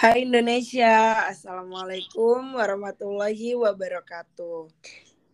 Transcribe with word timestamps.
Hai 0.00 0.24
Indonesia, 0.24 1.28
Assalamualaikum 1.28 2.56
warahmatullahi 2.56 3.52
wabarakatuh. 3.52 4.72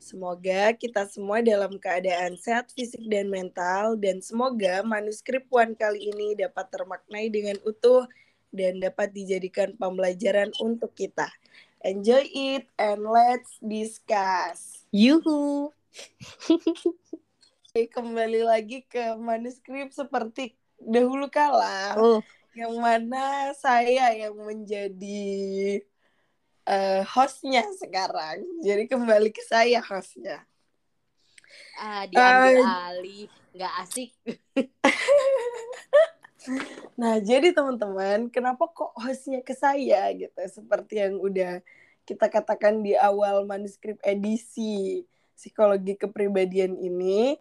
Semoga 0.02 0.74
kita 0.74 1.06
semua 1.06 1.38
dalam 1.38 1.78
keadaan 1.78 2.34
sehat 2.34 2.74
fisik 2.74 3.06
dan 3.06 3.30
mental 3.30 3.94
dan 3.94 4.18
semoga 4.18 4.82
manuskrip 4.82 5.46
Puan 5.46 5.78
kali 5.78 6.10
ini 6.10 6.34
dapat 6.34 6.66
termaknai 6.66 7.30
dengan 7.30 7.54
utuh 7.62 8.10
dan 8.50 8.82
dapat 8.82 9.14
dijadikan 9.14 9.70
pembelajaran 9.78 10.50
untuk 10.58 10.90
kita. 10.98 11.30
Enjoy 11.86 12.26
it 12.26 12.66
and 12.74 13.06
let's 13.06 13.62
discuss. 13.62 14.82
Yuhu. 14.90 15.70
Kembali 17.94 18.42
lagi 18.42 18.82
ke 18.82 19.14
manuskrip 19.14 19.94
seperti 19.94 20.58
dahulu 20.82 21.30
kala. 21.30 21.94
Oh, 21.94 22.18
yang 22.56 22.72
mana 22.80 23.52
saya 23.52 24.16
yang 24.16 24.32
menjadi 24.32 25.84
uh, 26.64 27.04
hostnya 27.04 27.68
sekarang. 27.76 28.40
Jadi 28.64 28.88
kembali 28.88 29.28
ke 29.28 29.44
saya 29.44 29.84
hostnya. 29.84 30.40
ah, 31.76 32.08
diambil 32.08 32.64
alih, 32.64 33.28
nggak 33.52 33.72
asik. 33.84 34.10
Nah, 36.94 37.18
jadi 37.18 37.50
teman-teman, 37.50 38.30
kenapa 38.30 38.70
kok 38.70 38.94
hostnya 38.94 39.42
ke 39.42 39.50
saya 39.50 40.06
gitu? 40.14 40.38
Seperti 40.46 41.02
yang 41.02 41.18
udah 41.18 41.58
kita 42.06 42.30
katakan 42.30 42.86
di 42.86 42.94
awal 42.94 43.42
manuskrip 43.44 43.98
edisi 44.06 45.02
psikologi 45.34 45.98
kepribadian 45.98 46.78
ini, 46.78 47.34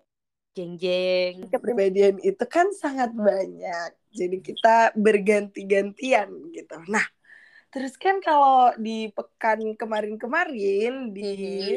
Jeng 0.55 0.79
jeng. 0.79 1.51
kepribadian 1.51 2.15
itu 2.23 2.45
kan 2.47 2.71
sangat 2.71 3.11
banyak. 3.11 3.91
Jadi 4.15 4.39
kita 4.39 4.95
berganti-gantian 4.95 6.31
gitu. 6.55 6.79
Nah, 6.87 7.03
terus 7.75 7.99
kan 7.99 8.23
kalau 8.23 8.71
di 8.79 9.11
pekan 9.11 9.75
kemarin-kemarin 9.75 11.11
di 11.11 11.75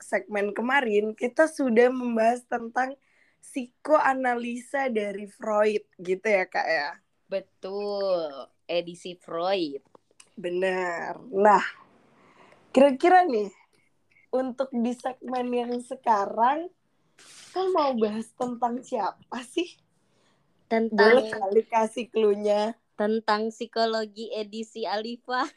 segmen 0.00 0.56
kemarin 0.56 1.12
kita 1.12 1.44
sudah 1.44 1.92
membahas 1.92 2.48
tentang 2.48 2.96
psikoanalisa 3.44 4.88
dari 4.88 5.28
Freud 5.28 5.84
gitu 6.00 6.24
ya, 6.24 6.48
Kak 6.48 6.64
ya. 6.64 6.90
Betul. 7.28 8.48
Edisi 8.64 9.20
Freud. 9.20 9.84
Benar. 10.32 11.20
Nah, 11.28 11.64
kira-kira 12.72 13.28
nih 13.28 13.52
untuk 14.32 14.72
di 14.72 14.96
segmen 14.96 15.52
yang 15.52 15.76
sekarang 15.84 16.72
kan 17.54 17.66
mau 17.70 17.94
bahas 17.94 18.26
tentang 18.34 18.82
siapa 18.82 19.38
sih? 19.46 19.78
Tentang 20.66 21.22
Boleh 21.22 21.30
kali 21.30 21.62
kasih 21.68 22.06
clue-nya. 22.10 22.74
tentang 22.94 23.50
psikologi 23.50 24.30
edisi 24.30 24.86
Alifa. 24.86 25.42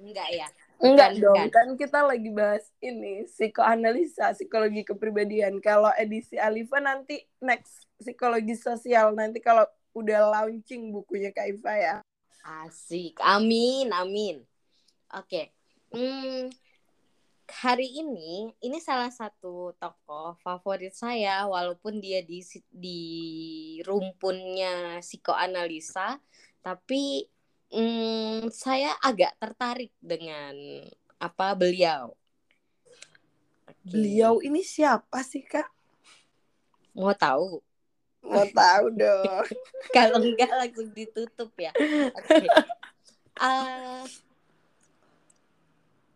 Enggak 0.00 0.28
ya? 0.32 0.48
Enggak 0.80 1.20
dong, 1.20 1.36
bukan. 1.44 1.52
kan 1.52 1.68
kita 1.76 2.00
lagi 2.08 2.32
bahas 2.32 2.64
ini 2.80 3.28
psikoanalisa, 3.28 4.32
psikologi 4.32 4.80
kepribadian. 4.80 5.60
Kalau 5.60 5.92
edisi 5.92 6.40
Alifa 6.40 6.80
nanti 6.80 7.20
next 7.44 7.84
psikologi 8.00 8.56
sosial 8.56 9.12
nanti 9.12 9.44
kalau 9.44 9.68
udah 9.92 10.32
launching 10.32 10.88
bukunya 10.88 11.36
Kak 11.36 11.52
Iva 11.52 11.74
ya. 11.76 11.96
Asik. 12.64 13.20
Amin, 13.20 13.92
amin. 13.92 14.40
Oke. 15.12 15.52
Hmm, 15.92 16.48
hari 17.50 17.88
ini 17.90 18.54
ini 18.62 18.78
salah 18.78 19.10
satu 19.10 19.74
tokoh 19.76 20.38
favorit 20.40 20.94
saya 20.94 21.44
walaupun 21.50 21.98
dia 21.98 22.22
di 22.22 22.40
di 22.70 23.02
rumpunnya 23.82 25.02
psikoanalisa 25.02 26.22
tapi 26.62 27.26
hmm, 27.72 28.52
saya 28.52 28.94
agak 29.00 29.34
tertarik 29.40 29.90
dengan 29.98 30.54
apa 31.20 31.54
beliau. 31.56 32.14
Beliau 33.80 34.44
ini 34.44 34.60
siapa 34.60 35.24
sih 35.24 35.42
Kak? 35.46 35.66
mau 36.90 37.14
tahu? 37.14 37.62
Mau 38.26 38.44
tahu 38.50 38.86
dong. 38.92 39.46
Kalau 39.96 40.20
enggak 40.20 40.52
langsung 40.52 40.90
ditutup 40.92 41.50
ya. 41.56 41.72
Oke. 42.14 42.46
Eh, 43.40 44.04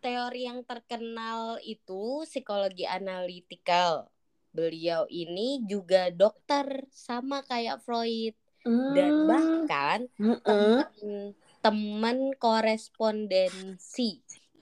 teori 0.04 0.40
yang 0.50 0.60
terkenal 0.70 1.40
itu 1.74 2.02
psikologi 2.30 2.84
analitikal. 2.98 3.92
Beliau 4.56 5.02
ini 5.22 5.48
juga 5.72 6.02
dokter 6.22 6.66
sama 7.06 7.36
kayak 7.50 7.76
Freud 7.86 8.34
dan 8.96 9.14
bahkan 9.30 10.00
Mm-mm. 10.20 10.84
teman 10.84 11.34
teman 11.64 12.18
korespondensi. 12.42 14.10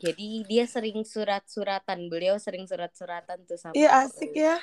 Jadi 0.03 0.47
dia 0.51 0.65
sering 0.75 0.99
surat-suratan. 1.15 1.99
Beliau 2.13 2.37
sering 2.47 2.65
surat-suratan 2.71 3.39
tuh 3.51 3.59
sama. 3.65 3.77
Iya 3.77 3.89
asik 4.03 4.33
ya. 4.45 4.55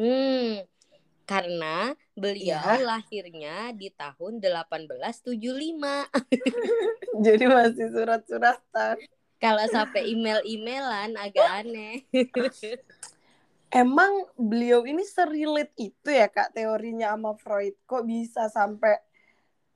Hmm, 0.00 0.64
karena 1.30 1.66
beliau 2.22 2.72
Iya. 2.72 2.82
lahirnya 2.88 3.72
di 3.80 3.88
tahun 4.00 4.32
1875. 4.44 6.08
Jadi 7.24 7.44
masih 7.56 7.86
surat-suratan. 7.94 8.96
Kalau 9.42 9.66
sampai 9.74 10.02
email-emailan 10.14 11.10
agak 11.18 11.48
aneh. 11.66 12.06
Emang 13.72 14.12
beliau 14.36 14.84
ini 14.84 15.00
serilit 15.16 15.72
itu 15.80 16.08
ya 16.12 16.28
Kak 16.28 16.52
teorinya 16.56 17.16
sama 17.16 17.32
Freud? 17.40 17.74
Kok 17.88 18.04
bisa 18.04 18.42
sampai 18.52 19.00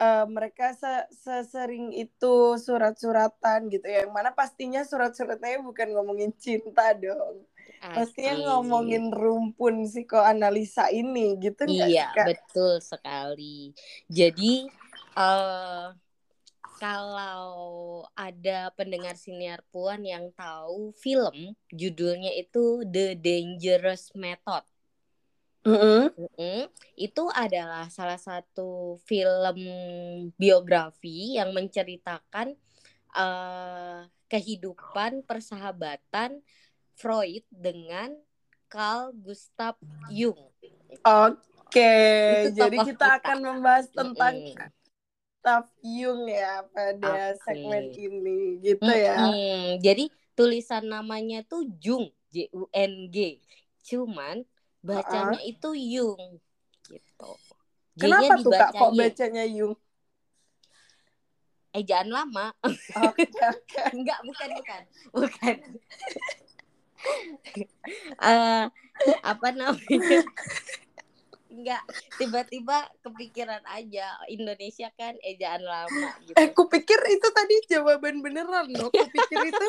eh, 0.00 0.26
mereka 0.36 0.66
se- 0.76 1.08
sesering 1.24 1.86
itu 1.96 2.34
surat-suratan 2.66 3.60
gitu 3.74 3.86
ya? 3.88 4.04
Yang 4.04 4.12
mana 4.18 4.30
pastinya 4.40 4.82
surat-suratnya 4.84 5.60
bukan 5.64 5.88
ngomongin 5.96 6.32
cinta 6.44 6.92
dong. 6.96 7.36
Pastinya 7.94 8.34
Asik. 8.40 8.44
ngomongin 8.44 9.04
rumpun 9.14 9.74
psikoanalisa 9.88 10.92
ini 10.92 11.36
gitu 11.44 11.64
Iya, 11.70 11.98
sih 11.98 12.06
Kak? 12.12 12.32
betul 12.34 12.70
sekali. 12.90 13.44
Jadi 14.18 14.44
eh 15.18 16.05
kalau 16.76 18.04
ada 18.12 18.68
pendengar 18.76 19.16
siniar 19.16 19.64
puan 19.72 20.04
yang 20.04 20.28
tahu 20.36 20.92
film 21.00 21.56
judulnya 21.72 22.32
itu 22.36 22.84
The 22.84 23.16
Dangerous 23.16 24.12
Method. 24.12 24.64
Mm-mm. 25.66 26.14
Mm-mm. 26.14 26.60
Itu 26.94 27.26
adalah 27.34 27.90
salah 27.90 28.20
satu 28.20 29.00
film 29.08 29.58
biografi 30.38 31.34
yang 31.40 31.50
menceritakan 31.50 32.54
eh, 33.16 34.00
kehidupan 34.30 35.26
persahabatan 35.26 36.38
Freud 36.94 37.44
dengan 37.50 38.14
Carl 38.70 39.10
Gustav 39.16 39.74
Jung. 40.12 40.38
Oke, 41.02 41.92
Itu 42.46 42.48
jadi 42.54 42.76
kita 42.84 42.94
kita. 42.94 43.08
akan 43.22 43.38
membahas 43.42 43.86
tentang 43.90 44.34
Mm-mm. 44.38 44.75
Gustav 45.46 45.70
Jung 45.78 46.26
ya 46.26 46.66
pada 46.74 47.30
Oke. 47.30 47.38
segmen 47.46 47.94
ini 47.94 48.58
gitu 48.58 48.82
ya. 48.90 49.14
Mm-mm. 49.30 49.78
Jadi 49.78 50.10
tulisan 50.34 50.90
namanya 50.90 51.46
tuh 51.46 51.70
Jung, 51.78 52.10
J 52.34 52.50
U 52.50 52.66
N 52.74 53.06
G. 53.14 53.38
Cuman 53.86 54.42
bacanya 54.82 55.38
itu 55.46 55.70
Jung 55.78 56.42
gitu. 56.90 57.30
Kenapa 57.94 58.42
tuh 58.42 58.50
Kak 58.58 58.74
kok 58.74 58.90
bacanya 58.98 59.46
Jung? 59.46 59.78
Ejaan 61.70 62.10
lama. 62.10 62.50
Oke, 63.06 63.30
oke. 63.30 63.82
Enggak, 64.02 64.18
bukan, 64.26 64.48
bukan. 64.50 64.82
Bukan. 65.14 65.54
Eh, 68.18 68.66
apa 69.22 69.48
namanya? 69.54 70.26
Enggak, 71.56 71.80
tiba-tiba 72.20 72.84
kepikiran 73.00 73.64
aja 73.72 74.12
Indonesia 74.28 74.92
kan 74.92 75.16
ejaan 75.24 75.64
lama 75.64 76.12
gitu. 76.28 76.36
Eh, 76.36 76.52
kupikir 76.52 77.00
itu 77.08 77.28
tadi 77.32 77.56
jawaban 77.72 78.20
beneran 78.20 78.68
loh. 78.76 78.92
Kupikir 78.92 79.40
itu 79.40 79.66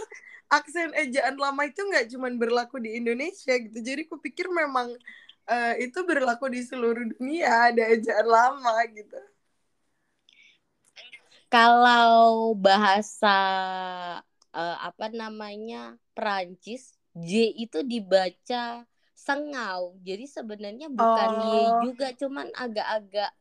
aksen 0.52 0.92
ejaan 1.00 1.40
lama 1.40 1.64
itu 1.64 1.80
nggak 1.80 2.12
cuma 2.12 2.28
berlaku 2.36 2.84
di 2.84 3.00
Indonesia 3.00 3.56
gitu. 3.56 3.80
Jadi 3.80 4.04
kupikir 4.04 4.52
memang 4.52 4.92
eh, 5.48 5.88
itu 5.88 6.04
berlaku 6.04 6.52
di 6.52 6.60
seluruh 6.68 7.16
dunia 7.16 7.72
ada 7.72 7.88
ejaan 7.88 8.28
lama 8.28 8.76
gitu. 8.92 9.20
Kalau 11.48 12.52
bahasa 12.60 13.40
eh, 14.52 14.78
apa 14.84 15.08
namanya 15.16 15.96
Perancis, 16.12 17.00
J 17.16 17.56
itu 17.56 17.80
dibaca 17.88 18.84
sengau. 19.28 20.00
Jadi 20.08 20.24
sebenarnya 20.24 20.88
bukan 20.88 21.30
Oh. 21.36 21.84
juga, 21.84 22.16
cuman 22.16 22.48
agak-agak 22.56 23.32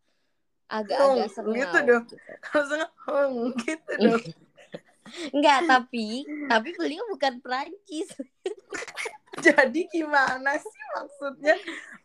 agak-agak 0.67 1.29
sengau. 1.31 1.55
gitu 1.55 1.79
dong. 1.87 2.05
gitu. 2.11 2.23
Gitu 3.63 3.93
dong. 4.03 4.23
Enggak, 5.35 5.71
tapi 5.71 6.27
tapi 6.51 6.75
beliau 6.75 7.07
bukan 7.07 7.39
Perancis. 7.39 8.11
Jadi 9.47 9.87
gimana 9.93 10.59
sih 10.59 10.85
maksudnya? 10.97 11.55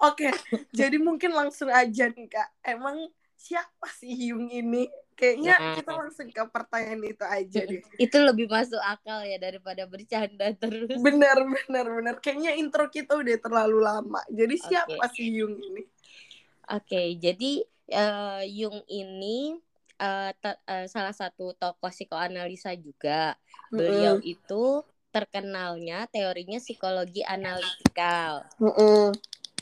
Oke, 0.04 0.30
jadi 0.76 1.00
mungkin 1.00 1.32
langsung 1.32 1.72
aja 1.72 2.12
nih 2.12 2.28
Kak. 2.28 2.50
Emang 2.60 3.08
siapa 3.40 3.88
sih 3.88 4.12
Jung 4.14 4.52
ini 4.52 4.86
kayaknya 5.16 5.54
nah. 5.58 5.76
kita 5.78 5.92
langsung 5.94 6.28
ke 6.34 6.44
pertanyaan 6.50 7.02
itu 7.06 7.26
aja 7.26 7.62
deh 7.68 7.82
itu 8.00 8.18
lebih 8.18 8.48
masuk 8.50 8.82
akal 8.82 9.22
ya 9.22 9.38
daripada 9.38 9.86
bercanda 9.86 10.50
terus 10.58 10.98
benar 10.98 11.38
benar 11.46 11.86
benar 11.86 12.16
kayaknya 12.18 12.58
intro 12.58 12.90
kita 12.90 13.20
udah 13.20 13.38
terlalu 13.38 13.80
lama 13.84 14.22
jadi 14.32 14.56
siapa 14.58 14.98
okay. 14.98 15.14
sih 15.14 15.28
Jung 15.36 15.56
ini 15.62 15.84
oke 16.72 16.86
okay, 16.88 17.08
jadi 17.22 17.52
uh, 17.94 18.44
Jung 18.50 18.82
ini 18.90 19.56
uh, 20.02 20.32
uh, 20.34 20.86
salah 20.90 21.14
satu 21.14 21.54
tokoh 21.54 21.92
psikoanalisa 21.94 22.74
juga 22.80 23.38
beliau 23.70 24.18
mm 24.18 24.24
-hmm. 24.26 24.34
itu 24.34 24.64
terkenalnya 25.12 26.08
teorinya 26.10 26.58
psikologi 26.58 27.22
analitikal 27.22 28.48
mm 28.58 28.72
-hmm. 28.74 29.06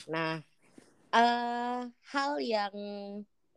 nah 0.08 0.40
uh, 1.14 1.82
hal 2.14 2.32
yang 2.40 2.74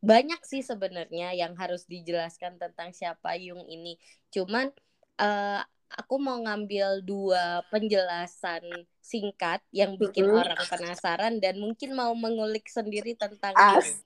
banyak 0.03 0.43
sih 0.43 0.67
sebenarnya 0.67 1.31
yang 1.33 1.55
harus 1.55 1.87
dijelaskan 1.87 2.59
tentang 2.59 2.91
siapa 2.91 3.39
Jung 3.39 3.63
ini. 3.71 3.95
Cuman 4.35 4.75
uh, 5.23 5.63
aku 5.95 6.19
mau 6.19 6.43
ngambil 6.43 7.07
dua 7.07 7.63
penjelasan 7.71 8.67
singkat 8.99 9.63
yang 9.71 9.95
bikin 9.95 10.27
mm 10.27 10.31
-hmm. 10.35 10.43
orang 10.43 10.63
penasaran 10.67 11.35
dan 11.39 11.63
mungkin 11.63 11.95
mau 11.95 12.11
mengulik 12.19 12.67
sendiri 12.67 13.15
tentang 13.15 13.55
As. 13.55 14.03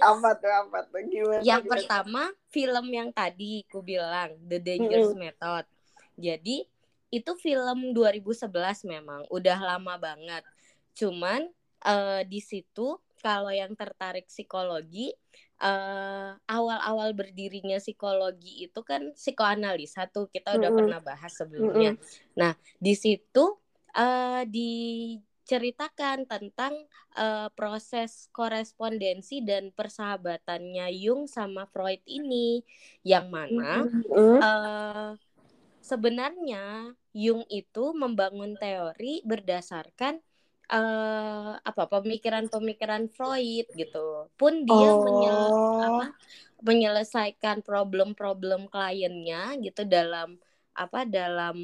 Apa 0.00 0.34
tuh 0.40 0.50
apa 0.50 0.88
tuh 0.88 1.04
gimana? 1.06 1.44
Yang 1.44 1.62
gimana? 1.68 1.72
pertama 1.76 2.22
film 2.48 2.86
yang 2.88 3.10
tadi 3.12 3.68
ku 3.68 3.84
bilang 3.84 4.32
The 4.48 4.58
Dangerous 4.64 5.12
mm 5.12 5.20
-hmm. 5.20 5.24
Method. 5.28 5.64
Jadi 6.18 6.56
itu 7.08 7.32
film 7.40 7.92
2011 7.92 8.48
memang 8.88 9.28
udah 9.28 9.58
lama 9.60 9.94
banget. 10.00 10.44
Cuman 10.96 11.46
uh, 11.84 12.20
di 12.24 12.40
situ 12.40 12.96
kalau 13.18 13.50
yang 13.50 13.74
tertarik 13.74 14.26
psikologi 14.30 15.12
eh, 15.58 16.30
awal-awal 16.46 17.12
berdirinya 17.12 17.82
psikologi 17.82 18.66
itu 18.70 18.80
kan 18.86 19.12
psikoanalis 19.12 19.98
satu 19.98 20.30
kita 20.30 20.54
udah 20.54 20.58
mm 20.58 20.64
-hmm. 20.70 20.78
pernah 20.78 21.00
bahas 21.02 21.32
sebelumnya. 21.34 21.92
Mm 21.94 21.98
-hmm. 21.98 22.34
Nah 22.38 22.52
di 22.78 22.94
situ 22.94 23.58
uh, 23.98 24.42
diceritakan 24.46 26.30
tentang 26.30 26.74
uh, 27.18 27.50
proses 27.58 28.30
korespondensi 28.30 29.42
dan 29.42 29.74
persahabatannya 29.74 30.86
Jung 30.94 31.26
sama 31.26 31.66
Freud 31.70 32.02
ini, 32.06 32.62
yang 33.02 33.30
mana 33.32 33.86
mm 33.86 33.90
-hmm. 34.06 34.36
uh, 34.38 35.10
sebenarnya 35.82 36.94
Jung 37.16 37.42
itu 37.50 37.96
membangun 37.96 38.54
teori 38.60 39.24
berdasarkan 39.26 40.20
uh, 40.72 41.56
apa 41.60 41.82
pemikiran-pemikiran 41.88 43.08
Freud 43.12 43.66
gitu. 43.74 44.28
Pun 44.36 44.64
dia 44.64 44.88
oh. 44.92 45.02
menyel, 45.04 45.40
apa, 45.82 46.04
menyelesaikan 46.62 47.64
problem-problem 47.64 48.68
kliennya 48.68 49.56
gitu 49.60 49.84
dalam 49.88 50.36
apa 50.78 51.02
dalam 51.08 51.58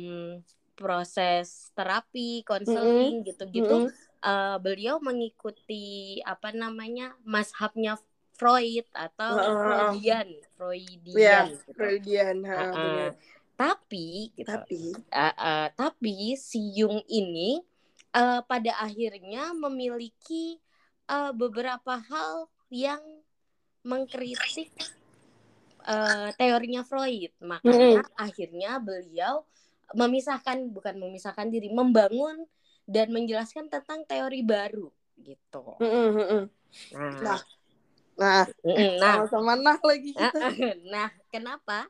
proses 0.75 1.71
terapi, 1.79 2.43
konseling 2.43 3.23
mm-hmm. 3.23 3.29
gitu-gitu. 3.31 3.77
Mm-hmm. 3.87 4.13
Uh, 4.25 4.57
beliau 4.59 4.97
mengikuti 5.05 6.19
apa 6.25 6.51
namanya 6.51 7.13
mashabnya 7.29 8.01
Freud 8.35 8.89
atau 8.91 9.33
uh, 9.39 9.55
Freudian, 9.95 10.29
Freudian, 10.59 11.15
yeah, 11.15 11.45
gitu. 11.47 11.71
Freudian. 11.77 12.37
Uh, 12.43 12.59
uh, 12.59 13.09
tapi, 13.55 14.35
gitu, 14.35 14.51
tapi, 14.51 14.83
uh, 15.15 15.35
uh, 15.39 15.67
tapi 15.79 16.35
si 16.35 16.75
Jung 16.75 17.05
ini 17.07 17.63
uh, 18.15 18.41
pada 18.47 18.73
akhirnya 18.79 19.51
memiliki 19.53 20.63
uh, 21.11 21.35
beberapa 21.35 21.99
hal 21.99 22.49
yang 22.71 23.03
mengkritik 23.85 24.73
uh, 25.85 26.31
teorinya 26.39 26.87
Freud. 26.87 27.35
Makanya 27.43 28.07
mm. 28.07 28.17
akhirnya 28.17 28.81
beliau 28.81 29.45
memisahkan 29.93 30.73
bukan 30.73 30.97
memisahkan 30.97 31.53
diri, 31.53 31.69
membangun 31.69 32.49
dan 32.89 33.13
menjelaskan 33.13 33.69
tentang 33.69 34.07
teori 34.09 34.41
baru 34.41 34.89
gitu. 35.21 35.77
Mm 35.79 36.09
-hmm. 36.11 36.43
Nah, 36.99 37.15
nah, 37.23 37.41
nah, 38.19 38.45
nah, 38.99 39.15
sama-sama 39.31 39.55
nah 39.63 39.79
lagi 39.79 40.11
kita. 40.11 40.49
Nah, 40.95 41.09
kenapa? 41.31 41.87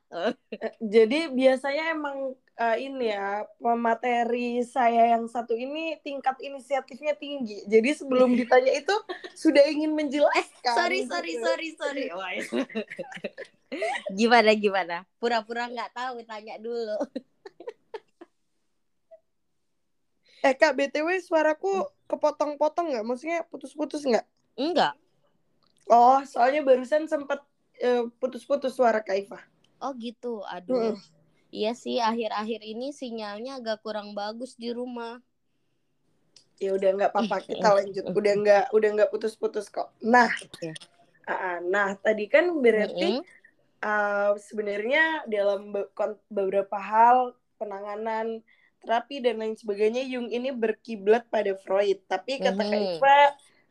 Jadi 0.82 1.32
biasanya 1.32 1.96
emang 1.96 2.36
uh, 2.58 2.76
ini 2.78 3.10
ya 3.10 3.46
pemateri 3.58 4.62
saya 4.62 5.16
yang 5.16 5.26
satu 5.26 5.54
ini 5.54 5.98
tingkat 6.02 6.38
inisiatifnya 6.38 7.14
tinggi. 7.18 7.66
Jadi 7.66 7.90
sebelum 7.94 8.34
ditanya 8.38 8.72
itu 8.74 8.94
sudah 9.34 9.64
ingin 9.66 9.94
menjelaskan. 9.94 10.74
sorry 10.74 11.06
sorry 11.06 11.34
gitu. 11.34 11.44
sorry 11.44 11.68
sorry. 11.76 12.04
Ya. 12.10 12.16
gimana 14.18 14.50
gimana? 14.54 14.96
Pura-pura 15.18 15.66
nggak 15.70 15.90
tahu 15.94 16.22
tanya 16.26 16.58
dulu. 16.58 16.98
eh 20.44 20.52
kak 20.52 20.76
btw 20.76 21.08
suaraku 21.24 21.88
kepotong-potong 22.06 22.92
nggak? 22.94 23.04
Maksudnya 23.06 23.38
putus-putus 23.48 24.04
nggak? 24.06 24.26
Enggak. 24.54 24.94
Oh 25.90 26.22
soalnya 26.24 26.64
barusan 26.64 27.10
sempat 27.10 27.42
uh, 27.82 28.08
putus-putus 28.22 28.76
suara 28.76 29.02
Kaifa. 29.02 29.42
Oh 29.82 29.92
gitu. 29.98 30.40
Aduh. 30.48 30.94
Hmm 30.94 31.23
Iya 31.54 31.72
sih, 31.78 32.02
akhir-akhir 32.02 32.66
ini 32.66 32.90
sinyalnya 32.90 33.62
agak 33.62 33.86
kurang 33.86 34.10
bagus 34.10 34.58
di 34.58 34.74
rumah. 34.74 35.22
Ya 36.58 36.74
udah 36.74 36.90
nggak 36.98 37.10
apa-apa, 37.14 37.46
kita 37.46 37.68
lanjut. 37.78 38.02
Udah 38.10 38.34
nggak 38.42 38.64
udah 38.74 38.88
nggak 38.98 39.10
putus-putus 39.14 39.70
kok. 39.70 39.94
Nah, 40.02 40.26
uh, 41.30 41.58
nah 41.62 41.94
tadi 41.94 42.26
kan 42.26 42.50
berarti 42.58 43.22
uh, 43.86 44.34
sebenarnya 44.34 45.30
dalam 45.30 45.70
beberapa 46.26 46.74
hal 46.74 47.38
penanganan 47.54 48.42
terapi 48.82 49.22
dan 49.22 49.38
lain 49.38 49.54
sebagainya 49.54 50.02
Jung 50.10 50.34
ini 50.34 50.50
berkiblat 50.50 51.30
pada 51.30 51.54
Freud. 51.54 52.02
Tapi 52.10 52.42
kata 52.42 52.66
Kak 52.66 52.82
Iva, 52.98 53.20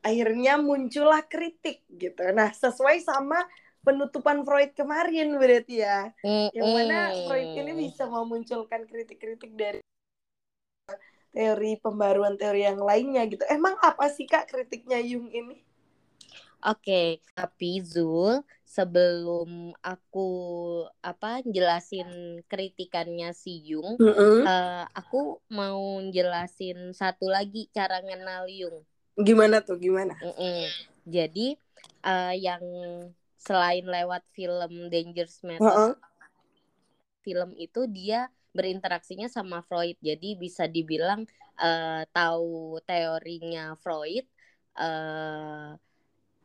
akhirnya 0.08 0.56
muncullah 0.56 1.20
kritik 1.28 1.84
gitu. 1.92 2.32
Nah, 2.32 2.48
sesuai 2.56 3.04
sama 3.04 3.44
penutupan 3.84 4.48
Freud 4.48 4.72
kemarin 4.74 5.36
berarti 5.36 5.84
ya. 5.84 6.10
Mm, 6.24 6.48
yang 6.56 6.70
mana 6.72 7.00
Freud 7.28 7.50
ini 7.60 7.72
bisa 7.88 8.08
memunculkan 8.08 8.88
kritik-kritik 8.88 9.52
dari 9.54 9.80
teori 11.34 11.76
pembaruan 11.82 12.40
teori 12.40 12.64
yang 12.64 12.80
lainnya 12.80 13.28
gitu. 13.28 13.44
Emang 13.52 13.76
apa 13.84 14.08
sih 14.08 14.24
Kak 14.24 14.48
kritiknya 14.48 15.04
Jung 15.04 15.28
ini? 15.30 15.60
Oke, 16.64 16.80
okay. 16.80 17.10
tapi 17.36 17.84
Zul 17.84 18.40
sebelum 18.64 19.76
aku 19.84 20.30
apa 21.04 21.44
jelasin 21.44 22.40
kritikannya 22.48 23.36
si 23.36 23.60
Jung, 23.68 24.00
mm 24.00 24.14
-hmm. 24.16 24.38
uh, 24.48 24.88
aku 24.96 25.44
mau 25.52 26.00
jelasin 26.08 26.96
satu 26.96 27.28
lagi 27.28 27.68
cara 27.76 28.00
kenal 28.00 28.48
Jung. 28.48 28.88
Gimana 29.20 29.60
tuh? 29.60 29.76
Gimana? 29.76 30.16
Mm 30.24 30.34
-mm. 30.40 30.64
Jadi 31.04 31.48
uh, 32.08 32.32
yang 32.32 32.64
selain 33.44 33.84
lewat 33.84 34.24
film 34.32 34.88
Dangerous 34.88 35.44
Method 35.44 35.68
uh 35.68 35.92
-uh. 35.92 35.94
film 37.28 37.52
itu 37.60 37.84
dia 37.92 38.32
berinteraksinya 38.56 39.28
sama 39.28 39.60
Freud 39.68 40.00
jadi 40.00 40.40
bisa 40.40 40.64
dibilang 40.72 41.28
uh, 41.60 42.08
tahu 42.16 42.80
teorinya 42.88 43.76
Freud 43.84 44.24
uh, 44.80 45.76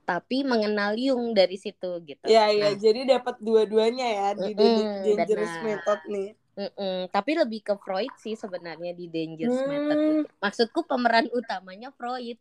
tapi 0.08 0.40
mengenal 0.40 0.96
Jung 0.96 1.36
dari 1.36 1.60
situ 1.60 2.00
gitu. 2.08 2.24
Ya 2.24 2.48
ya, 2.48 2.72
nah, 2.72 2.80
jadi 2.80 3.04
dapat 3.04 3.36
dua-duanya 3.44 4.08
ya 4.08 4.28
di 4.40 4.56
mm, 4.56 5.04
Dangerous 5.04 5.52
benar. 5.60 5.64
Method 5.68 6.00
nih. 6.08 6.30
Mm 6.58 6.70
-mm, 6.72 6.98
tapi 7.12 7.30
lebih 7.36 7.60
ke 7.60 7.74
Freud 7.76 8.10
sih 8.16 8.32
sebenarnya 8.32 8.96
di 8.96 9.04
Dangerous 9.12 9.60
hmm. 9.60 9.68
Method. 9.68 9.98
Maksudku 10.40 10.80
pemeran 10.88 11.28
utamanya 11.28 11.92
Freud. 11.92 12.40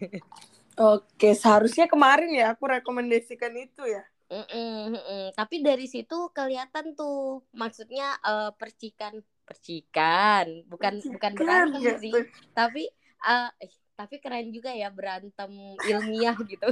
Oke, 0.74 1.38
seharusnya 1.38 1.86
kemarin 1.86 2.34
ya 2.34 2.50
aku 2.50 2.66
rekomendasikan 2.66 3.54
itu 3.54 3.86
ya. 3.86 4.02
Mm 4.26 4.44
-mm, 4.50 4.74
mm 4.90 5.02
-mm. 5.04 5.24
Tapi 5.38 5.62
dari 5.62 5.86
situ 5.86 6.32
kelihatan 6.34 6.98
tuh, 6.98 7.46
maksudnya 7.54 8.18
uh, 8.26 8.50
percikan, 8.58 9.22
percikan, 9.46 10.66
bukan 10.66 10.98
percikan, 10.98 11.14
bukan 11.14 11.32
berantem 11.38 11.82
ya. 11.84 11.94
sih, 12.00 12.14
tapi 12.56 12.90
uh, 13.22 13.54
eh, 13.62 13.70
tapi 13.94 14.18
keren 14.18 14.50
juga 14.50 14.74
ya 14.74 14.90
berantem 14.90 15.50
ilmiah 15.86 16.34
gitu. 16.50 16.68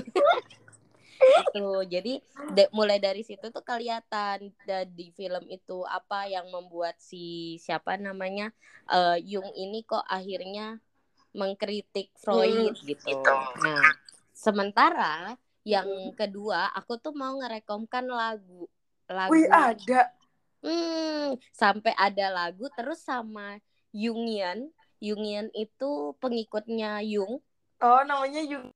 itu 1.22 1.70
jadi 1.86 2.18
de, 2.50 2.66
mulai 2.74 2.98
dari 2.98 3.22
situ 3.22 3.54
tuh 3.54 3.62
kelihatan 3.62 4.50
di 4.90 5.14
film 5.14 5.46
itu 5.46 5.86
apa 5.86 6.26
yang 6.26 6.50
membuat 6.50 6.98
si 6.98 7.54
siapa 7.62 7.94
namanya 7.94 8.50
uh, 8.90 9.14
Jung 9.22 9.46
ini 9.54 9.86
kok 9.86 10.02
akhirnya 10.02 10.82
mengkritik 11.32 12.12
Freud 12.20 12.76
hmm, 12.76 12.86
gitu. 12.86 13.04
gitu. 13.08 13.34
Nah, 13.64 13.84
sementara 14.32 15.36
yang 15.64 15.88
hmm. 15.88 16.12
kedua 16.14 16.70
aku 16.76 17.00
tuh 17.00 17.16
mau 17.16 17.36
ngerekomkan 17.40 18.04
lagu. 18.06 18.68
Lagu. 19.08 19.32
Wih, 19.32 19.48
ada. 19.48 20.12
Hmm, 20.62 21.34
sampai 21.50 21.90
ada 21.98 22.30
lagu 22.30 22.70
terus 22.76 23.02
sama 23.02 23.58
Jungian. 23.90 24.70
Jungian 25.02 25.50
itu 25.52 26.14
pengikutnya 26.22 27.02
Jung. 27.02 27.42
Oh, 27.82 28.02
namanya 28.06 28.46
Jung. 28.46 28.70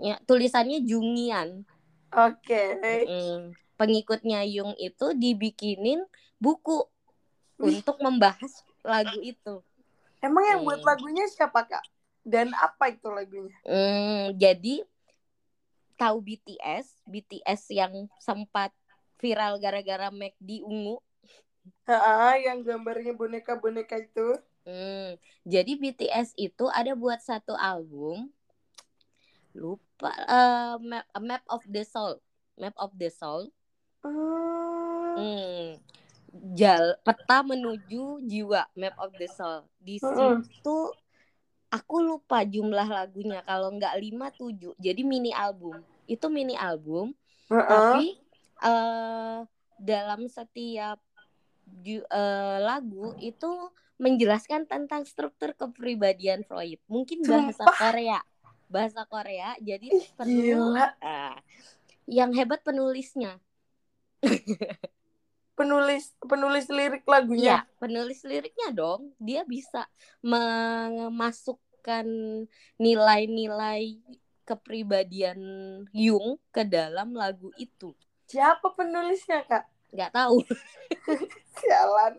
Ya, 0.00 0.16
tulisannya 0.24 0.80
Jungian. 0.80 1.68
Oke. 2.08 2.80
Mm, 2.80 3.52
pengikutnya 3.76 4.40
Jung 4.48 4.72
itu 4.80 5.12
dibikinin 5.12 6.00
buku 6.40 6.88
untuk 7.60 8.00
membahas 8.00 8.64
lagu 8.80 9.20
itu. 9.20 9.60
Emang 10.24 10.44
yang 10.48 10.60
buat 10.64 10.80
Hmm. 10.80 10.88
lagunya 10.88 11.24
siapa 11.28 11.68
kak? 11.68 11.84
Dan 12.26 12.50
apa 12.58 12.90
itu 12.90 13.06
lagunya? 13.06 13.54
Hmm, 13.62 14.34
jadi 14.34 14.82
tahu 15.94 16.18
BTS, 16.26 16.98
BTS 17.06 17.70
yang 17.70 18.10
sempat 18.18 18.74
viral 19.22 19.62
gara-gara 19.62 20.10
McD 20.10 20.66
ungu. 20.66 20.98
Ha, 21.86 22.34
yang 22.42 22.66
gambarnya 22.66 23.14
boneka-boneka 23.14 24.02
itu. 24.02 24.42
Hmm, 24.66 25.14
jadi 25.46 25.78
BTS 25.78 26.34
itu 26.34 26.66
ada 26.74 26.98
buat 26.98 27.22
satu 27.22 27.54
album, 27.54 28.34
lupa 29.54 30.10
eh, 30.26 30.74
map, 30.82 31.06
map 31.22 31.42
of 31.46 31.62
the 31.70 31.86
Soul, 31.86 32.18
Map 32.58 32.74
of 32.74 32.90
the 32.98 33.06
Soul. 33.06 33.54
Hmm. 34.02 35.14
Hmm, 35.16 35.78
jal 36.58 36.98
peta 37.06 37.46
menuju 37.46 38.26
jiwa, 38.26 38.66
Map 38.74 38.98
of 38.98 39.14
the 39.14 39.30
Soul. 39.30 39.64
Di 39.78 40.02
situ 40.02 40.78
aku 41.76 42.00
lupa 42.00 42.40
jumlah 42.42 42.88
lagunya, 42.88 43.44
kalau 43.44 43.68
nggak 43.76 43.94
lima 44.00 44.32
tujuh. 44.32 44.72
Jadi 44.80 45.04
mini 45.04 45.36
album. 45.36 45.84
Itu 46.08 46.32
mini 46.32 46.56
album. 46.56 47.12
Ha-ha. 47.46 47.62
tapi 47.62 48.18
eh 48.58 49.38
dalam 49.78 50.26
setiap 50.26 50.98
eh, 51.84 52.58
lagu 52.58 53.12
itu 53.20 53.70
menjelaskan 53.96 54.68
tentang 54.68 55.08
struktur 55.08 55.56
kepribadian 55.56 56.44
Freud. 56.44 56.80
Mungkin 56.88 57.24
bahasa 57.24 57.64
Korea, 57.80 58.20
bahasa 58.68 59.02
Korea. 59.08 59.56
Jadi 59.60 59.88
gila. 60.20 60.92
ah, 61.00 61.36
yang 62.04 62.32
hebat 62.36 62.60
penulisnya. 62.60 63.40
Penulis 65.56 66.12
penulis 66.20 66.68
lirik 66.68 67.08
lagunya. 67.08 67.64
penulis 67.80 68.20
liriknya 68.28 68.76
dong. 68.76 69.16
Dia 69.16 69.40
bisa 69.48 69.88
memasukkan 71.86 72.06
nilai-nilai 72.82 74.02
kepribadian 74.46 75.38
Jung 75.94 76.38
ke 76.50 76.66
dalam 76.66 77.14
lagu 77.14 77.50
itu. 77.58 77.94
Siapa 78.26 78.74
penulisnya 78.74 79.46
kak? 79.46 79.70
Nggak 79.94 80.10
tahu. 80.10 80.42
Sialan. 81.62 82.18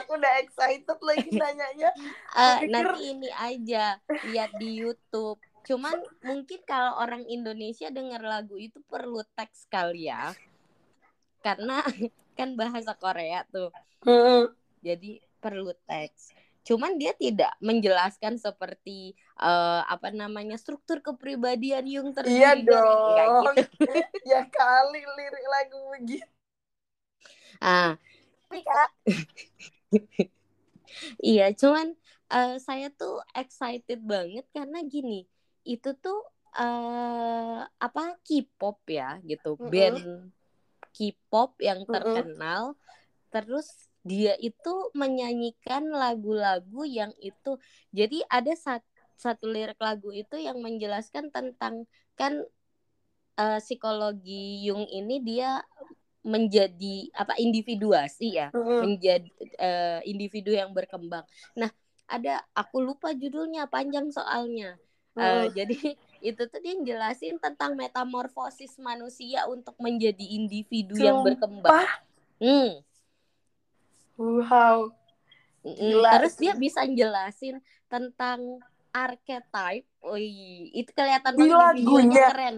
Aku 0.00 0.16
udah 0.16 0.40
excited 0.40 1.00
lagi 1.00 1.28
nanyanya. 1.32 1.90
Eh, 2.34 2.66
pikir- 2.66 2.72
nanti 2.72 3.02
ini 3.14 3.30
aja 3.30 3.96
lihat 4.26 4.52
di 4.60 4.84
YouTube. 4.84 5.38
Cuman 5.64 5.96
mungkin 6.20 6.60
kalau 6.68 7.00
orang 7.00 7.24
Indonesia 7.24 7.88
dengar 7.88 8.20
lagu 8.20 8.58
itu 8.60 8.82
perlu 8.84 9.24
teks 9.38 9.64
kali 9.70 10.12
ya. 10.12 10.34
Karena 11.40 11.80
kan 12.38 12.52
bahasa 12.58 12.92
Korea 12.98 13.46
tuh. 13.48 13.70
Jadi 14.84 15.22
perlu 15.40 15.72
teks. 15.88 16.34
Cuman 16.64 16.96
dia 16.96 17.12
tidak 17.12 17.52
menjelaskan 17.60 18.40
seperti 18.40 19.12
eh, 19.36 19.82
apa 19.84 20.08
namanya 20.10 20.56
struktur 20.56 21.04
kepribadian 21.04 21.84
Jung 21.84 22.10
terdiri 22.16 22.40
Iya 22.40 22.50
Nggak 22.56 23.28
dong. 23.28 23.56
gitu. 23.60 23.92
ya 24.32 24.40
kali 24.48 25.00
lirik 25.04 25.46
lagu 25.46 25.78
begitu. 25.92 26.28
Ah. 27.60 27.96
Iya, 31.18 31.50
cuman 31.58 31.92
eh, 32.30 32.54
saya 32.62 32.86
tuh 32.94 33.18
excited 33.34 33.98
banget 34.04 34.46
karena 34.54 34.78
gini, 34.86 35.26
itu 35.66 35.90
tuh 35.98 36.18
eh 36.54 37.60
apa 37.66 38.14
K-pop 38.22 38.78
ya 38.86 39.18
gitu, 39.26 39.58
Mm-mm. 39.58 39.70
band 39.72 39.98
K-pop 40.94 41.58
yang 41.58 41.82
terkenal. 41.82 42.78
Terus 43.34 43.66
dia 44.04 44.36
itu 44.38 44.74
menyanyikan 44.92 45.88
lagu-lagu 45.88 46.84
yang 46.84 47.12
itu. 47.24 47.56
Jadi 47.90 48.20
ada 48.28 48.52
sat- 48.54 48.86
satu 49.16 49.48
lirik 49.48 49.80
lagu 49.80 50.12
itu 50.12 50.36
yang 50.36 50.60
menjelaskan 50.60 51.32
tentang 51.32 51.88
kan 52.14 52.44
eh, 53.40 53.58
psikologi 53.64 54.62
Jung 54.66 54.84
ini 54.90 55.18
dia 55.24 55.62
menjadi 56.24 57.12
apa 57.12 57.36
individuasi 57.36 58.40
ya 58.40 58.48
Hmm. 58.54 58.80
menjadi 58.80 59.28
eh, 59.60 60.00
individu 60.08 60.50
yang 60.56 60.72
berkembang. 60.72 61.24
Nah, 61.56 61.68
ada 62.08 62.40
aku 62.56 62.80
lupa 62.80 63.12
judulnya 63.12 63.68
panjang 63.68 64.08
soalnya. 64.12 64.76
Hmm. 65.14 65.46
jadi 65.54 65.76
itu 66.28 66.42
tuh 66.48 66.60
dia 66.64 66.74
jelasin 66.80 67.38
tentang 67.38 67.76
metamorfosis 67.78 68.80
manusia 68.82 69.46
untuk 69.46 69.76
menjadi 69.78 70.24
individu 70.26 70.96
yang 70.98 71.20
Sumpah. 71.22 71.28
berkembang. 71.28 71.78
Hmm. 72.40 72.70
Wow. 74.18 74.94
Gila 75.64 76.10
Terus 76.20 76.34
dia 76.36 76.52
bisa 76.54 76.84
jelasin 76.84 77.58
tentang 77.88 78.60
archetype. 78.92 79.88
Wih, 80.04 80.70
itu 80.76 80.90
kelihatan 80.92 81.32
Di 81.34 81.48
lagunya. 81.48 82.26
keren. 82.30 82.56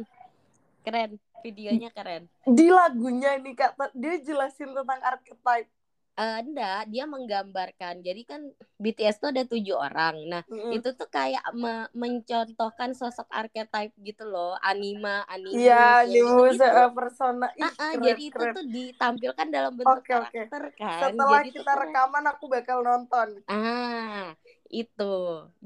Keren, 0.83 1.11
videonya 1.41 1.91
keren. 1.95 2.27
Di 2.45 2.67
lagunya 2.71 3.39
nih 3.39 3.55
kak, 3.55 3.79
dia 3.95 4.19
jelasin 4.23 4.75
tentang 4.75 5.01
archetype. 5.03 5.71
Eh, 6.17 6.39
enggak, 6.45 6.89
dia 6.93 7.05
menggambarkan. 7.05 7.95
Jadi 8.07 8.21
kan 8.31 8.41
BTS 8.83 9.17
tuh 9.23 9.29
ada 9.33 9.45
tujuh 9.45 9.77
orang. 9.77 10.15
Nah, 10.33 10.43
Hmm. 10.49 10.73
itu 10.73 10.89
tuh 10.99 11.09
kayak 11.17 11.45
me- 11.63 11.91
mencontohkan 11.93 12.91
sosok 12.97 13.29
archetype 13.41 13.93
gitu 14.01 14.25
loh 14.33 14.57
anima 14.65 15.29
animus 15.29 15.57
Iya, 15.57 15.75
animus 16.05 16.57
gitu. 16.57 16.77
uh, 16.79 16.89
persona. 16.97 17.45
Ih, 17.63 17.73
ah, 17.85 17.93
keren, 17.93 18.03
jadi 18.05 18.23
itu 18.31 18.43
keren. 18.43 18.55
tuh 18.55 18.65
ditampilkan 18.75 19.49
dalam 19.57 19.73
bentuk 19.81 20.05
oke. 20.11 20.13
karakter 20.13 20.63
kan 20.79 21.13
Setelah 21.13 21.21
jadi 21.31 21.49
itu 21.51 21.63
kita 21.63 21.73
rekaman 21.83 22.25
aku 22.33 22.45
bakal 22.55 22.79
nonton. 22.89 23.29
ah 23.51 24.35
itu 24.81 25.03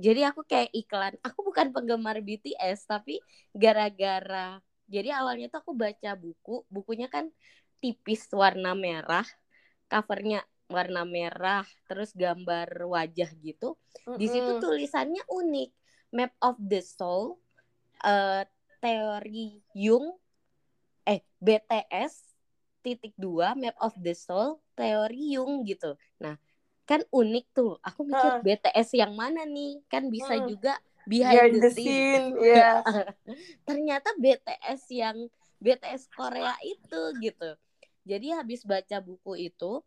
jadi 0.04 0.20
aku 0.30 0.40
kayak 0.50 0.70
iklan 0.76 1.14
aku 1.26 1.38
bukan 1.48 1.66
penggemar 1.74 2.16
BTS 2.26 2.84
tapi 2.90 3.12
gara-gara 3.62 4.60
jadi 4.94 5.08
awalnya 5.18 5.46
tuh 5.52 5.60
aku 5.64 5.72
baca 5.82 6.10
buku 6.22 6.52
bukunya 6.74 7.06
kan 7.14 7.24
tipis 7.80 8.28
warna 8.42 8.70
merah 8.76 9.24
covernya 9.90 10.40
warna 10.70 11.02
merah 11.02 11.66
terus 11.90 12.14
gambar 12.14 12.86
wajah 12.86 13.30
gitu. 13.42 13.74
Di 14.06 14.30
situ 14.30 14.62
tulisannya 14.62 15.26
unik. 15.26 15.70
Map 16.10 16.34
of 16.42 16.58
the 16.58 16.82
soul 16.82 17.38
eh, 18.02 18.42
teori 18.82 19.62
Jung 19.74 20.14
eh 21.06 21.22
BTS 21.38 22.34
titik 22.82 23.14
dua 23.14 23.54
map 23.54 23.78
of 23.78 23.94
the 23.98 24.14
soul 24.14 24.58
teori 24.74 25.38
Jung 25.38 25.62
gitu. 25.66 25.94
Nah 26.22 26.34
kan 26.86 27.06
unik 27.10 27.46
tuh. 27.54 27.78
Aku 27.86 28.02
mikir 28.02 28.42
BTS 28.42 28.98
yang 28.98 29.14
mana 29.14 29.46
nih? 29.46 29.78
Kan 29.86 30.10
bisa 30.10 30.34
Mm. 30.38 30.50
juga 30.50 30.74
behind, 31.06 31.34
Behind 31.38 31.54
the, 31.54 31.62
the 31.62 31.70
scene, 31.70 31.94
scene, 31.94 32.28
ya. 32.58 32.82
ternyata 33.62 34.10
BTS 34.18 34.82
yang 34.90 35.16
BTS 35.62 36.10
Korea 36.10 36.54
itu 36.66 37.00
gitu 37.22 37.54
jadi 38.06 38.42
habis 38.42 38.64
baca 38.64 38.98
buku 39.02 39.50
itu 39.52 39.82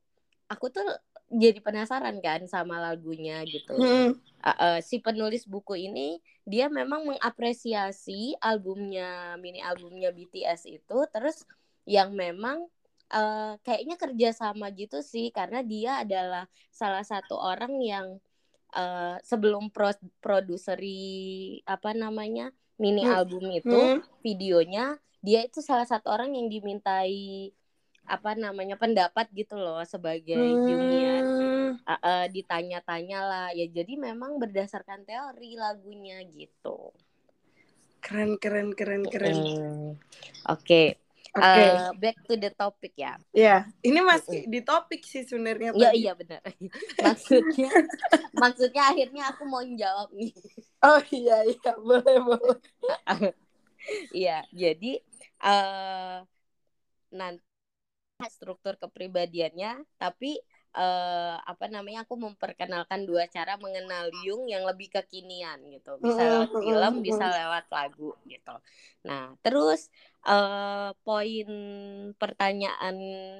aku 0.47 0.65
tuh 0.69 0.85
jadi 1.33 1.57
penasaran 1.65 2.21
kan 2.21 2.45
sama 2.45 2.77
lagunya 2.77 3.41
gitu 3.47 3.73
Hmm. 3.73 4.11
Uh, 4.43 4.49
uh, 4.59 4.77
si 4.83 4.99
penulis 4.99 5.47
buku 5.47 5.87
ini 5.87 6.19
dia 6.43 6.67
memang 6.67 7.07
mengapresiasi 7.07 8.35
albumnya 8.43 9.39
mini 9.39 9.63
albumnya 9.63 10.11
BTS 10.11 10.67
itu 10.67 10.97
terus 11.15 11.47
yang 11.87 12.11
memang 12.11 12.67
uh, 13.07 13.55
kayaknya 13.63 13.95
kerjasama 13.95 14.67
gitu 14.75 14.99
sih 14.99 15.31
karena 15.31 15.63
dia 15.63 16.03
adalah 16.03 16.51
salah 16.75 17.07
satu 17.07 17.39
orang 17.39 17.71
yang 17.79 18.19
uh, 18.75 19.15
sebelum 19.23 19.71
pro 19.71 19.95
produseri 20.19 21.63
apa 21.63 21.95
namanya 21.95 22.51
mini 22.75 23.07
Hmm. 23.07 23.15
album 23.23 23.47
itu 23.47 23.71
Hmm. 23.71 24.03
videonya 24.19 24.99
dia 25.23 25.47
itu 25.47 25.63
salah 25.63 25.87
satu 25.87 26.11
orang 26.11 26.35
yang 26.35 26.51
dimintai 26.51 27.55
apa 28.03 28.35
namanya 28.35 28.75
pendapat 28.75 29.31
gitu 29.31 29.55
loh 29.55 29.79
sebagai 29.87 30.59
Jungian 30.67 31.23
Hmm. 31.23 31.71
uh, 31.87 31.93
uh, 32.03 32.23
ditanya-tanya 32.27 33.19
lah 33.23 33.47
ya 33.55 33.65
jadi 33.71 33.95
memang 33.95 34.37
berdasarkan 34.37 35.07
teori 35.07 35.55
lagunya 35.55 36.19
gitu 36.27 36.91
Keren, 38.03 38.35
keren, 38.35 38.75
keren, 38.75 39.07
keren. 39.07 39.37
Mm. 39.39 39.89
oke 40.51 40.83
Oke. 41.33 41.65
Uh, 41.65 41.89
back 41.97 42.13
to 42.29 42.37
the 42.37 42.53
topic 42.53 42.93
ya 42.93 43.17
Ya, 43.33 43.65
ini 43.81 44.05
masih 44.05 44.45
di 44.45 44.61
topik 44.61 45.01
sih 45.01 45.25
sebenarnya 45.25 45.73
iya 45.73 45.89
iya 45.95 46.11
benar 46.13 46.43
maksudnya 47.01 47.73
maksudnya 48.37 48.83
akhirnya 48.93 49.23
aku 49.33 49.41
mau 49.49 49.63
jawab 49.65 50.13
nih 50.13 50.29
Oh 50.83 50.99
iya 51.09 51.47
iya, 51.47 51.71
boleh 51.79 52.15
boleh. 52.21 52.59
iya 54.13 54.43
jadi 54.53 54.99
uh, 55.41 56.21
nanti 57.15 57.52
struktur 58.29 58.75
kepribadiannya 58.79 59.83
tapi 59.97 60.39
uh, 60.75 61.37
apa 61.43 61.65
namanya 61.69 62.03
aku 62.05 62.17
memperkenalkan 62.19 63.05
dua 63.05 63.29
cara 63.29 63.55
mengenal 63.57 64.09
Jung 64.25 64.49
yang 64.49 64.65
lebih 64.67 64.89
kekinian 64.91 65.61
gitu 65.69 65.97
bisa 66.01 66.21
lewat 66.21 66.49
film 66.59 66.93
bisa 67.01 67.25
lewat 67.29 67.65
lagu 67.69 68.11
gitu 68.27 68.55
nah 69.05 69.33
terus 69.43 69.87
uh, 70.27 70.91
poin 71.03 71.47
pertanyaan 72.17 72.95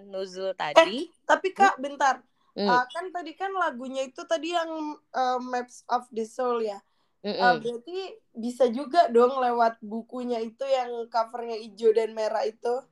Nuzul 0.08 0.54
tadi 0.56 1.10
Tapi 1.24 1.56
Kak, 1.56 1.80
bentar. 1.80 2.20
Hmm, 2.54 2.70
Ah, 2.70 2.86
kan 2.86 3.10
tadi 3.10 3.34
kan 3.34 3.50
lagunya 3.50 4.06
itu 4.06 4.22
tadi 4.30 4.54
yang 4.54 4.70
eh, 5.10 5.40
Maps 5.42 5.82
of 5.90 6.06
the 6.14 6.22
Soul 6.22 6.62
ya. 6.62 6.78
mm-mm. 7.26 7.42
Ah, 7.42 7.58
berarti 7.58 8.14
bisa 8.38 8.70
juga 8.70 9.10
dong 9.10 9.42
lewat 9.42 9.82
bukunya 9.82 10.38
itu 10.38 10.62
yang 10.62 11.10
covernya 11.10 11.58
hijau 11.58 11.90
dan 11.98 12.14
merah 12.14 12.46
itu. 12.46 12.86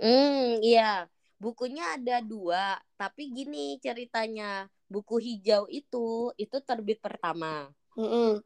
Hmm, 0.00 0.60
iya. 0.60 1.08
Bukunya 1.36 1.84
ada 1.96 2.24
dua, 2.24 2.80
tapi 2.96 3.28
gini 3.28 3.76
ceritanya. 3.80 4.68
Buku 4.86 5.18
hijau 5.18 5.66
itu 5.66 6.30
itu 6.38 6.56
terbit 6.62 7.02
pertama. 7.02 7.68
Oh, 7.98 8.38
itu 8.38 8.42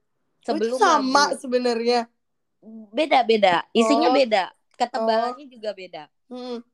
Sebelum 0.47 0.79
sama 0.81 1.31
lagu. 1.31 1.41
sebenarnya. 1.43 2.09
Beda-beda, 2.93 3.65
isinya 3.77 4.09
Oh. 4.09 4.17
beda, 4.17 4.45
ketebalannya 4.77 5.47
juga 5.49 5.71
beda. 5.77 6.05
Mm. 6.33 6.65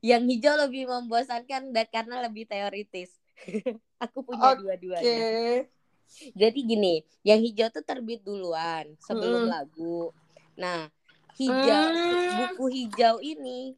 Yang 0.00 0.22
hijau 0.32 0.54
lebih 0.66 0.86
membosankan 0.88 1.74
dan 1.74 1.86
karena 1.90 2.22
lebih 2.24 2.46
teoritis. 2.46 3.18
Aku 4.04 4.22
punya 4.24 4.54
Oke. 4.54 4.62
dua-duanya. 4.64 5.26
Jadi 6.34 6.60
gini, 6.66 6.94
yang 7.22 7.38
hijau 7.38 7.70
tuh 7.70 7.84
terbit 7.86 8.22
duluan 8.22 8.86
sebelum 8.98 9.46
Mm-mm. 9.46 9.52
lagu. 9.52 10.10
Nah, 10.58 10.90
hijau 11.40 11.84
Hmm. 11.88 12.36
buku 12.52 12.64
hijau 12.68 13.16
ini 13.18 13.74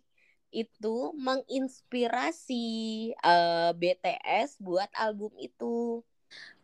itu 0.51 0.97
menginspirasi 1.17 2.67
eh, 3.15 3.71
BTS 3.73 4.59
buat 4.59 4.91
album 4.93 5.33
itu. 5.39 6.03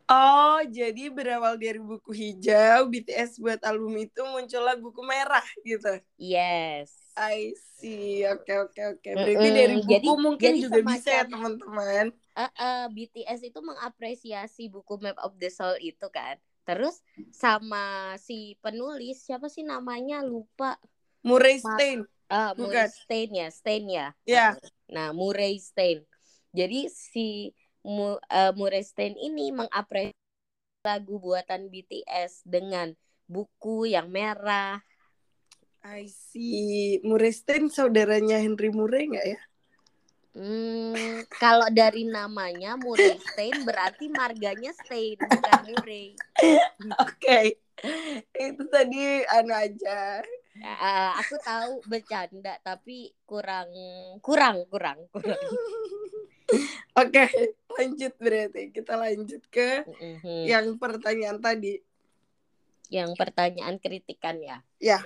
Oh, 0.08 0.60
jadi 0.64 1.12
berawal 1.12 1.60
dari 1.60 1.76
buku 1.76 2.10
hijau, 2.10 2.88
BTS 2.88 3.36
buat 3.36 3.60
album 3.60 3.92
itu 3.98 4.24
muncullah 4.24 4.72
buku 4.74 5.04
merah 5.04 5.44
gitu. 5.62 6.00
Yes. 6.16 6.96
I 7.12 7.52
see. 7.76 8.24
Oke, 8.24 8.56
oke, 8.56 8.80
oke. 8.96 9.08
Berarti 9.10 9.48
dari 9.50 9.74
buku 9.78 9.90
Jadi- 9.92 10.08
mungkin 10.16 10.52
jadi 10.54 10.62
juga 10.64 10.80
bisa 10.80 11.10
ya, 11.12 11.22
semacam- 11.22 11.28
teman-teman. 11.60 12.04
Eh, 12.32 12.52
eh, 12.56 12.84
BTS 12.88 13.40
itu 13.42 13.60
mengapresiasi 13.60 14.70
buku 14.70 14.96
Map 14.96 15.18
of 15.20 15.36
the 15.36 15.50
Soul 15.50 15.76
itu 15.78 16.08
kan. 16.08 16.40
Terus 16.68 17.00
sama 17.32 18.12
si 18.20 18.60
penulis 18.60 19.24
siapa 19.24 19.48
sih 19.48 19.64
namanya 19.64 20.20
lupa. 20.20 20.76
Murray 21.24 21.56
Stein. 21.64 22.04
Ah, 22.28 22.52
Bukan. 22.52 22.68
Murray 22.68 22.92
Stein 22.92 23.30
ya, 23.32 23.48
Stein 23.48 23.84
ya. 23.88 24.06
Ya. 24.28 24.52
Nah, 24.92 25.16
Murray 25.16 25.56
Stein. 25.56 26.04
Jadi 26.52 26.92
si 26.92 27.56
Mu- 27.80 28.20
eh, 28.28 28.52
Murray 28.52 28.84
Stein 28.84 29.16
ini 29.16 29.48
mengapresiasi 29.48 30.84
lagu 30.84 31.16
buatan 31.16 31.72
BTS 31.72 32.44
dengan 32.44 32.92
buku 33.24 33.88
yang 33.88 34.12
merah. 34.12 34.84
I 35.80 36.04
see. 36.12 37.00
Murray 37.00 37.32
Stein 37.32 37.72
saudaranya 37.72 38.44
Henry 38.44 38.68
Murray 38.68 39.08
nggak 39.08 39.24
ya? 39.24 39.40
Hmm, 40.38 41.26
kalau 41.34 41.66
dari 41.74 42.06
namanya 42.06 42.78
Murray 42.78 43.18
Stein 43.18 43.66
berarti 43.66 44.06
marganya 44.06 44.70
Stein 44.70 45.18
bukan 45.18 45.60
Murray. 45.66 46.14
Oke. 46.94 47.58
Itu 48.38 48.62
tadi 48.70 49.26
anu 49.34 49.50
aja. 49.50 50.22
Eh, 50.58 51.10
aku 51.18 51.34
tahu 51.42 51.82
bercanda 51.90 52.54
tapi 52.62 53.10
kurang 53.26 53.66
kurang 54.22 54.62
kurang 54.70 55.10
kurang. 55.10 55.42
Oke, 57.02 57.26
lanjut 57.74 58.14
berarti. 58.22 58.70
Kita 58.70 58.94
lanjut 58.94 59.42
ke 59.50 59.82
Mhm. 59.86 60.46
yang 60.46 60.66
pertanyaan 60.78 61.42
tadi. 61.42 61.82
Yang 62.94 63.18
pertanyaan 63.18 63.82
kritikan 63.82 64.38
ya. 64.38 64.62
Ya. 64.78 65.02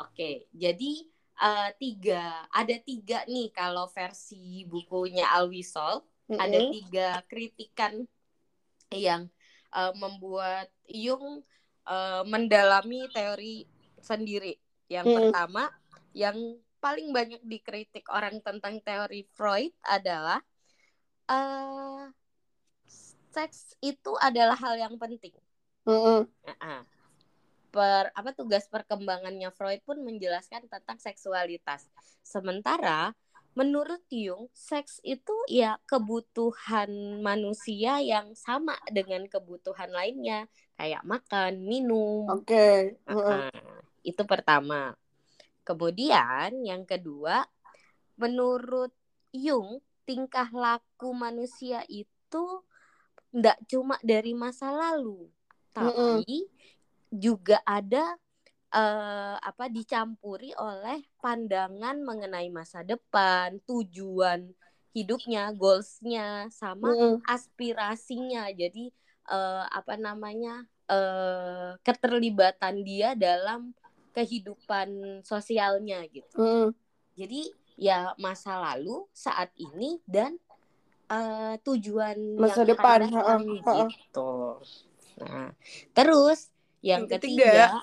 Oke, 0.00 0.48
jadi 0.56 1.06
eh, 1.42 1.70
tiga 1.82 2.46
ada 2.50 2.76
tiga 2.88 3.24
nih 3.30 3.50
kalau 3.54 3.86
versi 3.90 4.64
bukunya 4.72 5.24
Alwisol 5.36 6.02
ada 6.38 6.58
Mm-mm. 6.58 6.66
tiga 6.66 7.22
kritikan 7.30 8.04
yang 8.94 9.22
eh, 9.74 9.92
membuat 10.02 10.70
Jung 10.88 11.42
eh, 11.88 12.22
mendalami 12.26 13.10
teori 13.10 13.66
sendiri. 14.00 14.54
Yang 14.88 15.06
Mm. 15.06 15.14
pertama, 15.16 15.70
yang 16.14 16.36
paling 16.82 17.08
banyak 17.16 17.40
dikritik 17.48 18.04
orang 18.12 18.44
tentang 18.44 18.76
teori 18.84 19.24
Freud 19.32 19.72
adalah 19.84 20.40
eh 21.30 22.04
seks 23.34 23.76
itu 23.90 24.12
adalah 24.28 24.56
hal 24.56 24.74
yang 24.80 24.94
penting. 25.02 25.34
Mm-mm. 25.86 26.28
Nah, 26.46 26.84
per 27.74 28.14
apa 28.14 28.30
tugas 28.30 28.70
perkembangannya 28.70 29.50
Freud 29.50 29.82
pun 29.82 29.98
menjelaskan 30.06 30.70
tentang 30.70 31.02
seksualitas. 31.02 31.90
Sementara 32.22 33.10
menurut 33.58 34.02
Jung, 34.10 34.46
seks 34.54 35.02
itu 35.02 35.34
ya 35.50 35.78
kebutuhan 35.90 37.18
manusia 37.18 37.98
yang 37.98 38.34
sama 38.38 38.78
dengan 38.90 39.26
kebutuhan 39.26 39.90
lainnya, 39.90 40.46
kayak 40.78 41.02
makan, 41.02 41.66
minum. 41.66 42.30
Oke. 42.30 42.98
Mm-mm. 43.10 43.50
Nah, 43.50 43.50
itu 44.06 44.22
pertama. 44.22 44.94
Kemudian 45.66 46.62
yang 46.62 46.86
kedua, 46.86 47.46
menurut 48.18 48.94
Jung, 49.34 49.82
tingkah 50.06 50.50
laku 50.54 51.10
manusia 51.10 51.82
itu 51.90 52.62
tidak 53.34 53.58
cuma 53.66 53.98
dari 54.02 54.30
masa 54.30 54.70
lalu, 54.70 55.26
tapi 55.74 56.46
juga 57.14 57.62
ada 57.62 58.18
eh, 58.74 59.36
apa 59.38 59.70
dicampuri 59.70 60.50
oleh 60.58 61.06
pandangan 61.22 62.02
mengenai 62.02 62.50
masa 62.50 62.82
depan, 62.82 63.62
tujuan 63.62 64.50
hidupnya, 64.94 65.50
goalsnya, 65.54 66.50
sama 66.50 66.90
Mm-mm. 66.90 67.22
aspirasinya. 67.26 68.50
Jadi 68.50 68.90
eh, 69.30 69.64
apa 69.70 69.94
namanya 69.94 70.66
eh, 70.90 71.78
keterlibatan 71.86 72.82
dia 72.82 73.14
dalam 73.14 73.70
kehidupan 74.14 75.22
sosialnya 75.26 76.06
gitu. 76.10 76.38
Mm-mm. 76.38 76.70
Jadi 77.14 77.50
ya 77.74 78.14
masa 78.22 78.58
lalu, 78.58 79.06
saat 79.10 79.50
ini 79.58 79.98
dan 80.06 80.38
eh, 81.10 81.58
tujuan 81.62 82.38
Masa 82.38 82.62
yang 82.62 82.74
depan, 82.74 82.98
akan 83.02 83.10
datang 83.10 83.42
ha-ha, 83.42 83.70
ha-ha. 83.70 83.86
gitu. 83.90 84.30
Nah, 85.14 85.50
terus 85.94 86.53
yang, 86.84 87.08
Yang 87.08 87.16
ketiga, 87.16 87.40
ketiga. 87.40 87.80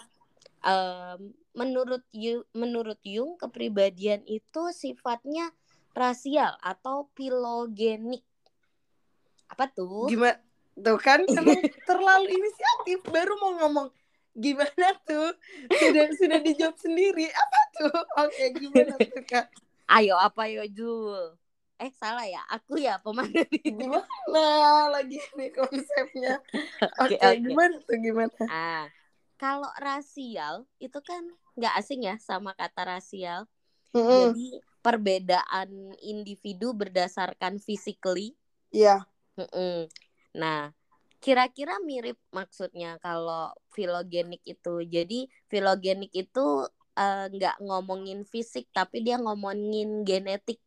em, 0.61 1.19
menurut 1.57 2.05
Yu- 2.13 2.45
menurut 2.53 3.01
Jung 3.01 3.33
kepribadian 3.35 4.21
itu 4.29 4.69
sifatnya 4.71 5.49
rasial 5.91 6.53
atau 6.61 7.09
filogenik. 7.17 8.21
Apa 9.49 9.65
tuh? 9.67 10.05
Gimana? 10.07 10.37
Tuh 10.71 10.95
kan 11.01 11.19
terlalu 11.89 12.31
inisiatif 12.31 13.01
baru 13.09 13.35
mau 13.41 13.53
ngomong 13.59 13.89
gimana 14.31 14.95
tuh 15.03 15.35
sudah 15.75 16.07
sudah 16.15 16.39
dijawab 16.39 16.79
sendiri 16.79 17.27
apa 17.27 17.59
tuh 17.75 17.91
oke 18.15 18.45
gimana 18.55 18.95
tuh 18.95 19.19
kak 19.27 19.51
Ayo 19.91 20.15
apa 20.15 20.47
yo 20.47 20.63
Jul? 20.71 21.35
Eh 21.81 21.91
salah 21.97 22.25
ya, 22.29 22.41
aku 22.53 22.77
ya 22.77 23.01
pemandu 23.01 23.41
gimana 23.65 24.93
lagi 24.93 25.17
nih 25.37 25.49
konsepnya 25.49 26.37
oke 27.01 27.15
Oke, 27.17 27.17
oke. 27.17 27.41
gimana 27.49 27.75
tuh 27.87 27.97
gimana 27.97 28.37
Ah, 28.45 28.85
kalau 29.41 29.71
rasial 29.81 30.55
itu 30.77 30.99
kan 31.01 31.23
nggak 31.57 31.73
asing 31.81 32.05
ya 32.05 32.15
sama 32.21 32.53
kata 32.53 32.81
rasial. 32.85 33.49
Mm-mm. 33.95 34.31
Jadi 34.31 34.61
perbedaan 34.85 35.69
individu 36.01 36.73
berdasarkan 36.77 37.57
physically. 37.57 38.37
Iya 38.71 39.05
Mm-mm. 39.39 39.87
Nah, 40.37 40.69
kira-kira 41.23 41.77
mirip 41.81 42.17
maksudnya 42.33 42.97
kalau 43.01 43.51
filogenik 43.75 44.41
itu. 44.45 44.85
Jadi 44.85 45.25
filogenik 45.51 46.11
itu 46.13 46.45
eh, 46.99 47.25
nggak 47.31 47.55
ngomongin 47.65 48.21
fisik, 48.27 48.67
tapi 48.77 49.01
dia 49.05 49.17
ngomongin 49.21 50.05
genetik. 50.07 50.59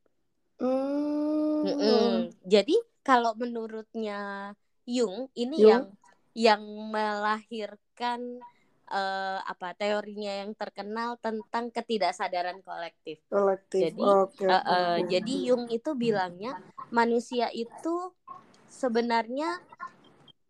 Mm-mm. 0.62 2.30
Jadi 2.44 2.76
kalau 3.04 3.32
menurutnya 3.36 4.52
Jung 4.84 5.32
ini 5.36 5.64
Jung? 5.64 5.68
yang 5.68 5.84
yang 6.34 6.62
melahirkan 6.90 8.20
eh, 8.90 9.38
apa 9.40 9.72
teorinya 9.78 10.44
yang 10.44 10.52
terkenal 10.52 11.16
tentang 11.22 11.72
ketidaksadaran 11.72 12.60
kolektif. 12.60 13.22
kolektif 13.30 13.92
Jadi, 13.92 14.02
oke, 14.02 14.44
eh, 14.44 14.98
oke. 15.00 15.08
jadi 15.08 15.34
Jung 15.50 15.64
itu 15.72 15.90
bilangnya 15.96 16.52
manusia 16.92 17.48
itu 17.54 18.12
sebenarnya 18.68 19.56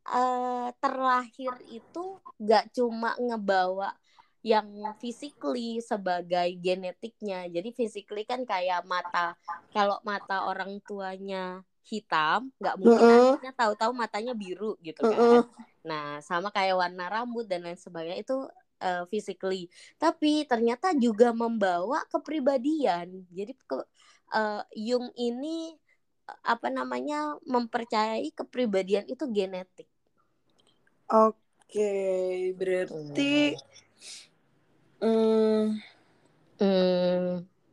eh, 0.09 0.69
terlahir 0.83 1.55
itu 1.71 2.19
gak 2.43 2.75
cuma 2.75 3.15
ngebawa 3.23 3.95
yang 4.45 4.69
physically 5.01 5.81
sebagai 5.81 6.49
genetiknya. 6.61 7.49
Jadi 7.49 7.69
physically 7.79 8.23
kan 8.29 8.45
kayak 8.45 8.85
mata 8.85 9.33
kalau 9.73 9.97
mata 10.05 10.45
orang 10.51 10.79
tuanya 10.89 11.65
hitam, 11.85 12.53
nggak 12.61 12.77
mungkin 12.83 13.07
Mm-mm. 13.07 13.11
anaknya 13.11 13.51
tahu-tahu 13.57 13.93
matanya 13.97 14.33
biru 14.37 14.77
gitu 14.85 15.03
kan. 15.09 15.25
Mm-mm. 15.25 15.45
Nah, 15.89 16.21
sama 16.25 16.49
kayak 16.57 16.77
warna 16.81 17.05
rambut 17.13 17.45
dan 17.51 17.65
lain 17.67 17.77
sebagainya 17.81 18.21
itu 18.25 18.37
uh, 18.85 19.05
physically. 19.13 19.69
Tapi 20.01 20.45
ternyata 20.51 20.93
juga 20.97 21.33
membawa 21.37 22.05
kepribadian. 22.13 23.25
Jadi 23.33 23.53
ke 23.69 23.77
uh, 24.37 24.63
Jung 24.77 25.09
ini 25.17 25.77
uh, 26.29 26.41
apa 26.55 26.69
namanya 26.73 27.37
mempercayai 27.45 28.29
kepribadian 28.33 29.05
itu 29.09 29.25
genetik. 29.29 29.89
Oke, 31.09 31.91
berarti 32.59 33.31
hmm, 33.31 33.55
Hmm, 35.05 35.77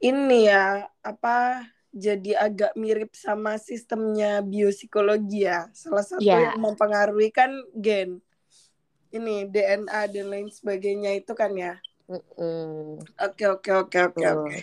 ini 0.04 0.52
ya 0.52 0.91
apa 1.00 1.63
jadi 1.91 2.32
agak 2.48 2.76
mirip 2.76 3.15
sama 3.15 3.56
sistemnya 3.56 4.44
biopsikologi 4.44 5.48
ya. 5.48 5.72
Salah 5.72 6.04
satu 6.04 6.26
Ya. 6.26 6.52
yang 6.52 6.60
mempengaruhi 6.60 7.30
kan 7.32 7.52
gen. 7.76 8.20
Ini 9.12 9.48
DNA 9.52 10.08
dan 10.08 10.28
lain 10.32 10.48
sebagainya 10.52 11.12
itu 11.20 11.32
kan 11.36 11.52
ya. 11.56 11.80
Oke 13.20 13.44
oke 13.48 13.72
oke 13.72 13.98
oke 14.08 14.26
oke. 14.36 14.58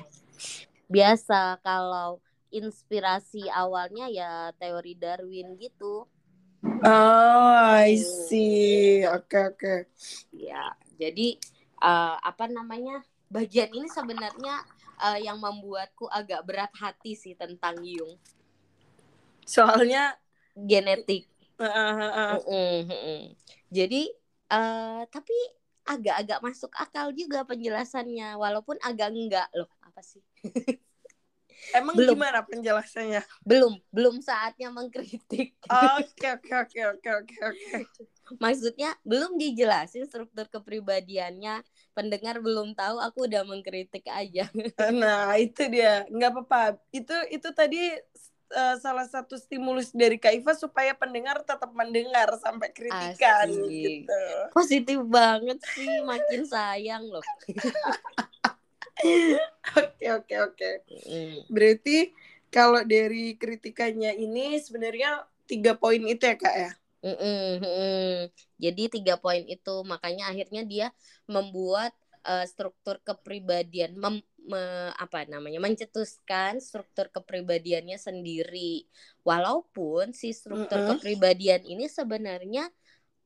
Biasa 0.89 1.61
kalau 1.61 2.21
inspirasi 2.49 3.49
awalnya 3.53 4.09
ya 4.09 4.53
teori 4.57 4.97
Darwin 4.97 5.57
gitu. 5.61 6.09
Oh, 6.85 7.55
I 7.85 7.97
see. 7.97 9.05
Oke 9.07 9.39
oke. 9.53 9.75
Ya, 10.33 10.73
jadi 11.01 11.37
eh, 11.83 12.17
apa 12.21 12.45
namanya? 12.51 13.03
Bagian 13.29 13.71
ini 13.75 13.88
sebenarnya 13.91 14.64
eh, 15.03 15.19
yang 15.27 15.38
membuatku 15.38 16.09
agak 16.09 16.41
berat 16.49 16.73
hati 16.79 17.12
sih 17.14 17.35
tentang 17.37 17.81
Jung. 17.83 18.17
Soalnya 19.49 20.17
Genetik. 20.59 21.31
uh, 21.59 21.64
uh, 21.64 22.11
uh, 22.12 22.31
Mm-mm, 22.43 22.77
mm-mm. 22.91 23.21
Jadi 23.71 24.03
eh 24.49 25.03
tapi 25.12 25.37
agak-agak 25.88 26.41
masuk 26.45 26.73
akal 26.77 27.12
juga 27.17 27.45
penjelasannya 27.49 28.37
walaupun 28.37 28.77
agak 28.85 29.09
enggak 29.12 29.49
loh. 29.57 29.69
Apa 29.85 30.01
sih? 30.05 30.21
emang 31.79 31.97
Belum. 31.97 32.17
gimana 32.17 32.45
penjelasannya? 32.45 33.23
Belum, 33.45 33.81
belum 33.93 34.21
saatnya 34.21 34.69
mengkritik. 34.69 35.57
Oke 35.69 36.27
oke 36.37 36.53
oke 36.64 36.81
oke 36.97 37.09
oke 37.25 37.37
oke. 37.45 37.79
Maksudnya 38.37 38.93
belum 39.09 39.41
dijelasin 39.41 40.05
struktur 40.05 40.45
kepribadiannya. 40.53 41.64
Pendengar 41.97 42.45
belum 42.45 42.77
tahu, 42.77 43.01
aku 43.01 43.25
udah 43.25 43.43
mengkritik 43.49 44.05
aja. 44.12 44.47
Nah 44.93 45.33
itu 45.41 45.64
dia 45.73 46.05
nggak 46.12 46.31
apa-apa. 46.37 46.77
Itu 46.93 47.17
itu 47.33 47.49
tadi 47.57 47.97
uh, 48.53 48.77
salah 48.81 49.09
satu 49.09 49.37
stimulus 49.37 49.93
dari 49.93 50.21
Kak 50.21 50.35
Iva 50.37 50.53
supaya 50.57 50.93
pendengar 50.97 51.41
tetap 51.45 51.73
mendengar 51.73 52.29
sampai 52.41 52.69
kritikan 52.73 53.49
gitu. 53.49 54.23
Positif 54.53 55.01
banget 55.05 55.59
sih, 55.73 55.88
makin 56.05 56.45
sayang 56.45 57.05
loh. 57.09 57.25
Oke 59.79 60.11
oke 60.11 60.35
oke. 60.43 60.71
Berarti 61.47 62.11
kalau 62.51 62.83
dari 62.83 63.38
kritikannya 63.38 64.19
ini 64.19 64.59
sebenarnya 64.59 65.23
tiga 65.47 65.79
poin 65.79 66.03
itu 66.03 66.27
ya 66.27 66.35
kak 66.35 66.55
ya? 66.59 66.71
Mm-mm, 66.99 67.63
mm-mm. 67.63 68.27
Jadi 68.59 68.83
tiga 68.91 69.15
poin 69.23 69.47
itu 69.47 69.75
makanya 69.87 70.35
akhirnya 70.35 70.63
dia 70.67 70.87
membuat 71.31 71.95
eh, 72.27 72.43
struktur 72.51 72.99
kepribadian, 73.07 73.95
mem- 73.95 74.27
me- 74.51 74.91
apa 74.99 75.23
namanya, 75.31 75.63
mencetuskan 75.63 76.59
struktur 76.59 77.07
kepribadiannya 77.15 77.95
sendiri. 78.03 78.83
Walaupun 79.23 80.11
si 80.11 80.35
struktur 80.35 80.83
Mm-mm. 80.83 80.99
kepribadian 80.99 81.63
ini 81.63 81.87
sebenarnya 81.87 82.67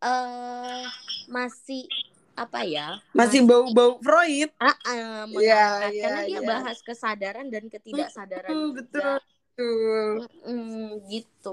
eh 0.04 0.84
masih 1.32 1.88
apa 2.36 2.60
ya? 2.68 3.00
Masih 3.16 3.40
bau-bau 3.48 3.96
Freud. 4.04 4.50
Ah, 4.60 4.76
ah, 4.86 5.24
Iya, 5.32 5.32
mengangkat. 5.32 5.90
iya, 5.90 6.02
karena 6.02 6.20
dia 6.28 6.40
iya. 6.40 6.48
bahas 6.52 6.78
kesadaran 6.84 7.46
dan 7.50 7.64
ketidaksadaran 7.72 8.56
betul. 8.76 9.16
betul. 9.56 10.28
Mm, 10.46 11.08
gitu. 11.10 11.50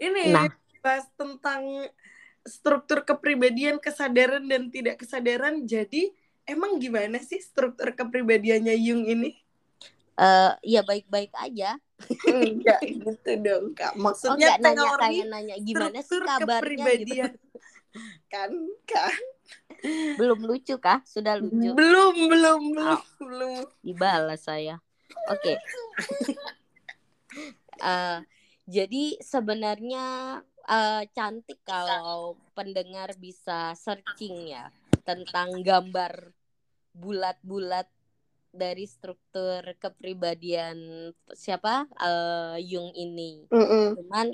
Ini 0.00 0.32
Nah. 0.32 0.48
bahas 0.80 1.04
tentang 1.12 1.86
struktur 2.40 3.04
kepribadian, 3.04 3.76
kesadaran 3.76 4.42
dan 4.42 4.72
tidak 4.72 4.96
kesadaran. 4.98 5.60
Jadi 5.62 6.08
emang 6.42 6.80
gimana 6.80 7.20
sih 7.20 7.36
struktur 7.36 7.92
kepribadiannya 7.92 8.74
Jung 8.80 9.04
ini? 9.04 9.36
Eh, 10.16 10.52
ya 10.66 10.80
baik-baik 10.80 11.32
aja. 11.36 11.76
Enggak 12.24 12.80
gitu 13.04 13.30
dong 13.38 13.76
kak. 13.76 13.92
Oh 13.92 14.08
Maksudnya 14.08 14.56
nggak 14.56 14.72
nanya 14.72 14.90
kayak 14.96 15.26
nanya 15.28 15.56
gimana 15.60 15.98
sih 16.00 16.16
struktur 16.16 16.40
kabarnya 16.40 16.84
gitu. 16.96 17.28
Kan 18.26 18.50
kan 18.84 19.12
Belum 20.16 20.44
lucu 20.44 20.76
kah? 20.76 21.00
Sudah 21.04 21.40
lucu. 21.40 21.72
belum 21.72 22.14
belum 22.28 22.60
belum 22.72 22.88
Oh. 22.96 23.02
belum. 23.20 23.64
Dibalas 23.80 24.44
saya. 24.44 24.80
Oke. 25.28 25.60
Eh, 27.80 28.18
jadi 28.70 29.18
sebenarnya 29.18 30.38
eh, 30.70 31.02
cantik 31.10 31.58
kalau 31.66 32.38
pendengar 32.54 33.10
bisa 33.18 33.74
searching 33.74 34.54
ya 34.54 34.70
tentang 35.02 35.58
gambar 35.66 36.30
bulat-bulat 36.94 37.90
dari 38.50 38.86
struktur 38.86 39.62
kepribadian 39.82 41.10
siapa 41.34 41.90
eh, 41.98 42.62
Jung 42.62 42.94
ini. 42.94 43.50
Mm-mm. 43.50 43.98
cuman 43.98 44.26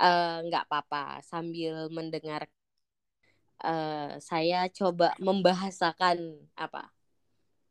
eh, 0.00 0.38
nggak 0.48 0.64
apa-apa 0.64 1.20
sambil 1.20 1.92
mendengar 1.92 2.48
eh, 3.64 4.16
saya 4.16 4.68
coba 4.72 5.12
membahasakan 5.20 6.40
apa 6.56 6.88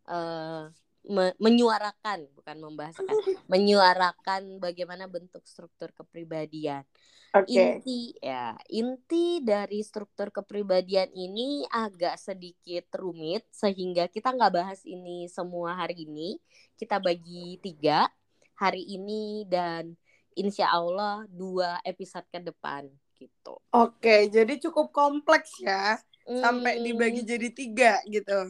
eh, 0.10 0.64
me- 1.08 1.36
menyuarakan 1.40 2.28
bukan 2.36 2.58
membahasakan 2.60 3.16
menyuarakan 3.52 4.60
bagaimana 4.60 5.08
bentuk 5.08 5.44
struktur 5.44 5.92
kepribadian 5.92 6.88
Oke. 7.36 7.50
inti 7.50 8.16
ya 8.24 8.56
inti 8.72 9.44
dari 9.44 9.84
struktur 9.84 10.32
kepribadian 10.32 11.12
ini 11.12 11.68
agak 11.68 12.16
sedikit 12.16 12.88
rumit 12.96 13.44
sehingga 13.52 14.08
kita 14.08 14.32
nggak 14.32 14.54
bahas 14.54 14.82
ini 14.88 15.28
semua 15.28 15.76
hari 15.76 16.08
ini 16.08 16.40
kita 16.80 17.04
bagi 17.04 17.60
tiga 17.60 18.08
hari 18.56 18.86
ini 18.88 19.44
dan 19.50 19.92
insya 20.40 20.72
Allah 20.72 21.28
dua 21.28 21.84
episode 21.84 22.26
ke 22.32 22.40
depan 22.40 22.88
gitu 23.20 23.60
Oke, 23.74 24.30
jadi 24.30 24.54
cukup 24.62 24.94
kompleks 24.94 25.58
ya. 25.58 25.98
Sampai 26.24 26.80
Hmm, 26.80 26.86
dibagi 26.88 27.22
jadi 27.28 27.48
tiga 27.52 28.00
gitu. 28.08 28.48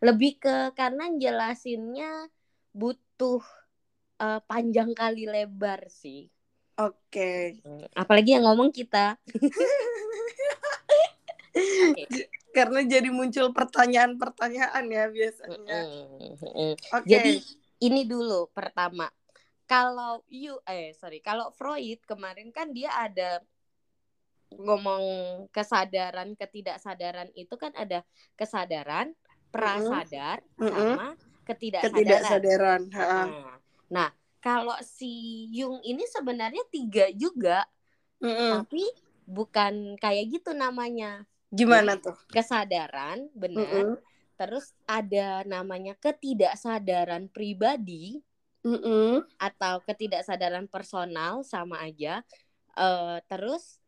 lebih 0.00 0.40
ke 0.40 0.72
karena 0.72 1.08
jelasinnya 1.16 2.28
butuh 2.72 3.44
eh, 4.20 4.40
panjang 4.48 4.90
kali 4.96 5.28
lebar 5.28 5.84
sih 5.92 6.28
Oke. 6.74 7.60
Hmm, 7.62 7.86
apalagi 7.94 8.34
yang 8.34 8.50
ngomong 8.50 8.74
kita 8.74 9.14
Oke. 11.54 12.04
Karena 12.54 12.80
jadi 12.86 13.10
muncul 13.10 13.50
pertanyaan-pertanyaan 13.50 14.84
ya 14.86 15.04
biasanya. 15.10 15.78
Mm-mm, 15.90 16.38
mm-mm. 16.38 16.72
Oke. 16.94 17.06
Jadi 17.10 17.32
ini 17.82 18.06
dulu 18.06 18.46
pertama. 18.54 19.10
Kalau 19.66 20.22
you 20.30 20.60
eh 20.68 20.94
sorry, 20.94 21.18
kalau 21.24 21.50
Freud 21.54 21.98
kemarin 22.06 22.52
kan 22.54 22.70
dia 22.70 22.90
ada 22.94 23.42
ngomong 24.58 25.04
kesadaran, 25.50 26.34
ketidaksadaran 26.38 27.30
itu 27.34 27.54
kan 27.58 27.72
ada 27.74 28.02
kesadaran, 28.38 29.12
prasadar 29.50 30.42
Mm-mm. 30.58 30.94
sama 30.96 31.14
ketidaksadaran. 31.46 31.94
Ketidaksadaran. 31.94 32.82
Ha. 32.94 33.04
Nah, 33.06 33.56
nah, 33.90 34.10
kalau 34.42 34.76
si 34.84 35.46
Jung 35.54 35.80
ini 35.82 36.04
sebenarnya 36.10 36.64
tiga 36.68 37.08
juga, 37.14 37.64
Mm-mm. 38.20 38.64
tapi 38.64 38.84
bukan 39.24 39.96
kayak 40.00 40.40
gitu 40.40 40.50
namanya. 40.52 41.24
Gimana 41.54 41.94
tuh? 42.00 42.16
Kesadaran, 42.32 43.30
benar. 43.36 43.62
Mm-mm. 43.62 43.96
Terus 44.34 44.74
ada 44.90 45.46
namanya 45.46 45.94
ketidaksadaran 46.02 47.30
pribadi 47.30 48.18
Mm-mm. 48.66 49.22
atau 49.38 49.78
ketidaksadaran 49.86 50.66
personal 50.66 51.46
sama 51.46 51.78
aja. 51.84 52.24
Eh, 52.74 53.18
terus 53.30 53.78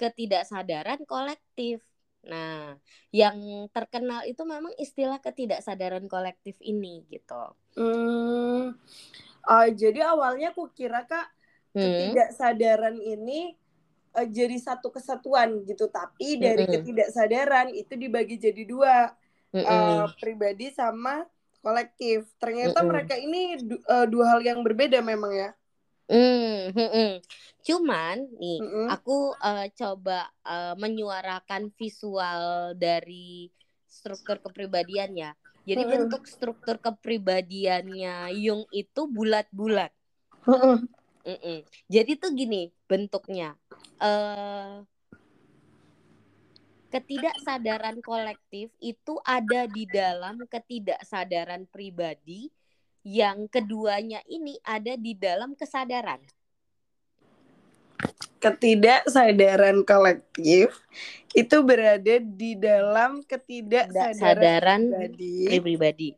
ketidaksadaran 0.00 1.00
kolektif. 1.10 1.78
Nah, 2.30 2.76
yang 3.20 3.36
terkenal 3.74 4.20
itu 4.30 4.42
memang 4.54 4.72
istilah 4.84 5.18
ketidaksadaran 5.26 6.06
kolektif 6.12 6.56
ini 6.70 7.04
gitu. 7.12 7.34
Hmm. 7.74 8.78
Ah, 9.44 9.66
jadi 9.82 10.00
awalnya 10.12 10.54
aku 10.54 10.70
kira 10.78 11.04
kak 11.10 11.26
Hmm. 11.74 12.16
ketidaksadaran 12.22 12.96
ini 13.02 13.54
eh, 14.18 14.28
jadi 14.38 14.56
satu 14.62 14.88
kesatuan 14.96 15.62
gitu, 15.68 15.86
tapi 15.90 16.38
dari 16.44 16.64
Mm-mm. 16.64 16.68
ketidaksadaran 16.70 17.68
itu 17.74 17.94
dibagi 17.98 18.36
jadi 18.40 18.62
dua, 18.68 18.94
eh, 19.64 20.04
Mm-mm. 20.04 20.14
pribadi 20.22 20.70
sama 20.74 21.26
kolektif. 21.64 22.28
Ternyata 22.42 22.80
Mm-mm. 22.80 22.84
mereka 22.86 23.14
ini 23.18 23.58
du- 23.68 23.82
eh, 23.84 24.06
dua 24.12 24.24
hal 24.38 24.40
yang 24.46 24.60
berbeda 24.66 24.98
memang 25.04 25.32
ya. 25.34 25.50
Hmm, 26.04 26.68
hmm, 26.76 26.90
hmm. 26.92 27.12
Cuman 27.64 28.16
nih, 28.36 28.60
Mm-mm. 28.60 28.92
aku 28.92 29.32
uh, 29.40 29.66
coba 29.72 30.28
uh, 30.44 30.76
menyuarakan 30.76 31.72
visual 31.80 32.76
dari 32.76 33.48
struktur 33.88 34.36
kepribadian 34.44 35.16
ya. 35.16 35.30
Jadi 35.64 35.80
Mm-mm. 35.80 36.04
bentuk 36.04 36.28
struktur 36.28 36.76
kepribadiannya 36.76 38.36
Jung 38.36 38.68
itu 38.68 39.00
bulat-bulat. 39.08 39.90
Mm-mm. 40.44 40.84
Mm-mm. 41.24 41.64
Jadi 41.88 42.12
tuh 42.20 42.30
gini 42.36 42.68
bentuknya. 42.84 43.56
eh 44.04 44.84
ketidaksadaran 46.92 47.98
kolektif 48.04 48.70
itu 48.78 49.18
ada 49.26 49.66
di 49.66 49.82
dalam 49.88 50.46
ketidaksadaran 50.46 51.66
pribadi 51.66 52.46
yang 53.04 53.46
keduanya 53.52 54.24
ini 54.26 54.56
ada 54.64 54.96
di 54.96 55.12
dalam 55.12 55.52
kesadaran. 55.52 56.24
Ketidaksadaran 58.40 59.84
kolektif 59.84 60.72
itu 61.32 61.56
berada 61.64 62.20
di 62.20 62.56
dalam 62.56 63.24
ketidaksadaran 63.24 64.92
pribadi 64.92 65.60
pribadi 65.60 66.08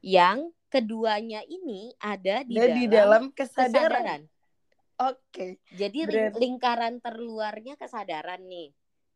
yang 0.00 0.48
keduanya 0.68 1.44
ini 1.44 1.92
ada 2.00 2.44
di 2.44 2.56
ada 2.56 2.68
dalam, 2.68 2.76
di 2.76 2.84
dalam 2.88 3.22
kesadaran. 3.32 3.72
kesadaran. 3.72 4.20
Oke. 4.98 5.46
Jadi 5.72 5.98
ling- 6.04 6.08
Berarti- 6.08 6.40
lingkaran 6.40 6.94
terluarnya 7.00 7.74
kesadaran 7.78 8.42
nih. 8.48 8.68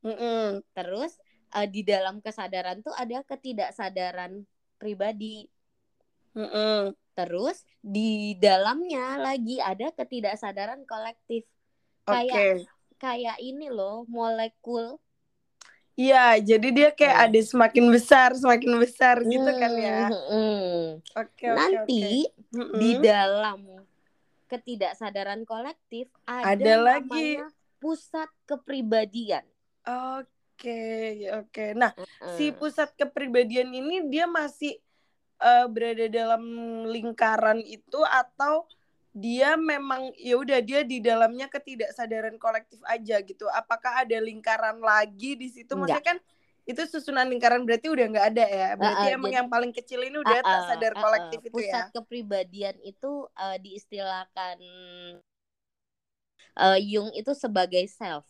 Mm-mm. 0.03 0.62
Terus 0.72 1.12
eh, 1.53 1.68
di 1.68 1.83
dalam 1.83 2.20
kesadaran 2.22 2.81
tuh 2.81 2.94
ada 2.94 3.20
ketidaksadaran 3.25 4.44
pribadi. 4.79 5.48
Mm-mm. 6.33 6.96
Terus 7.12 7.61
di 7.85 8.33
dalamnya 8.40 9.20
lagi 9.20 9.61
ada 9.61 9.92
ketidaksadaran 9.92 10.88
kolektif. 10.88 11.44
Oke. 12.09 12.16
Kayak 12.16 12.46
kayak 12.96 13.37
ini 13.42 13.68
loh, 13.68 14.09
molekul. 14.09 14.96
Iya, 15.92 16.40
jadi 16.40 16.68
dia 16.72 16.88
kayak 16.88 17.16
Hmm. 17.20 17.27
ada 17.29 17.40
semakin 17.44 17.85
besar, 17.92 18.31
semakin 18.33 18.72
besar 18.81 19.20
gitu 19.29 19.51
kan 19.61 19.72
ya. 19.77 20.09
Hmm, 20.09 20.25
hmm. 20.33 20.81
Oke, 21.20 21.44
oke, 21.53 21.53
Nanti. 21.53 22.33
Mm-mm. 22.53 22.81
di 22.81 22.90
dalam 23.05 23.61
ketidaksadaran 24.48 25.44
kolektif 25.44 26.09
ada, 26.25 26.48
Ada 26.48 26.75
lagi. 26.81 27.40
pusat 27.77 28.31
kepribadian. 28.48 29.44
Oke, 29.85 30.81
oke. 31.35 31.64
Nah, 31.77 31.92
si 32.38 32.48
Hmm. 32.48 32.57
pusat 32.57 32.88
kepribadian 32.96 33.68
ini 33.75 34.07
dia 34.09 34.25
masih 34.25 34.79
eh, 35.42 35.66
berada 35.66 36.07
dalam 36.07 36.42
lingkaran 36.87 37.59
itu 37.61 37.98
atau 38.07 38.64
dia 39.12 39.61
memang 39.61 40.09
ya 40.16 40.40
udah 40.40 40.64
dia 40.64 40.81
di 40.88 40.96
dalamnya 41.02 41.44
ketidaksadaran 41.52 42.40
kolektif 42.40 42.81
aja 42.88 43.20
gitu. 43.20 43.44
Apakah 43.52 44.07
ada 44.09 44.16
lingkaran 44.22 44.81
lagi 44.81 45.37
di 45.37 45.52
situ? 45.52 45.76
Enggak. 45.76 46.00
Maksudnya 46.00 46.05
kan 46.07 46.18
itu 46.62 46.83
susunan 46.87 47.26
lingkaran 47.28 47.66
berarti 47.66 47.90
udah 47.90 48.07
nggak 48.09 48.26
ada 48.33 48.46
ya. 48.48 48.68
Berarti 48.78 49.05
Ah, 49.05 49.11
ah, 49.11 49.16
emang 49.18 49.31
jadi- 49.35 49.38
yang 49.42 49.48
paling 49.52 49.72
kecil 49.74 50.00
ini 50.07 50.16
udah 50.16 50.38
Ah, 50.40 50.46
tak 50.46 50.61
ah, 50.62 50.66
sadar 50.70 50.92
kolektif 50.96 51.40
itu 51.44 51.52
pusat 51.52 51.85
ya. 51.90 51.92
kepribadian 51.92 52.76
itu 52.87 53.12
eh, 53.37 53.57
diistilahkan 53.61 54.57
eh, 56.57 56.78
Jung 56.87 57.11
itu 57.12 57.33
sebagai 57.37 57.85
self 57.90 58.24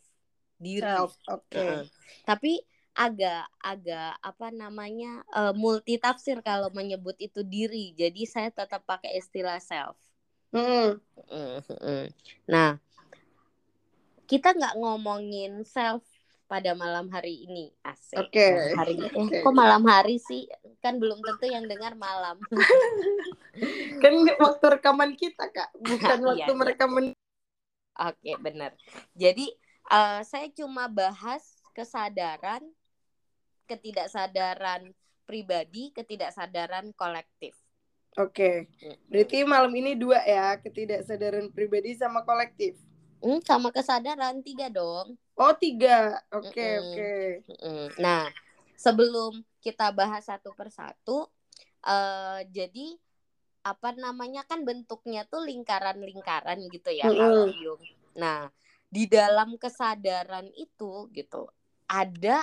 diri. 0.59 0.83
Self. 0.83 1.15
Oke. 1.31 1.59
Heeh. 1.59 1.83
Tapi 2.27 2.53
agak 2.93 3.49
agak 3.59 4.21
apa 4.21 4.47
namanya 4.53 5.25
eh, 5.33 5.53
multi 5.57 5.97
tafsir 5.97 6.39
kalau 6.45 6.69
menyebut 6.73 7.17
itu 7.19 7.41
diri. 7.45 7.97
Jadi 7.97 8.29
saya 8.29 8.53
tetap 8.53 8.85
pakai 8.85 9.17
istilah 9.17 9.59
self. 9.59 9.97
Mm-mm. 10.53 11.01
Mm-mm. 11.33 12.05
Nah, 12.45 12.77
kita 14.29 14.53
nggak 14.53 14.77
ngomongin 14.77 15.65
self 15.65 16.05
pada 16.49 16.77
malam 16.77 17.09
hari 17.09 17.49
ini, 17.49 17.73
asik. 17.81 18.29
Oke. 18.29 18.45
Malam 18.53 18.77
hari 18.77 18.93
eh, 19.01 19.09
Oke. 19.17 19.39
kok 19.41 19.55
malam 19.57 19.83
hari 19.89 20.17
sih? 20.21 20.45
Kan 20.85 21.01
belum 21.01 21.25
tentu 21.25 21.49
yang 21.49 21.65
dengar 21.65 21.97
malam. 21.97 22.37
Kan 24.03 24.13
ini 24.13 24.33
waktu 24.37 24.65
rekaman 24.81 25.17
kita 25.17 25.49
kak, 25.49 25.71
bukan 25.89 26.19
Iya, 26.21 26.29
waktu 26.29 26.53
iya. 26.53 26.61
mereka 26.61 26.85
men. 26.91 27.07
Oke, 27.97 28.33
benar. 28.41 28.77
Jadi 29.17 29.49
eh, 29.93 30.21
saya 30.29 30.47
cuma 30.53 30.89
bahas 30.93 31.61
kesadaran, 31.73 32.61
ketidaksadaran 33.73 34.83
pribadi, 35.25 35.89
ketidaksadaran 35.97 36.93
kolektif. 36.93 37.57
Oke. 38.21 38.69
Berarti 39.09 39.39
malam 39.49 39.73
ini 39.73 39.97
dua 39.97 40.21
ya, 40.29 40.61
ketidaksadaran 40.61 41.49
pribadi 41.57 41.97
sama 41.97 42.21
kolektif. 42.29 42.77
Hmm, 43.23 43.39
sama 43.49 43.69
kesadaran 43.73 44.43
tiga 44.43 44.67
dong. 44.69 45.17
Oh 45.39 45.55
tiga, 45.57 46.21
oke 46.29 46.67
Mm-mm. 46.67 46.83
oke. 46.83 47.13
Mm, 47.63 47.89
Nah, 48.05 48.23
sebelum 48.77 49.33
kita 49.65 49.95
bahas 49.95 50.27
satu 50.27 50.51
persatu, 50.53 51.31
eh 51.87 52.41
jadi 52.51 52.87
apa 53.63 53.95
namanya 53.95 54.43
kan 54.51 54.67
bentuknya 54.67 55.23
tuh 55.31 55.47
lingkaran-lingkaran 55.47 56.59
gitu 56.67 56.91
ya 56.91 57.07
Mm-mm. 57.07 57.15
kalau 57.15 57.47
Jung. 57.55 57.83
Nah, 58.19 58.51
di 58.91 59.07
dalam 59.07 59.55
kesadaran 59.57 60.51
itu 60.59 61.09
gitu 61.15 61.49
ada 61.89 62.43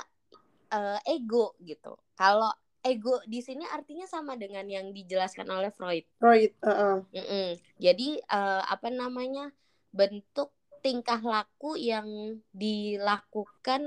eh, 0.70 1.00
ego 1.10 1.58
gitu. 1.62 1.98
Kalau 2.16 2.50
ego 2.86 3.20
di 3.28 3.44
sini 3.44 3.68
artinya 3.68 4.08
sama 4.08 4.40
dengan 4.40 4.64
yang 4.70 4.96
dijelaskan 4.96 5.48
oleh 5.52 5.72
Freud. 5.74 6.06
Freud, 6.22 6.52
heeh. 6.64 6.98
Mm-mm. 7.12 7.50
Jadi 7.82 8.22
eh, 8.22 8.64
apa 8.64 8.90
namanya 8.94 9.52
bentuk 9.92 10.54
tingkah 10.80 11.20
laku 11.20 11.76
yang 11.76 12.40
dilakukan 12.56 13.84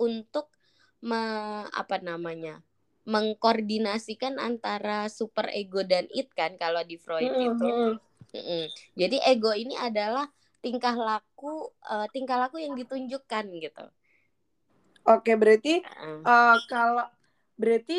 untuk 0.00 0.50
me- 1.02 1.70
apa 1.70 2.02
namanya 2.02 2.62
mengkoordinasikan 3.02 4.38
antara 4.38 5.10
super 5.10 5.50
ego 5.50 5.82
dan 5.82 6.06
it 6.14 6.30
kan 6.38 6.54
kalau 6.54 6.86
di 6.86 6.94
Freud 6.98 7.26
Mm-mm, 7.26 7.46
itu. 7.50 7.66
mm-mm. 7.66 7.92
Mm-mm. 8.32 8.64
Jadi 8.94 9.16
ego 9.26 9.50
ini 9.52 9.74
adalah 9.74 10.30
tingkah 10.62 10.94
laku 10.94 11.70
eh, 11.90 12.06
tingkah 12.14 12.38
laku 12.38 12.62
yang 12.62 12.78
ditunjukkan 12.78 13.44
gitu. 13.58 13.84
Oke, 15.06 15.32
berarti 15.40 15.82
Heeh. 15.82 16.26
eh, 16.26 16.56
kalau 16.70 17.04
berarti 17.60 17.94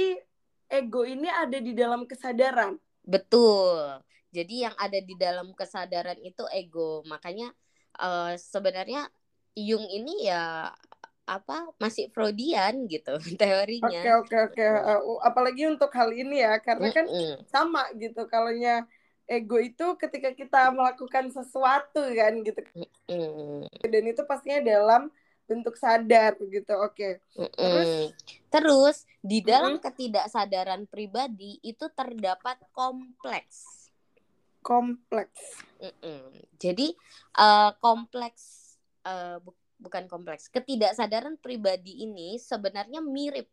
ego 0.71 1.01
ini 1.07 1.27
ada 1.29 1.57
di 1.59 1.71
dalam 1.75 2.01
kesadaran. 2.09 2.79
Betul. 3.03 3.99
Jadi 4.33 4.53
yang 4.65 4.75
ada 4.79 4.97
di 4.97 5.13
dalam 5.19 5.53
kesadaran 5.53 6.17
itu 6.23 6.43
ego. 6.55 7.03
Makanya 7.05 7.51
eh, 8.01 8.33
sebenarnya 8.39 9.07
Jung 9.53 9.85
ini 9.85 10.25
ya 10.29 10.73
apa 11.29 11.55
masih 11.79 12.11
Freudian 12.11 12.87
gitu 12.91 13.15
Oke 13.19 13.35
teorinya. 13.39 14.11
oke 14.19 14.35
oke. 14.47 14.63
Eh, 14.89 14.99
apalagi 15.27 15.61
untuk 15.73 15.91
hal 15.97 16.09
ini 16.21 16.35
ya, 16.45 16.51
karena 16.67 16.87
kan 16.95 17.05
Mm-mm. 17.07 17.45
sama 17.53 17.81
gitu. 18.01 18.19
Kalaunya 18.31 18.71
ego 19.27 19.55
itu 19.67 19.83
ketika 20.01 20.29
kita 20.39 20.57
melakukan 20.77 21.25
sesuatu 21.35 21.99
kan 22.19 22.33
gitu, 22.47 22.59
Mm, 23.09 23.67
dan 23.91 24.03
itu 24.11 24.21
pastinya 24.29 24.59
dalam 24.63 25.01
bentuk 25.43 25.75
sadar 25.75 26.39
gitu. 26.39 26.73
Oke. 26.79 27.19
mm-mm. 27.35 28.11
Terus 28.47 29.03
di 29.19 29.43
dalam 29.43 29.77
ketidaksadaran 29.79 30.87
pribadi 30.87 31.59
itu 31.61 31.85
terdapat 31.91 32.59
kompleks. 32.71 33.89
Kompleks. 34.63 35.67
Jadi 36.55 36.95
eh, 37.35 37.71
kompleks 37.83 38.75
eh, 39.03 39.37
bu- 39.43 39.59
bukan 39.79 40.07
kompleks. 40.07 40.47
Ketidaksadaran 40.47 41.35
pribadi 41.35 42.07
ini 42.07 42.39
sebenarnya 42.39 43.03
mirip. 43.03 43.51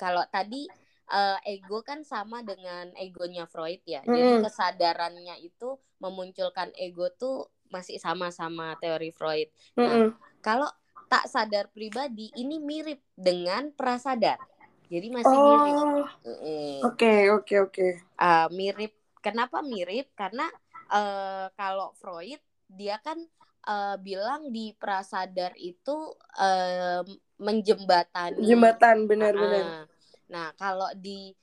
Kalau 0.00 0.24
tadi 0.32 0.64
eh, 1.12 1.38
ego 1.44 1.84
kan 1.84 2.00
sama 2.00 2.40
dengan 2.40 2.96
egonya 2.96 3.44
Freud 3.44 3.84
ya. 3.84 4.00
Jadi 4.08 4.40
kesadarannya 4.40 5.36
itu 5.44 5.76
memunculkan 6.00 6.72
ego 6.80 7.12
tuh 7.12 7.52
masih 7.68 8.00
sama-sama 8.00 8.78
teori 8.80 9.12
Freud. 9.12 9.52
Mm-mm. 9.76 10.16
Kalau 10.40 10.70
tak 11.06 11.30
sadar 11.30 11.70
pribadi 11.70 12.34
ini 12.34 12.58
mirip 12.58 12.98
dengan 13.14 13.70
prasadar. 13.72 14.38
Jadi 14.86 15.06
masih 15.10 15.34
mirip. 15.34 15.74
Oh, 15.74 16.04
Mm-mm. 16.22 16.78
oke 16.86 17.14
oke 17.42 17.54
oke. 17.70 17.86
Uh, 18.18 18.46
mirip. 18.54 18.94
Kenapa 19.18 19.58
mirip? 19.58 20.14
Karena 20.14 20.46
uh, 20.90 21.50
kalau 21.58 21.90
Freud 21.98 22.38
dia 22.70 22.98
kan 23.02 23.18
uh, 23.66 23.98
bilang 23.98 24.54
di 24.54 24.70
prasadar 24.78 25.54
itu 25.58 26.14
uh, 26.38 27.02
menjembatani. 27.42 28.46
Jembatan 28.46 29.10
benar-benar. 29.10 29.62
Ah. 29.62 29.82
Nah 30.30 30.48
kalau 30.54 30.90
di 30.94 31.34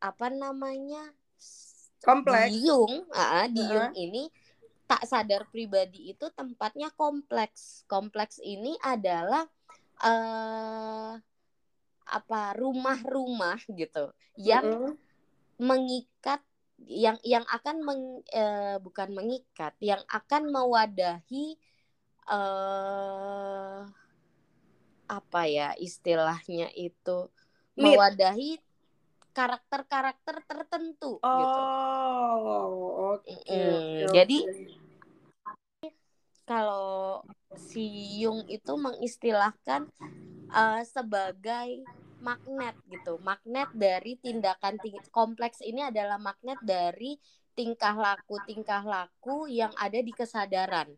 apa 0.00 0.28
namanya 0.28 1.12
Kompleks. 2.02 2.50
di 2.50 2.66
Jung, 2.66 3.06
ah, 3.14 3.46
di 3.48 3.62
Ah. 3.62 3.70
Jung 3.70 3.92
ini 3.94 4.26
tak 4.92 5.08
sadar 5.08 5.48
pribadi 5.48 6.12
itu 6.12 6.28
tempatnya 6.36 6.92
kompleks. 6.92 7.88
Kompleks 7.88 8.36
ini 8.44 8.76
adalah 8.84 9.48
eh 10.04 11.16
apa 12.12 12.42
rumah-rumah 12.60 13.56
gitu 13.72 14.12
yang 14.36 14.68
Mm-mm. 14.68 14.92
mengikat 15.56 16.44
yang 16.84 17.16
yang 17.24 17.46
akan 17.48 17.76
meng, 17.80 18.20
uh, 18.36 18.76
bukan 18.84 19.16
mengikat, 19.16 19.72
yang 19.80 20.04
akan 20.12 20.52
mewadahi 20.52 21.56
uh, 22.28 23.88
apa 25.08 25.42
ya 25.48 25.72
istilahnya 25.80 26.68
itu 26.76 27.32
mewadahi 27.80 28.60
karakter-karakter 29.32 30.44
tertentu 30.44 31.16
oh, 31.16 31.32
gitu. 31.40 31.60
Oh, 31.64 32.68
oke. 33.16 33.24
Okay, 33.24 33.38
mm, 33.48 33.72
okay, 33.72 34.06
Jadi 34.12 34.38
kalau 36.42 37.22
si 37.54 38.18
Jung 38.18 38.44
itu 38.50 38.72
mengistilahkan 38.74 39.86
uh, 40.50 40.82
sebagai 40.82 41.82
magnet 42.22 42.78
gitu. 42.86 43.18
Magnet 43.22 43.70
dari 43.74 44.14
tindakan 44.18 44.78
ting 44.78 44.98
kompleks 45.10 45.58
ini 45.60 45.82
adalah 45.82 46.16
magnet 46.22 46.58
dari 46.62 47.18
tingkah 47.52 47.92
laku 47.92 48.40
tingkah 48.48 48.80
laku 48.80 49.50
yang 49.50 49.74
ada 49.76 49.98
di 49.98 50.12
kesadaran. 50.14 50.88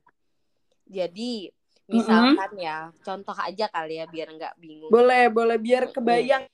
Jadi 0.85 1.48
misalkan 1.88 2.52
mm 2.54 2.61
-hmm. 2.61 2.68
ya, 2.68 2.78
contoh 3.02 3.37
aja 3.37 3.66
kali 3.72 4.00
ya 4.00 4.07
biar 4.07 4.28
nggak 4.37 4.54
bingung. 4.61 4.92
Boleh, 4.92 5.33
boleh 5.33 5.57
biar 5.57 5.90
kebayang. 5.90 6.44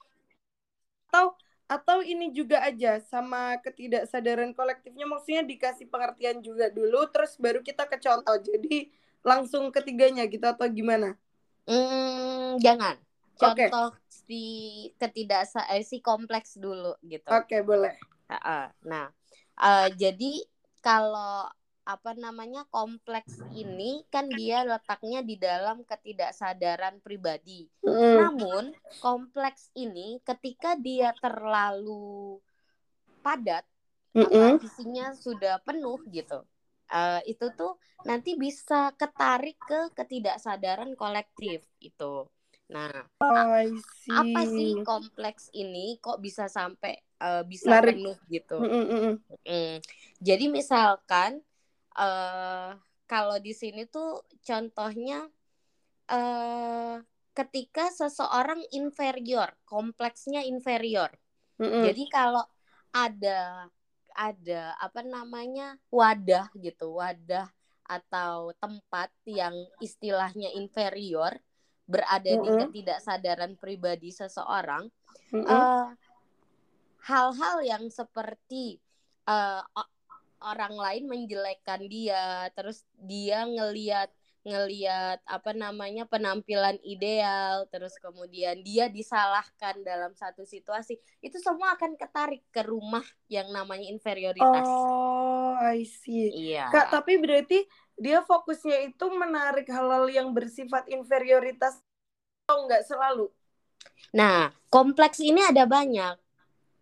Atau 1.11 1.35
atau 1.71 2.03
ini 2.03 2.35
juga 2.35 2.59
aja 2.67 2.99
sama 3.07 3.55
ketidaksadaran 3.63 4.51
kolektifnya 4.51 5.07
maksudnya 5.07 5.47
dikasih 5.47 5.87
pengertian 5.87 6.43
juga 6.43 6.67
dulu 6.67 7.07
terus 7.15 7.39
baru 7.39 7.63
kita 7.63 7.87
ke 7.87 8.03
contoh. 8.03 8.35
Jadi 8.43 8.91
langsung 9.23 9.71
ketiganya 9.71 10.27
gitu 10.27 10.43
atau 10.43 10.67
gimana? 10.67 11.15
Hmm, 11.71 12.59
jangan 12.59 12.99
contoh 13.39 13.95
okay. 13.95 14.11
si 14.11 14.43
ketidaksa 15.01 15.65
eh, 15.73 15.87
si 15.87 16.03
kompleks 16.03 16.59
dulu 16.59 16.99
gitu. 17.07 17.31
Oke, 17.31 17.57
okay, 17.57 17.61
boleh. 17.63 17.95
Nah, 18.85 19.09
uh, 19.57 19.89
jadi 19.95 20.45
kalau 20.85 21.49
apa 21.85 22.13
namanya 22.15 22.69
kompleks 22.69 23.41
ini 23.57 24.05
kan 24.13 24.29
dia 24.31 24.63
letaknya 24.63 25.25
di 25.25 25.41
dalam 25.41 25.83
ketidaksadaran 25.83 27.01
pribadi. 27.01 27.67
Mm. 27.83 28.17
Namun 28.21 28.65
kompleks 29.01 29.73
ini 29.75 30.21
ketika 30.23 30.77
dia 30.77 31.17
terlalu 31.19 32.39
padat 33.21 33.65
mm 34.17 34.27
-mm. 34.27 34.51
apa 34.57 34.65
isinya 34.65 35.07
sudah 35.17 35.59
penuh 35.65 36.01
gitu. 36.13 36.45
Uh, 36.91 37.23
itu 37.23 37.47
tuh 37.55 37.79
nanti 38.03 38.35
bisa 38.35 38.91
ketarik 38.99 39.55
ke 39.63 39.95
ketidaksadaran 39.95 40.99
kolektif 40.99 41.63
itu. 41.79 42.27
Nah, 42.71 43.03
oh, 43.19 43.35
apa 44.15 44.41
sih 44.47 44.79
kompleks 44.87 45.51
ini 45.55 45.99
kok 45.99 46.23
bisa 46.23 46.47
sampai 46.47 46.95
uh, 47.19 47.43
bisa 47.43 47.79
Narik. 47.79 47.99
penuh 47.99 48.17
gitu? 48.31 48.57
Mm 48.63 48.85
-mm. 48.87 49.13
Mm. 49.43 49.77
Jadi 50.23 50.45
misalkan 50.47 51.43
uh, 52.01 52.71
kalau 53.05 53.37
di 53.37 53.53
sini 53.53 53.85
tuh 53.85 54.25
contohnya 54.41 55.29
uh, 56.09 56.97
ketika 57.37 57.93
seseorang 57.93 58.65
inferior, 58.75 59.55
kompleksnya 59.69 60.43
inferior. 60.43 61.13
Mm 61.61 61.69
-mm. 61.69 61.83
Jadi 61.87 62.05
kalau 62.11 62.45
ada 62.91 63.71
ada 64.17 64.75
apa 64.81 65.01
namanya 65.07 65.79
wadah 65.93 66.51
gitu, 66.59 66.99
wadah 66.99 67.47
atau 67.87 68.55
tempat 68.59 69.11
yang 69.27 69.55
istilahnya 69.83 70.55
inferior 70.55 71.35
berada 71.91 72.31
mm 72.31 72.39
-hmm. 72.39 72.47
di 72.47 72.51
ketidaksadaran 72.67 73.59
pribadi 73.59 74.15
seseorang 74.15 74.87
mm 75.35 75.43
-hmm. 75.43 75.51
uh, 75.51 75.91
hal-hal 77.03 77.57
yang 77.67 77.85
seperti 77.91 78.79
uh, 79.27 79.67
orang 80.41 80.75
lain 80.75 81.05
menjelekkan 81.07 81.85
dia 81.87 82.49
terus 82.57 82.85
dia 82.97 83.45
ngeliat 83.45 84.09
ngeliat 84.41 85.21
apa 85.29 85.53
namanya 85.53 86.09
penampilan 86.09 86.81
ideal 86.81 87.69
terus 87.69 87.93
kemudian 88.01 88.65
dia 88.65 88.89
disalahkan 88.89 89.85
dalam 89.85 90.17
satu 90.17 90.49
situasi 90.49 90.97
itu 91.21 91.37
semua 91.45 91.77
akan 91.77 91.93
ketarik 92.01 92.41
ke 92.49 92.65
rumah 92.65 93.05
yang 93.29 93.53
namanya 93.53 93.85
inferioritas. 93.93 94.65
Oh, 94.65 95.61
I 95.61 95.85
see. 95.85 96.33
Iya. 96.33 96.73
Kak, 96.73 96.89
tapi 96.89 97.21
berarti 97.21 97.69
dia 98.01 98.25
fokusnya 98.25 98.89
itu 98.89 99.07
menarik 99.13 99.69
hal-hal 99.69 100.09
yang 100.09 100.33
bersifat 100.33 100.89
inferioritas 100.89 101.77
atau 102.49 102.65
enggak 102.65 102.89
selalu? 102.89 103.29
Nah, 104.17 104.57
kompleks 104.73 105.21
ini 105.21 105.45
ada 105.45 105.69
banyak. 105.69 106.17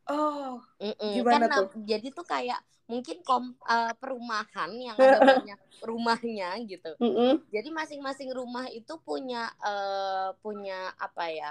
Oh, 0.09 0.62
Mm-mm. 0.79 1.12
gimana 1.21 1.51
kan, 1.51 1.66
tuh? 1.66 1.85
Jadi 1.85 2.14
tuh 2.14 2.25
kayak 2.25 2.62
mungkin 2.88 3.20
kom 3.20 3.53
uh, 3.68 3.92
perumahan 4.01 4.72
yang 4.72 4.96
ada 4.96 5.20
banyak 5.44 5.61
rumahnya 5.85 6.57
gitu. 6.64 6.96
Mm-mm. 6.96 7.44
Jadi 7.53 7.68
masing-masing 7.68 8.33
rumah 8.33 8.64
itu 8.72 8.96
punya 9.05 9.53
uh, 9.61 10.33
punya 10.40 10.96
apa 10.96 11.29
ya? 11.29 11.51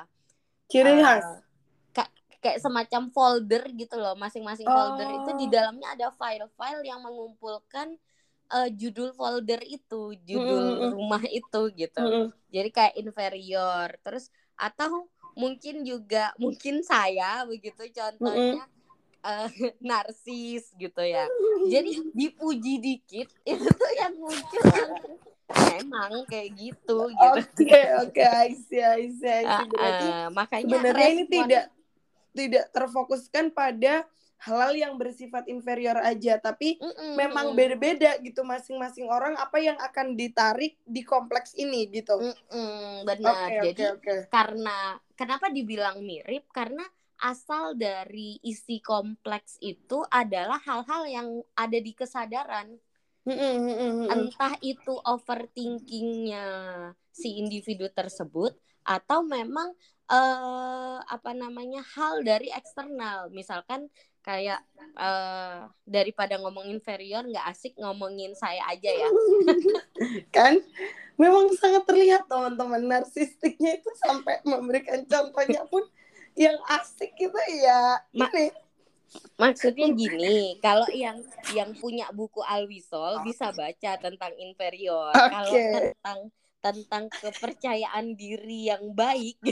Ciri 0.67 0.97
khas. 0.97 1.23
Uh, 1.23 1.47
kayak 2.41 2.60
semacam 2.62 3.10
folder 3.13 3.63
gitu 3.73 3.95
loh. 3.97 4.13
Masing-masing 4.17 4.65
oh. 4.65 4.73
folder 4.73 5.10
itu 5.13 5.32
di 5.38 5.45
oh. 5.45 5.52
dalamnya 5.52 5.88
ada 5.93 6.08
file-file 6.13 6.84
yang 6.86 7.02
mengumpulkan 7.02 7.97
uh, 8.54 8.69
judul 8.71 9.13
folder 9.13 9.62
itu, 9.65 10.15
judul 10.23 10.63
mm 10.63 10.78
-hmm. 10.80 10.91
rumah 10.93 11.23
itu 11.28 11.62
gitu. 11.73 12.02
Mm 12.02 12.12
-hmm. 12.12 12.26
Jadi 12.54 12.69
kayak 12.73 12.95
inferior. 12.97 13.88
Terus 14.02 14.30
atau 14.58 15.10
mungkin 15.38 15.86
juga 15.86 16.34
mungkin 16.41 16.82
saya 16.82 17.45
begitu 17.45 17.93
contohnya 17.93 18.65
mm 18.65 18.69
-hmm. 18.69 18.77
Uh, 19.28 19.52
narsis 19.92 20.72
gitu 20.80 21.04
ya. 21.04 21.28
Jadi 21.74 22.16
dipuji 22.16 22.80
dikit 22.80 23.28
itu 23.52 23.68
tuh 23.68 23.92
yang 24.00 24.16
muncul 24.16 24.63
memang 25.48 26.28
kayak 26.28 26.56
gitu 26.56 27.12
gitu. 27.12 27.28
Oke 27.36 27.68
okay, 27.68 27.86
oke 28.00 28.12
okay, 28.16 28.28
I 28.28 28.52
see 28.56 28.84
I 28.84 29.04
see. 29.12 29.28
I 29.28 29.44
see. 29.44 29.68
Berarti 29.68 30.08
uh, 30.08 30.28
makanya 30.32 30.63
sebenarnya 30.63 31.10
ini 31.12 31.24
tidak 31.28 31.66
tidak 32.36 32.66
terfokuskan 32.72 33.52
pada 33.52 34.08
halal 34.38 34.78
yang 34.78 34.94
bersifat 35.02 35.50
inferior 35.50 35.98
aja 35.98 36.38
tapi 36.38 36.78
mm 36.78 36.94
-mm. 36.94 37.13
memang 37.18 37.58
beda-beda 37.58 38.22
gitu 38.22 38.46
masing-masing 38.46 39.10
orang 39.10 39.34
apa 39.34 39.58
yang 39.58 39.74
akan 39.82 40.13
ditarik 40.13 40.78
di 40.86 41.02
kompleks 41.02 41.58
ini 41.58 41.90
gitu 41.90 42.22
mm 42.22 42.36
-mm, 42.54 42.94
benar 43.02 43.34
okay, 43.34 43.74
jadi 43.74 43.98
okay, 43.98 43.98
okay. 43.98 44.20
karena 44.30 45.02
kenapa 45.18 45.50
dibilang 45.50 46.06
mirip 46.06 46.46
karena 46.54 46.86
asal 47.17 47.73
dari 47.73 48.38
isi 48.45 48.77
kompleks 48.82 49.58
itu 49.62 50.06
adalah 50.10 50.62
hal-hal 50.62 51.03
yang 51.10 51.27
ada 51.58 51.80
di 51.82 51.93
kesadaran. 51.93 52.77
Entah 54.08 54.56
itu 54.63 54.93
overthinkingnya 55.03 56.45
si 57.12 57.41
individu 57.41 57.91
tersebut 57.91 58.56
atau 58.88 59.19
memang 59.25 59.75
uh, 60.08 61.03
apa 61.03 61.36
namanya 61.36 61.84
hal 61.95 62.23
dari 62.23 62.47
eksternal. 62.53 63.27
Misalkan 63.36 63.91
kayak 64.23 64.60
uh, 64.99 65.71
daripada 65.88 66.36
ngomong 66.39 66.67
inferior 66.67 67.23
nggak 67.23 67.47
asik 67.51 67.75
ngomongin 67.80 68.36
saya 68.36 68.63
aja 68.71 68.91
ya. 68.91 69.10
Kan? 70.36 70.63
Memang 71.17 71.49
sangat 71.58 71.84
terlihat 71.89 72.30
teman-teman. 72.30 72.84
Narsistiknya 72.86 73.82
itu 73.82 73.91
sampai 74.06 74.39
memberikan 74.45 75.03
contohnya 75.03 75.65
pun 75.67 75.84
yang 76.38 76.58
asik 76.69 77.12
gitu 77.17 77.41
ya 77.60 77.97
Ma 78.13 78.30
ini 78.30 78.54
maksudnya 79.39 79.88
gini 79.95 80.60
kalau 80.62 80.86
yang 80.91 81.17
yang 81.56 81.73
punya 81.73 82.12
buku 82.13 82.43
Alwisol 82.43 83.23
bisa 83.26 83.50
baca 83.56 83.97
tentang 83.97 84.34
inferior 84.38 85.15
okay. 85.15 85.32
kalau 85.32 85.54
tentang 85.56 86.19
tentang 86.62 87.04
kepercayaan 87.10 88.13
diri 88.13 88.69
yang 88.69 88.91
baik 88.93 89.39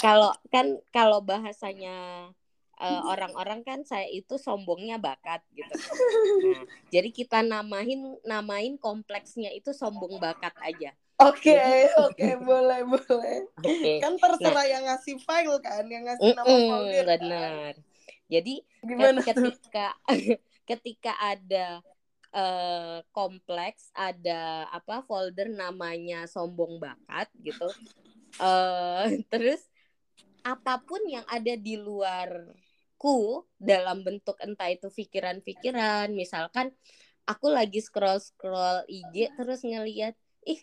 kalau 0.00 0.32
kan 0.48 0.80
kalau 0.90 1.20
bahasanya 1.20 2.30
uh, 2.82 3.02
orang-orang 3.06 3.62
kan 3.62 3.80
saya 3.86 4.08
itu 4.10 4.38
sombongnya 4.38 4.98
bakat 4.98 5.42
gitu. 5.54 5.70
Nah, 6.50 6.64
jadi 6.90 7.08
kita 7.14 7.44
namain 7.46 8.18
namain 8.26 8.74
kompleksnya 8.78 9.54
itu 9.54 9.70
sombong 9.70 10.18
bakat 10.18 10.54
aja. 10.62 10.90
Oke, 11.20 11.54
okay, 11.54 11.92
oke, 12.00 12.16
okay, 12.16 12.32
boleh, 12.40 12.82
boleh. 12.88 13.46
Okay. 13.60 14.00
Kan 14.02 14.18
terserah 14.18 14.54
nah, 14.58 14.66
yang 14.66 14.84
ngasih 14.88 15.16
file 15.22 15.58
kan, 15.62 15.84
yang 15.86 16.02
ngasih 16.08 16.32
nama 16.34 16.48
mm 16.48 16.66
folder. 16.66 17.04
Benar. 17.06 17.74
Jadi 18.26 18.54
Gimana 18.82 19.20
ketika 19.22 19.86
ketika 20.70 21.12
ada 21.20 21.84
uh, 22.32 23.04
kompleks, 23.12 23.92
ada 23.94 24.66
apa 24.72 25.04
folder 25.04 25.52
namanya 25.52 26.26
sombong 26.26 26.80
bakat 26.80 27.28
gitu 27.38 27.70
uh, 28.40 29.04
terus 29.32 29.60
apa 30.42 30.80
pun 30.82 31.02
yang 31.06 31.26
ada 31.28 31.54
di 31.58 31.76
luarku 31.76 33.44
dalam 33.60 34.02
bentuk 34.02 34.38
entah 34.40 34.70
itu 34.72 34.88
pikiran-pikiran 34.88 36.10
misalkan 36.14 36.72
aku 37.28 37.52
lagi 37.52 37.78
scroll 37.78 38.18
scroll 38.18 38.82
IG 38.88 39.36
terus 39.36 39.62
ngeliat 39.62 40.16
ih 40.42 40.58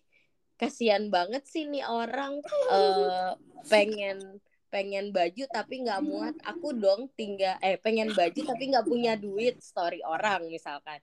kasihan 0.60 1.08
banget 1.08 1.48
sih 1.48 1.64
nih 1.72 1.88
orang 1.88 2.44
uh, 2.68 3.34
pengen 3.72 4.44
pengen 4.70 5.10
baju 5.10 5.44
tapi 5.50 5.82
nggak 5.82 6.02
muat. 6.06 6.36
Aku 6.46 6.78
dong 6.78 7.10
tinggal 7.18 7.58
eh 7.66 7.82
pengen 7.82 8.14
baju 8.14 8.38
tapi 8.38 8.70
nggak 8.70 8.86
punya 8.86 9.18
duit 9.18 9.58
story 9.64 10.04
orang 10.06 10.46
misalkan. 10.46 11.02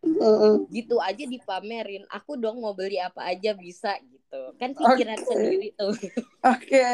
Gitu 0.71 0.97
aja 1.03 1.25
dipamerin. 1.27 2.07
Aku 2.15 2.39
dong 2.39 2.63
mau 2.63 2.77
beli 2.79 3.03
apa 3.03 3.27
aja 3.27 3.59
bisa 3.59 3.99
gitu. 4.07 4.55
Kan 4.61 4.77
pikiran 4.77 5.19
Oke. 5.19 5.27
sendiri 5.27 5.69
tuh. 5.75 5.95
Oke. 6.47 6.87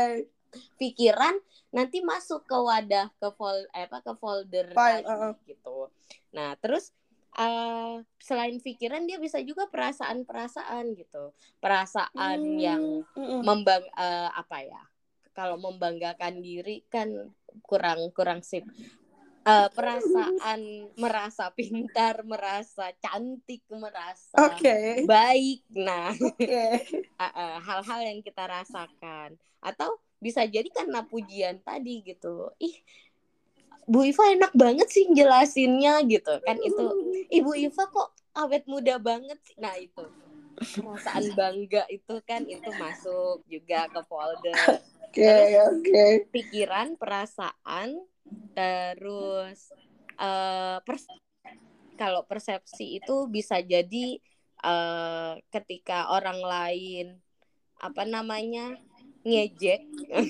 pikiran 0.76 1.32
nanti 1.72 2.04
masuk 2.04 2.44
ke 2.44 2.52
wadah 2.52 3.08
ke 3.16 3.28
fol 3.32 3.56
eh, 3.72 3.88
apa 3.88 4.04
ke 4.04 4.12
folder 4.20 4.68
File, 4.76 5.00
tadi, 5.00 5.08
uh-uh. 5.08 5.32
gitu. 5.48 5.88
Nah 6.36 6.52
terus 6.60 6.92
eh, 7.38 7.94
selain 8.20 8.56
pikiran 8.60 9.04
dia 9.08 9.18
bisa 9.20 9.38
juga 9.44 9.68
perasaan-perasaan 9.68 10.84
gitu 10.96 11.32
perasaan 11.62 12.40
Hmm, 12.40 12.58
yang 12.60 12.82
mm-mm. 13.16 13.40
membang 13.44 13.84
eh, 13.96 14.30
apa 14.32 14.58
ya 14.64 14.82
kalau 15.32 15.56
membanggakan 15.56 16.44
diri 16.44 16.84
kan 16.92 17.08
kurang 17.64 18.12
kurang 18.12 18.44
sip 18.44 18.64
Eh, 19.42 19.68
perasaan 19.74 20.86
merasa 20.94 21.50
pintar 21.50 22.22
merasa 22.22 22.94
cantik 23.02 23.66
merasa 23.74 24.38
Oke. 24.38 25.02
baik 25.02 25.66
nah 25.74 26.14
Oke. 26.14 26.62
uh, 27.18 27.26
uh, 27.26 27.54
hal-hal 27.58 28.00
yang 28.06 28.22
kita 28.22 28.46
rasakan 28.46 29.34
atau 29.58 29.98
bisa 30.22 30.46
jadi 30.46 30.70
karena 30.70 31.02
pujian 31.02 31.58
tadi 31.58 32.06
gitu 32.06 32.54
ih 32.62 32.86
Bu 33.86 34.06
Iva 34.06 34.24
enak 34.30 34.52
banget 34.54 34.88
sih 34.90 35.10
jelasinnya 35.10 36.02
gitu. 36.06 36.38
Kan 36.46 36.58
itu 36.62 36.84
Ibu 37.34 37.50
Iva 37.58 37.84
kok 37.90 38.14
awet 38.38 38.64
muda 38.70 38.96
banget 39.02 39.38
sih. 39.42 39.58
Nah 39.58 39.74
itu. 39.74 40.06
Perasaan 40.78 41.32
bangga 41.38 41.82
itu 41.90 42.14
kan 42.22 42.46
itu 42.46 42.70
masuk 42.78 43.42
juga 43.50 43.90
ke 43.90 44.00
folder. 44.06 44.54
Oke, 45.12 45.60
oke. 45.68 46.32
pikiran 46.32 46.96
perasaan 46.96 48.00
terus 48.56 49.68
eh 50.16 50.78
pers- 50.88 51.20
kalau 52.00 52.24
persepsi 52.24 52.96
itu 52.96 53.28
bisa 53.28 53.60
jadi 53.60 54.16
eh 54.62 55.32
ketika 55.52 56.08
orang 56.16 56.40
lain 56.40 57.06
apa 57.76 58.08
namanya 58.08 58.72
ngejek 59.26 59.84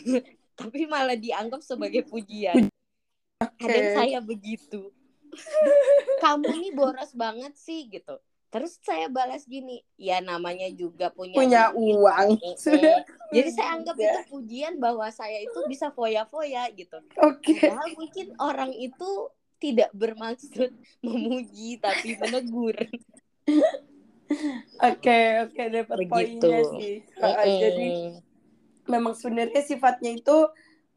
tapi 0.58 0.88
malah 0.90 1.14
dianggap 1.14 1.62
sebagai 1.62 2.02
pujian 2.08 2.66
kadang 3.52 3.86
Oke. 3.86 3.94
saya 3.94 4.18
begitu 4.20 4.80
kamu 6.22 6.48
nih 6.58 6.72
boros 6.72 7.12
banget 7.12 7.54
sih 7.54 7.88
gitu 7.88 8.18
terus 8.48 8.76
saya 8.78 9.08
balas 9.08 9.44
gini 9.44 9.80
ya 9.96 10.20
namanya 10.20 10.68
juga 10.68 11.08
punya 11.08 11.32
Punya 11.32 11.62
duit. 11.72 11.96
uang. 11.96 12.28
Mm-mm. 12.36 12.54
Sudah. 12.54 13.00
jadi 13.28 13.48
saya 13.48 13.68
anggap 13.80 13.96
Ya. 13.96 14.12
itu 14.12 14.20
pujian 14.28 14.76
bahwa 14.76 15.08
saya 15.08 15.40
itu 15.40 15.56
bisa 15.64 15.88
foya-foya 15.88 16.68
gitu 16.70 17.00
Oke. 17.18 17.56
Padahal 17.58 17.88
mungkin 17.96 18.26
orang 18.36 18.70
itu 18.70 19.10
tidak 19.56 19.88
bermaksud 19.90 20.68
memuji 21.06 21.78
tapi 21.78 22.18
menegur. 22.18 22.76
Oke, 24.82 25.18
oke 25.42 25.62
dapat 25.70 25.96
poinnya 26.08 26.60
sih. 26.72 27.04
Ha, 27.20 27.44
Jadi 27.44 27.88
Mm-mm. 27.88 28.20
memang 28.84 29.12
sebenarnya 29.12 29.60
sifatnya 29.60 30.12
itu 30.12 30.36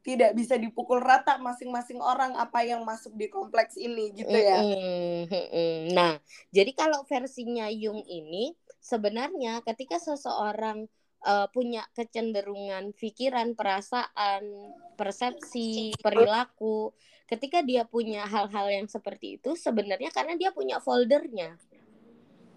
tidak 0.06 0.38
bisa 0.38 0.54
dipukul 0.62 1.02
rata 1.02 1.42
masing-masing 1.42 1.98
orang 1.98 2.38
apa 2.38 2.62
yang 2.62 2.86
masuk 2.86 3.18
di 3.18 3.26
kompleks 3.26 3.74
ini 3.74 4.14
gitu 4.14 4.30
ya. 4.38 4.62
Mm-mm. 4.62 5.98
Nah, 5.98 6.22
jadi 6.54 6.70
kalau 6.78 7.02
versinya 7.10 7.66
Jung 7.74 8.06
ini 8.06 8.54
sebenarnya 8.78 9.66
ketika 9.66 9.98
seseorang 9.98 10.86
eh, 11.26 11.48
punya 11.50 11.90
kecenderungan 11.98 12.94
pikiran, 12.94 13.58
perasaan, 13.58 14.46
persepsi, 14.94 15.98
perilaku, 15.98 16.94
ketika 17.26 17.66
dia 17.66 17.82
punya 17.90 18.30
hal-hal 18.30 18.70
yang 18.70 18.86
seperti 18.86 19.42
itu 19.42 19.58
sebenarnya 19.58 20.14
karena 20.14 20.38
dia 20.38 20.54
punya 20.54 20.78
foldernya. 20.78 21.58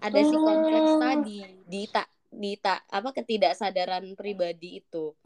Ada 0.05 0.21
si 0.21 0.35
kompleks 0.37 0.91
Oh. 0.95 1.01
tadi 1.01 1.41
di 1.65 1.83
tak 1.89 2.07
di 2.29 2.53
tak 2.61 2.85
apa 2.93 3.09
ketidaksadaran 3.09 4.13
pribadi 4.13 4.85
itu. 4.85 5.17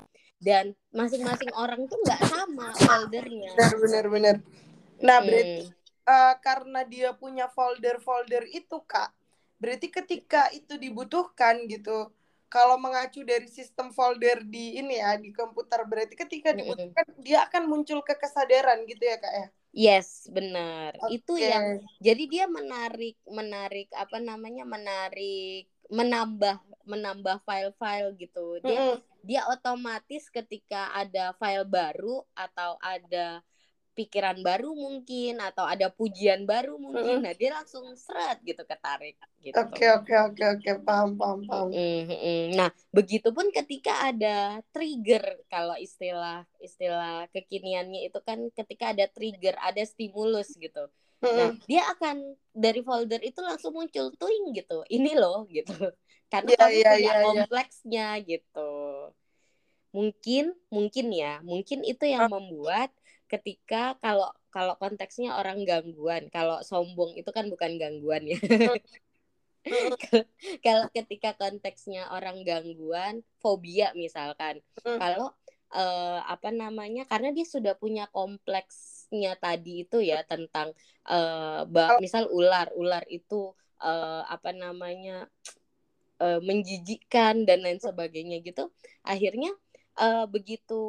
Dan 0.43 0.75
masing-masing 0.91 1.51
orang 1.55 1.87
tuh 1.87 1.97
nggak 2.03 2.21
sama 2.27 2.67
foldernya. 2.75 3.55
Benar 3.55 3.75
benar 3.79 4.05
benar. 4.11 4.35
Nah, 4.99 5.17
Mm. 5.23 5.27
berarti 5.27 5.63
eh, 6.03 6.35
karena 6.43 6.81
dia 6.83 7.09
punya 7.15 7.47
folder-folder 7.47 8.43
itu, 8.51 8.77
Kak. 8.83 9.09
Berarti 9.55 9.87
ketika 9.87 10.51
itu 10.51 10.75
dibutuhkan 10.75 11.63
gitu. 11.71 12.11
Kalau 12.51 12.77
mengacu 12.77 13.25
dari 13.25 13.49
sistem 13.49 13.89
folder 13.89 14.45
di 14.45 14.77
ini 14.77 15.01
ya 15.01 15.17
di 15.17 15.33
komputer 15.33 15.81
berarti 15.89 16.13
ketika 16.13 16.53
Mm-mm. 16.53 16.59
dibutuhkan 16.61 17.05
dia 17.23 17.49
akan 17.49 17.65
muncul 17.65 18.03
ke 18.05 18.13
kesadaran 18.13 18.83
gitu 18.85 19.01
ya, 19.01 19.17
Kak 19.17 19.33
ya. 19.33 19.47
Yes, 19.73 20.29
benar. 20.29 20.93
Itu 21.09 21.33
Oke. 21.33 21.49
yang 21.49 21.81
jadi 21.97 22.23
dia 22.29 22.45
menarik 22.45 23.17
menarik 23.25 23.89
apa 23.97 24.21
namanya? 24.21 24.69
menarik 24.69 25.65
menambah 25.93 26.57
menambah 26.89 27.37
file-file 27.45 28.11
gitu. 28.17 28.59
Dia 28.65 28.81
Mm-mm. 28.81 28.97
dia 29.23 29.41
otomatis 29.47 30.27
ketika 30.27 30.91
ada 30.91 31.31
file 31.39 31.63
baru 31.63 32.25
atau 32.35 32.75
ada 32.81 33.39
pikiran 33.93 34.41
baru 34.41 34.73
mungkin 34.73 35.37
atau 35.37 35.69
ada 35.69 35.87
pujian 35.93 36.49
baru 36.49 36.81
mungkin. 36.81 37.21
Mm-mm. 37.21 37.23
Nah, 37.23 37.33
dia 37.37 37.53
langsung 37.53 37.85
seret 37.93 38.41
gitu 38.41 38.65
ketarik 38.65 39.15
gitu. 39.39 39.53
Oke, 39.61 39.85
oke, 39.93 40.13
oke, 40.33 40.43
oke, 40.57 40.71
paham, 40.81 41.13
paham, 41.13 41.39
paham. 41.45 41.69
Mm, 41.69 42.09
mm. 42.09 42.45
Nah, 42.57 42.69
begitupun 42.89 43.53
ketika 43.53 44.09
ada 44.09 44.59
trigger 44.73 45.23
kalau 45.45 45.77
istilah 45.77 46.41
istilah 46.57 47.29
kekiniannya 47.29 48.09
itu 48.09 48.19
kan 48.25 48.49
ketika 48.57 48.97
ada 48.97 49.05
trigger, 49.07 49.53
ada 49.61 49.85
stimulus 49.85 50.49
gitu. 50.57 50.89
Nah, 51.31 51.49
Mm-mm. 51.49 51.59
dia 51.69 51.81
akan 51.93 52.15
dari 52.53 52.81
folder 52.87 53.21
itu 53.23 53.39
langsung 53.41 53.73
muncul 53.77 54.11
twing 54.19 54.43
gitu. 54.57 54.83
Ini 54.91 55.09
loh 55.21 55.47
gitu. 55.49 55.71
Karena 56.31 56.51
Iya, 56.51 56.57
kamu 56.59 56.71
iya, 56.77 56.91
punya 56.91 57.13
iya, 57.13 57.19
iya. 57.33 57.43
kompleksnya 57.47 58.05
gitu. 58.29 58.59
Mungkin 59.93 60.43
mungkin 60.73 61.05
ya, 61.13 61.37
mungkin 61.45 61.79
itu 61.85 62.03
yang 62.09 62.25
membuat 62.33 62.89
ketika 63.31 63.93
kalau 64.01 64.29
kalau 64.49 64.73
konteksnya 64.81 65.29
orang 65.39 65.57
gangguan, 65.69 66.23
kalau 66.33 66.57
sombong 66.65 67.11
itu 67.19 67.29
kan 67.37 67.45
bukan 67.53 67.71
gangguan 67.81 68.23
ya. 68.25 68.37
Kalau 70.65 70.85
ketika 70.91 71.29
konteksnya 71.39 72.09
orang 72.11 72.43
gangguan, 72.43 73.23
fobia 73.41 73.95
misalkan. 73.95 74.59
Kalau 74.99 75.31
eh, 75.73 76.19
apa 76.33 76.49
namanya? 76.51 77.07
Karena 77.11 77.29
dia 77.35 77.45
sudah 77.47 77.73
punya 77.77 78.07
tadi 79.45 79.85
itu 79.85 79.97
ya 80.11 80.17
tentang 80.31 80.67
ba- 81.73 81.95
misal 82.03 82.23
ular, 82.37 82.67
ular 82.81 83.03
itu 83.17 83.53
eh, 83.83 84.21
apa 84.35 84.49
namanya? 84.55 85.27
eh, 86.23 86.39
menjijikkan 86.47 87.35
dan 87.47 87.59
lain 87.65 87.79
sebagainya 87.81 88.37
gitu. 88.47 88.63
Akhirnya 89.05 89.51
eh, 89.99 90.25
begitu 90.33 90.81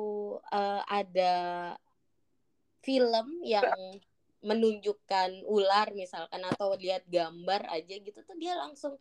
eh, 0.53 0.81
ada 0.89 1.33
film 2.85 3.27
yang 3.55 3.73
menunjukkan 4.45 5.31
ular 5.49 5.89
misalkan 5.97 6.43
atau 6.45 6.77
lihat 6.77 7.03
gambar 7.09 7.63
aja 7.77 7.95
gitu 7.97 8.19
tuh 8.29 8.37
dia 8.37 8.53
langsung 8.63 8.95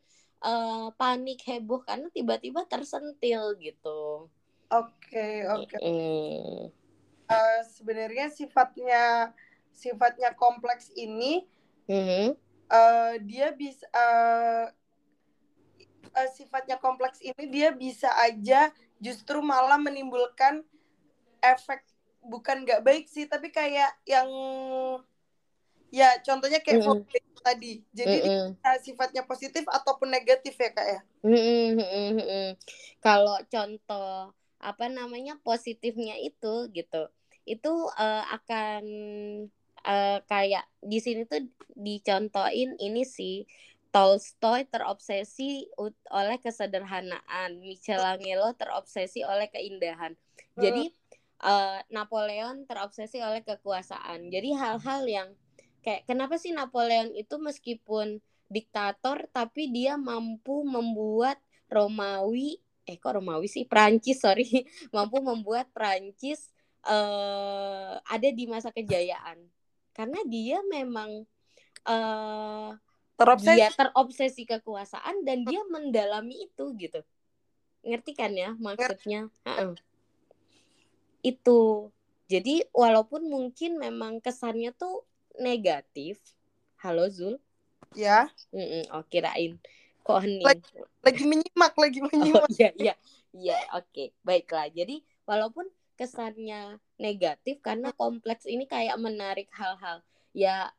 eh, 0.50 0.88
panik 1.00 1.40
heboh 1.50 1.84
karena 1.84 2.08
tiba-tiba 2.18 2.62
tersentil 2.72 3.44
gitu. 3.60 4.32
Oke, 4.72 5.26
oke. 5.56 5.78
Mm. 5.84 6.72
Eh, 7.24 7.62
sebenarnya 7.72 8.28
sifatnya 8.28 9.32
sifatnya 9.72 10.36
kompleks 10.36 10.92
ini 10.94 11.48
Mhm. 11.88 12.36
eh, 12.68 13.14
dia 13.24 13.48
bisa 13.56 13.86
eh, 13.90 14.68
eh, 16.14 16.30
sifatnya 16.36 16.78
kompleks 16.78 17.24
ini 17.24 17.44
dia 17.50 17.72
bisa 17.72 18.12
aja 18.22 18.70
justru 19.00 19.40
malah 19.40 19.80
menimbulkan 19.80 20.62
efek 21.42 21.84
bukan 22.24 22.64
nggak 22.64 22.84
baik 22.84 23.06
sih 23.08 23.28
tapi 23.28 23.52
kayak 23.52 23.92
yang 24.08 24.30
ya 25.92 26.18
contohnya 26.24 26.64
kayak 26.64 26.80
Mm-mm. 26.82 27.04
fobia 27.04 27.22
tadi 27.44 27.74
jadi 27.92 28.16
Mm-mm. 28.20 28.48
bisa 28.56 28.70
sifatnya 28.80 29.24
positif 29.28 29.68
ataupun 29.68 30.08
negatif 30.08 30.56
ya 30.56 30.70
kak 30.72 30.88
ya 30.88 31.00
mm-mm, 31.24 31.68
mm-mm. 31.80 32.48
Kalau 33.04 33.38
contoh 33.48 34.32
apa 34.64 34.88
namanya 34.88 35.36
positifnya 35.44 36.16
itu 36.18 36.72
gitu, 36.72 37.12
itu 37.44 37.74
eh, 38.00 38.24
akan 38.32 38.84
eh, 39.84 40.20
kayak 40.26 40.66
di 40.80 41.00
sini 41.04 41.28
tuh 41.28 41.44
dicontohin 41.76 42.80
ini 42.80 43.04
sih 43.04 43.44
Tolstoy 43.94 44.66
terobsesi 44.66 45.70
oleh 46.10 46.42
kesederhanaan, 46.42 47.62
Michelangelo 47.62 48.58
terobsesi 48.58 49.22
oleh 49.22 49.54
keindahan. 49.54 50.18
Jadi 50.58 50.90
eh, 51.46 51.80
Napoleon 51.94 52.66
terobsesi 52.66 53.22
oleh 53.22 53.46
kekuasaan. 53.46 54.34
Jadi 54.34 54.50
hal-hal 54.58 55.02
yang 55.06 55.30
kayak 55.86 56.10
kenapa 56.10 56.42
sih 56.42 56.56
Napoleon 56.56 57.14
itu 57.14 57.38
meskipun 57.38 58.18
diktator 58.50 59.30
tapi 59.30 59.70
dia 59.70 60.00
mampu 60.00 60.64
membuat 60.64 61.38
Romawi 61.70 62.62
eh 62.84 63.00
kok 63.00 63.16
Romawi 63.20 63.48
sih? 63.48 63.64
Prancis 63.64 64.20
sorry. 64.20 64.48
Mampu 64.96 65.24
membuat 65.24 65.72
Prancis 65.72 66.52
uh, 66.88 68.00
ada 68.04 68.30
di 68.30 68.46
masa 68.48 68.70
kejayaan. 68.70 69.40
Karena 69.94 70.20
dia 70.28 70.60
memang 70.68 71.24
uh, 71.88 72.70
terobsesi. 73.16 73.56
dia 73.56 73.70
terobsesi 73.72 74.44
kekuasaan 74.44 75.24
dan 75.24 75.48
dia 75.48 75.62
mendalami 75.70 76.50
itu 76.50 76.74
gitu. 76.76 77.00
Ngerti 77.84 78.12
kan 78.16 78.32
ya 78.36 78.56
maksudnya? 78.58 79.32
Uh 79.44 79.50
-uh. 79.50 79.74
itu. 81.24 81.92
Jadi 82.28 82.66
walaupun 82.74 83.30
mungkin 83.30 83.78
memang 83.78 84.20
kesannya 84.24 84.74
tuh 84.74 85.06
negatif. 85.40 86.20
Halo 86.82 87.08
Zul. 87.08 87.40
Ya. 87.94 88.28
Mm 88.50 88.66
-mm, 88.66 88.84
oh 88.96 89.06
kirain 89.08 89.62
kok 90.04 90.20
hening 90.22 90.44
lagi, 90.44 90.68
lagi 91.00 91.24
menyimak 91.24 91.74
lagi 91.80 92.00
oh, 92.04 92.08
menyimak. 92.12 92.44
oh, 92.44 92.50
iya 92.52 92.70
iya. 92.76 92.96
Iya 93.34 93.58
oke. 93.74 93.90
Okay. 93.90 94.08
baiklah 94.22 94.70
jadi 94.70 95.02
walaupun 95.26 95.66
kesannya 95.98 96.78
negatif 97.02 97.64
karena 97.66 97.90
kompleks 97.96 98.46
ini 98.46 98.70
kayak 98.70 99.00
menarik 99.02 99.50
hal-hal. 99.56 100.06
Ya 100.36 100.70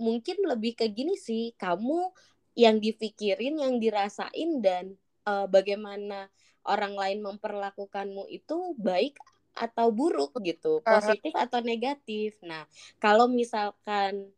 mungkin 0.00 0.42
lebih 0.42 0.74
ke 0.74 0.90
gini 0.90 1.14
sih 1.14 1.54
kamu 1.54 2.10
yang 2.58 2.82
dipikirin 2.82 3.62
yang 3.62 3.78
dirasain 3.78 4.62
dan 4.62 4.98
uh, 5.26 5.46
bagaimana 5.46 6.30
orang 6.66 6.94
lain 6.98 7.18
memperlakukanmu 7.22 8.26
itu 8.30 8.74
baik 8.78 9.18
atau 9.54 9.94
buruk 9.94 10.34
gitu. 10.42 10.82
Positif 10.82 11.30
atau 11.34 11.62
negatif. 11.62 12.38
Nah 12.42 12.66
kalau 12.98 13.30
misalkan 13.30 14.34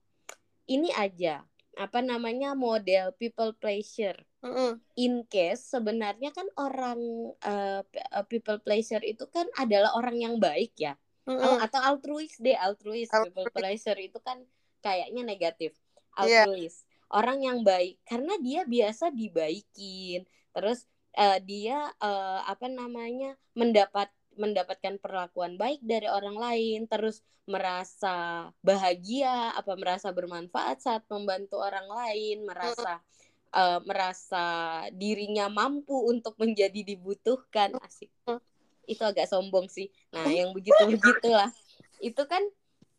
ini 0.68 0.92
aja 0.92 1.46
apa 1.76 2.00
namanya 2.00 2.56
model 2.56 3.12
people 3.20 3.52
pleasure. 3.60 4.16
Mm 4.40 4.52
-hmm. 4.52 4.70
In 4.96 5.12
case 5.28 5.68
sebenarnya 5.68 6.32
kan 6.32 6.48
orang 6.56 7.00
uh, 7.44 7.84
people 8.32 8.56
pleasure 8.64 9.04
itu 9.04 9.28
kan 9.28 9.44
adalah 9.60 9.92
orang 9.92 10.16
yang 10.16 10.34
baik 10.40 10.72
ya. 10.80 10.96
Mm 11.28 11.36
-hmm. 11.36 11.56
atau 11.60 11.80
altruis 11.84 12.32
deh, 12.40 12.56
altruis. 12.56 13.12
altruis. 13.12 13.28
People 13.28 13.46
pleasure 13.52 13.98
itu 14.00 14.16
kan 14.24 14.40
kayaknya 14.80 15.22
negatif. 15.22 15.76
Iya. 16.16 16.48
Altruis. 16.48 16.80
Yeah. 16.80 17.12
Orang 17.12 17.38
yang 17.44 17.60
baik 17.60 18.00
karena 18.08 18.34
dia 18.40 18.64
biasa 18.64 19.12
dibaikin. 19.12 20.24
Terus 20.56 20.88
uh, 21.20 21.38
dia 21.44 21.92
uh, 22.00 22.40
apa 22.48 22.72
namanya 22.72 23.36
mendapat 23.52 24.08
mendapatkan 24.36 25.00
perlakuan 25.00 25.56
baik 25.56 25.80
dari 25.84 26.08
orang 26.08 26.36
lain 26.36 26.88
terus 26.88 27.24
merasa 27.46 28.48
bahagia 28.60 29.54
apa 29.54 29.72
merasa 29.78 30.10
bermanfaat 30.10 30.82
saat 30.82 31.02
membantu 31.06 31.62
orang 31.62 31.86
lain 31.86 32.42
merasa 32.42 33.00
uh, 33.54 33.80
merasa 33.86 34.46
dirinya 34.92 35.46
mampu 35.46 35.94
untuk 36.10 36.34
menjadi 36.36 36.82
dibutuhkan. 36.82 37.76
Asik. 37.80 38.10
Itu 38.86 39.02
agak 39.02 39.30
sombong 39.30 39.70
sih. 39.70 39.90
Nah 40.10 40.26
yang 40.26 40.50
begitu 40.50 40.78
begitulah 40.86 41.50
itu 42.02 42.22
kan 42.28 42.42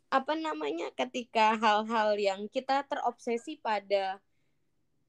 apa 0.08 0.34
namanya 0.40 0.88
ketika 0.96 1.60
hal-hal 1.60 2.16
yang 2.16 2.48
kita 2.48 2.88
terobsesi 2.88 3.60
pada 3.60 4.24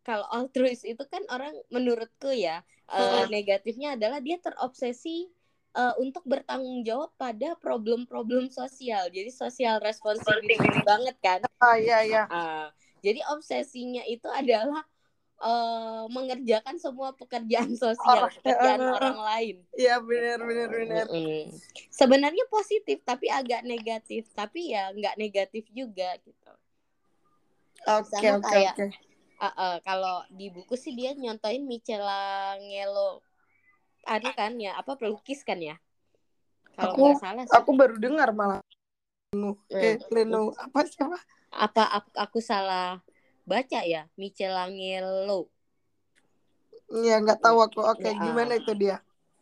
kalau 0.03 0.27
altruis 0.33 0.83
itu 0.83 1.05
kan 1.07 1.23
orang 1.31 1.55
menurutku 1.71 2.35
ya 2.35 2.67
uh, 2.91 3.29
negatifnya 3.31 3.95
adalah 3.95 4.19
dia 4.19 4.43
terobsesi 4.43 5.31
uh, 5.75 5.95
untuk 6.01 6.25
bertanggung 6.25 6.87
jawab 6.87 7.13
pada 7.19 7.59
problem-problem 7.59 8.49
sosial. 8.49 9.11
Jadi 9.13 9.29
sosial 9.29 9.83
responsibility 9.83 10.81
banget 10.87 11.17
kan. 11.21 11.41
Ah 11.61 11.77
iya 11.77 12.05
iya. 12.07 12.23
Uh, 12.31 12.69
jadi 13.05 13.21
obsesinya 13.35 14.03
itu 14.07 14.27
adalah 14.31 14.87
uh, 15.43 16.07
mengerjakan 16.11 16.79
semua 16.79 17.15
pekerjaan 17.15 17.75
sosial, 17.83 18.31
pekerjaan 18.41 18.81
orang, 18.81 18.95
orang 18.97 19.19
lain. 19.35 19.57
Iya 19.75 20.01
benar 20.03 20.39
benar 20.43 20.69
benar. 20.71 21.05
Mm 21.11 21.23
-hmm. 21.25 21.43
Sebenarnya 21.91 22.45
positif 22.49 23.03
tapi 23.03 23.29
agak 23.29 23.67
negatif, 23.67 24.31
tapi 24.33 24.73
ya 24.73 24.91
nggak 24.95 25.19
negatif 25.19 25.67
juga 25.75 26.15
gitu. 26.23 26.53
Oke 27.87 28.27
oke 28.35 28.57
oke. 28.75 28.87
Kalau 29.87 30.27
di 30.35 30.51
buku 30.51 30.75
sih 30.75 30.91
dia 30.99 31.15
nyontoin 31.15 31.63
Michelangelo 31.63 33.23
ada 34.09 34.33
kan 34.33 34.57
ya 34.57 34.81
apa 34.81 34.97
pelukis 34.97 35.45
kan 35.45 35.61
ya? 35.61 35.77
Kalau 36.73 36.97
nggak 36.97 37.21
salah 37.21 37.45
sih. 37.45 37.53
aku 37.53 37.71
baru 37.77 38.01
dengar 38.01 38.33
malah. 38.33 38.65
Eh 39.69 40.01
Leno 40.09 40.57
apa 40.57 40.89
siapa? 40.89 41.21
Apa 41.53 41.85
aku, 42.01 42.11
aku 42.17 42.39
salah 42.41 43.05
baca 43.45 43.81
ya? 43.85 44.09
Michelangelo 44.17 45.53
Iya 46.89 47.21
nggak 47.21 47.41
tahu 47.45 47.59
aku 47.61 47.81
oke 47.85 48.01
okay, 48.01 48.17
ya, 48.17 48.21
gimana 48.25 48.57
itu 48.57 48.73
dia. 48.73 48.97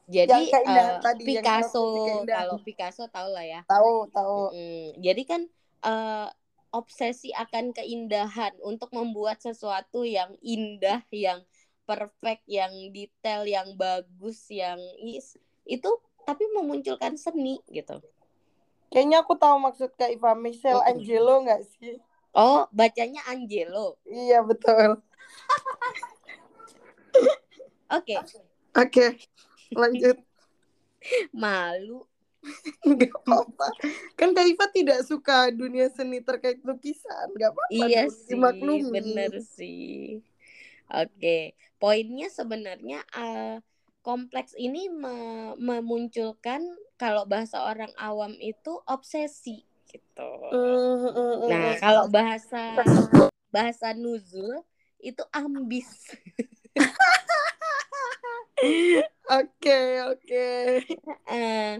jadi 0.06 0.38
uh, 0.54 1.02
tadi, 1.02 1.22
Picasso 1.26 2.22
kalau 2.26 2.58
Picasso 2.62 3.06
tahu 3.10 3.28
lah 3.30 3.46
ya. 3.46 3.60
Tahu 3.66 4.10
tahu 4.10 4.38
mm, 4.54 5.02
jadi 5.02 5.22
kan 5.26 5.42
uh, 5.86 6.30
obsesi 6.74 7.30
akan 7.34 7.74
keindahan 7.74 8.54
untuk 8.62 8.90
membuat 8.94 9.42
sesuatu 9.42 10.02
yang 10.02 10.34
indah 10.42 11.02
yang 11.14 11.42
perfect, 11.86 12.42
yang 12.50 12.74
detail, 12.90 13.46
yang 13.46 13.78
bagus, 13.78 14.50
yang 14.50 14.76
is 15.00 15.38
itu 15.62 15.88
tapi 16.26 16.42
memunculkan 16.50 17.14
seni 17.14 17.62
gitu. 17.70 18.02
Kayaknya 18.90 19.22
aku 19.22 19.38
tahu 19.38 19.56
maksud 19.62 19.94
Kak 19.94 20.10
Iva 20.10 20.34
Michelle 20.34 20.82
mm 20.82 20.90
Angelo 20.90 21.34
nggak 21.46 21.62
sih? 21.78 22.02
Oh, 22.36 22.66
bacanya 22.74 23.22
Angelo. 23.30 23.96
Iya, 24.04 24.42
betul. 24.42 25.00
Oke. 27.96 28.14
Oke. 28.74 29.06
Lanjut. 29.72 30.18
Malu. 31.32 32.02
Gak 32.86 33.10
apa-apa. 33.26 33.74
Kan 34.14 34.30
Kak 34.34 34.46
Iva 34.46 34.66
tidak 34.70 35.02
suka 35.02 35.50
dunia 35.50 35.90
seni 35.90 36.22
terkait 36.22 36.62
lukisan. 36.62 37.34
Gak 37.34 37.50
apa-apa. 37.50 37.74
Iya 37.74 38.06
sih, 38.10 38.38
bener 38.86 39.42
sih. 39.42 40.22
Oke 40.86 41.58
poinnya 41.76 42.28
sebenarnya 42.32 43.04
uh, 43.12 43.60
kompleks 44.00 44.54
ini 44.54 44.86
me 44.86 45.52
memunculkan 45.58 46.62
kalau 46.96 47.28
bahasa 47.28 47.60
orang 47.60 47.92
awam 48.00 48.32
itu 48.40 48.80
obsesi 48.88 49.66
gitu. 49.90 50.30
Mm, 50.52 51.12
mm, 51.12 51.34
nah, 51.50 51.74
kalau 51.78 52.06
bahasa 52.08 52.80
bahasa 53.54 53.92
nuzul 53.92 54.62
itu 55.02 55.22
ambis. 55.34 55.88
Oke, 59.26 59.80
oke. 60.06 60.46
Eh, 61.26 61.74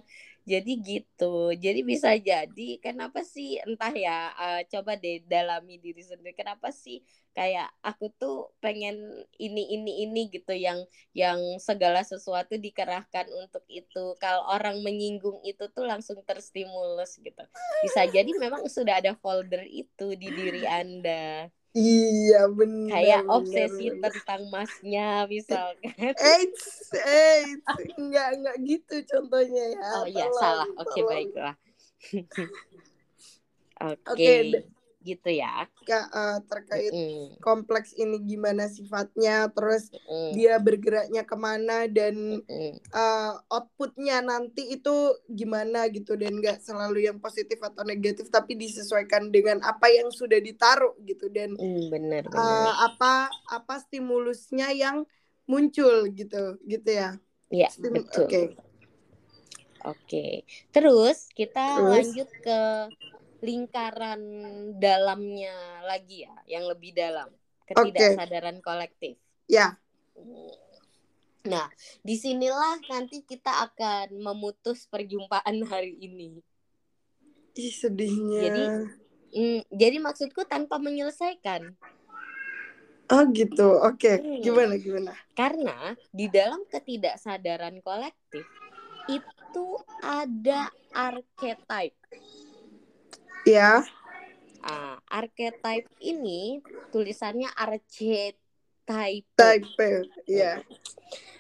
jadi 0.46 0.72
gitu. 0.78 1.50
Jadi 1.58 1.80
bisa 1.82 2.14
jadi 2.14 2.68
kenapa 2.78 3.26
sih 3.26 3.58
entah 3.66 3.90
ya 3.90 4.30
uh, 4.38 4.62
coba 4.70 4.94
deh 4.94 5.20
dalami 5.26 5.82
diri 5.82 6.00
sendiri. 6.06 6.38
Kenapa 6.38 6.70
sih 6.70 7.02
kayak 7.36 7.68
aku 7.84 8.08
tuh 8.16 8.48
pengen 8.64 8.96
ini 9.36 9.76
ini 9.76 10.08
ini 10.08 10.32
gitu 10.32 10.56
yang 10.56 10.80
yang 11.12 11.36
segala 11.60 12.00
sesuatu 12.00 12.56
dikerahkan 12.56 13.28
untuk 13.44 13.60
itu 13.68 14.16
kalau 14.16 14.40
orang 14.48 14.80
menyinggung 14.80 15.44
itu 15.44 15.68
tuh 15.68 15.84
langsung 15.84 16.16
terstimulus 16.24 17.20
gitu 17.20 17.44
bisa 17.84 18.08
jadi 18.08 18.32
memang 18.40 18.64
sudah 18.72 19.04
ada 19.04 19.12
folder 19.20 19.68
itu 19.68 20.16
di 20.16 20.32
diri 20.32 20.64
anda 20.64 21.52
Iya 21.76 22.40
benar. 22.56 22.92
Kayak 22.96 23.22
obsesi 23.28 23.92
bener. 23.92 24.08
tentang 24.08 24.42
masnya 24.48 25.28
misalkan. 25.28 25.92
Eits, 26.16 26.88
eits, 26.96 27.68
enggak 28.00 28.28
enggak 28.32 28.56
gitu 28.64 28.96
contohnya 29.12 29.64
ya. 29.76 29.80
Oh 30.00 30.06
iya 30.08 30.26
salah. 30.32 30.68
Oke 30.80 30.88
okay, 30.88 31.02
baiklah. 31.04 31.54
Oke. 33.76 34.00
Okay. 34.08 34.56
Okay, 34.56 34.75
gitu 35.06 35.30
ya 35.30 35.70
Kak, 35.86 36.10
uh, 36.10 36.38
terkait 36.50 36.90
mm. 36.90 37.38
kompleks 37.38 37.94
ini 37.94 38.18
gimana 38.26 38.66
sifatnya 38.66 39.46
terus 39.54 39.94
mm. 39.94 40.34
dia 40.34 40.58
bergeraknya 40.58 41.22
ke 41.22 41.36
mana 41.38 41.86
dan 41.86 42.42
mm. 42.42 42.90
uh, 42.90 43.38
outputnya 43.46 44.18
nanti 44.18 44.74
itu 44.74 45.14
gimana 45.30 45.86
gitu 45.94 46.18
dan 46.18 46.42
nggak 46.42 46.58
selalu 46.58 47.06
yang 47.06 47.22
positif 47.22 47.62
atau 47.62 47.86
negatif 47.86 48.26
tapi 48.26 48.58
disesuaikan 48.58 49.30
dengan 49.30 49.62
apa 49.62 49.86
yang 49.86 50.10
sudah 50.10 50.42
ditaruh 50.42 50.98
gitu 51.06 51.30
dan 51.30 51.54
mm, 51.54 51.86
bener, 51.86 52.26
bener. 52.26 52.34
Uh, 52.34 52.74
apa 52.90 53.30
apa 53.54 53.74
stimulusnya 53.86 54.74
yang 54.74 55.06
muncul 55.46 56.10
gitu 56.10 56.58
gitu 56.66 56.90
ya 56.90 57.14
Iya 57.46 57.70
Stim 57.70 57.94
betul 57.94 58.26
oke 58.26 58.30
okay. 58.34 58.46
oke 59.86 60.26
terus 60.74 61.30
kita 61.30 61.78
terus? 61.78 61.90
lanjut 61.94 62.28
ke 62.42 62.60
lingkaran 63.40 64.20
dalamnya 64.80 65.84
lagi 65.84 66.24
ya, 66.24 66.36
yang 66.48 66.64
lebih 66.68 66.96
dalam, 66.96 67.28
ketidaksadaran 67.68 68.60
okay. 68.60 68.64
kolektif. 68.64 69.14
Ya. 69.46 69.76
Nah, 71.46 71.70
di 72.02 72.16
sinilah 72.18 72.82
nanti 72.90 73.22
kita 73.22 73.70
akan 73.70 74.18
memutus 74.18 74.88
perjumpaan 74.90 75.62
hari 75.68 75.94
ini. 76.00 76.42
Ih, 77.56 77.72
sedihnya. 77.72 78.40
Jadi, 78.42 78.62
mm, 79.32 79.60
jadi 79.72 79.96
maksudku 80.02 80.44
tanpa 80.44 80.76
menyelesaikan. 80.82 81.72
Oh 83.06 83.22
gitu, 83.30 83.78
oke. 83.86 84.02
Okay. 84.02 84.18
Hmm. 84.18 84.42
Gimana 84.42 84.74
gimana? 84.82 85.14
Karena 85.38 85.94
di 86.10 86.26
dalam 86.26 86.66
ketidaksadaran 86.66 87.78
kolektif 87.86 88.42
itu 89.06 89.36
itu 89.56 89.80
ada 90.04 90.68
archetype. 90.92 91.96
Ya. 93.46 93.86
Ah, 94.66 94.98
archetype 95.06 95.86
ini 96.02 96.58
tulisannya 96.90 97.46
archetype. 97.54 98.34
Type. 99.38 99.88
Ya. 100.26 100.66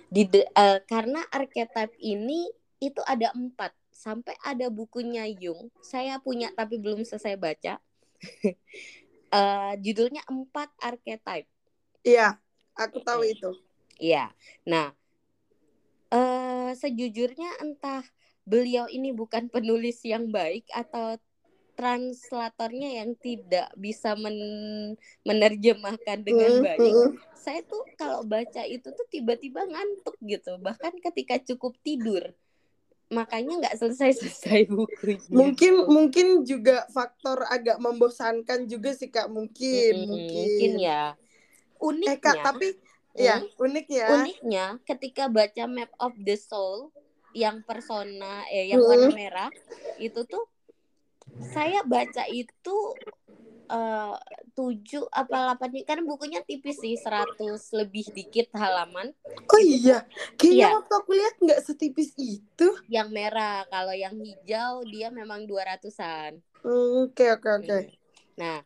Di 0.06 0.22
de- 0.30 0.46
eh, 0.46 0.78
karena 0.86 1.26
archetype 1.34 1.98
ini 1.98 2.46
itu 2.78 3.02
ada 3.02 3.34
empat 3.34 3.74
sampai 3.90 4.38
ada 4.46 4.70
bukunya 4.70 5.26
Jung. 5.34 5.74
Saya 5.82 6.22
punya 6.22 6.54
tapi 6.54 6.78
belum 6.78 7.02
selesai 7.02 7.34
baca. 7.34 7.82
Eh, 9.26 9.74
judulnya 9.82 10.22
empat 10.30 10.70
archetype. 10.78 11.50
Iya. 12.06 12.38
Aku 12.78 13.02
tahu 13.02 13.26
itu. 13.26 13.50
Iya. 13.98 14.30
Nah, 14.62 14.94
eh 16.14 16.70
sejujurnya 16.78 17.58
entah 17.58 18.06
beliau 18.46 18.86
ini 18.86 19.10
bukan 19.10 19.50
penulis 19.50 19.98
yang 20.06 20.30
baik 20.30 20.70
atau 20.70 21.18
translatornya 21.78 22.88
yang 23.04 23.10
tidak 23.20 23.68
bisa 23.76 24.16
men- 24.18 24.96
menerjemahkan 25.28 26.18
dengan 26.28 26.52
Mm, 26.52 26.64
baik. 26.64 26.96
mm, 26.96 27.06
mm. 27.06 27.18
Saya 27.36 27.60
tuh 27.68 27.82
kalau 28.00 28.24
baca 28.26 28.62
itu 28.66 28.88
tuh 28.90 29.06
tiba-tiba 29.12 29.60
ngantuk 29.68 30.16
gitu. 30.24 30.56
Bahkan 30.58 30.98
ketika 31.04 31.36
cukup 31.48 31.76
tidur. 31.86 32.32
Makanya 33.12 33.52
nggak 33.62 33.76
selesai-selesai 33.78 34.66
bukunya. 34.74 35.22
Mungkin 35.30 35.72
mungkin 35.86 36.26
juga 36.42 36.88
faktor 36.90 37.46
agak 37.46 37.78
membosankan 37.78 38.66
juga 38.66 38.90
sih 38.98 39.12
Kak, 39.12 39.30
mungkin, 39.30 39.94
Mm-mm, 39.94 40.10
mungkin. 40.10 40.32
mungkin 40.34 40.70
ya. 40.80 41.02
Uniknya, 41.78 42.12
Eh 42.12 42.18
Kak, 42.18 42.36
tapi 42.42 42.68
ya 43.16 43.36
Hmm? 43.40 43.48
unik 43.64 43.86
ya. 43.88 44.10
uniknya 44.14 44.64
ketika 44.88 45.24
baca 45.32 45.64
Map 45.66 45.90
of 46.02 46.12
the 46.20 46.36
Soul 46.36 46.92
yang 47.32 47.60
persona 47.68 48.44
eh 48.52 48.68
yang 48.72 48.80
Hmm. 48.80 48.88
warna 48.90 49.10
merah 49.12 49.50
itu 49.96 50.20
tuh 50.28 50.44
saya 51.40 51.80
baca 51.84 52.24
itu 52.28 52.76
eh, 53.68 54.14
tujuh 54.54 55.04
apa 55.10 55.56
delapan 55.56 55.70
kan 55.84 55.98
bukunya 56.06 56.40
tipis 56.42 56.78
sih 56.80 56.96
100 56.96 57.72
lebih 57.74 58.06
dikit 58.14 58.48
halaman 58.56 59.12
Oh 59.46 59.60
iya, 59.62 60.04
kayaknya 60.38 60.68
Iya. 60.68 60.76
waktu 60.80 60.92
aku 60.96 61.10
lihat 61.14 61.34
nggak 61.42 61.60
setipis 61.64 62.10
itu. 62.18 62.68
yang 62.86 63.10
merah 63.10 63.66
kalau 63.66 63.90
yang 63.94 64.14
hijau 64.14 64.86
dia 64.86 65.10
memang 65.10 65.42
200-an 65.44 66.38
Hmm, 66.62 67.06
Oke 67.10 67.30
oke 67.30 67.46
oke. 67.62 67.78
Nah, 68.36 68.58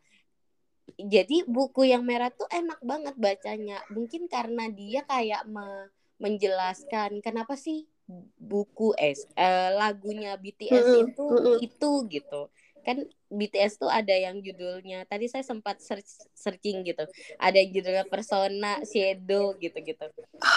jadi 0.96 1.44
buku 1.44 1.84
yang 1.88 2.00
merah 2.04 2.32
tuh 2.32 2.48
enak 2.48 2.80
banget 2.80 3.14
bacanya. 3.16 3.78
Mungkin 3.92 4.24
karena 4.28 4.68
dia 4.72 5.04
kayak 5.04 5.44
me- 5.48 5.88
menjelaskan 6.20 7.20
kenapa 7.24 7.56
sih 7.56 7.88
buku 8.36 8.92
es 8.96 9.24
eh, 9.36 9.70
lagunya 9.72 10.36
BTS 10.36 10.86
itu 11.08 11.26
itu 11.60 11.90
gitu. 12.08 12.48
Kan 12.80 13.04
BTS 13.30 13.78
tuh 13.78 13.90
ada 13.92 14.12
yang 14.12 14.40
judulnya 14.40 15.04
tadi 15.06 15.28
saya 15.28 15.44
sempat 15.44 15.78
search, 15.78 16.26
searching 16.32 16.82
gitu. 16.82 17.04
Ada 17.36 17.56
yang 17.60 17.70
judulnya 17.76 18.04
Persona, 18.08 18.80
Shadow 18.82 19.54
gitu-gitu. 19.60 20.06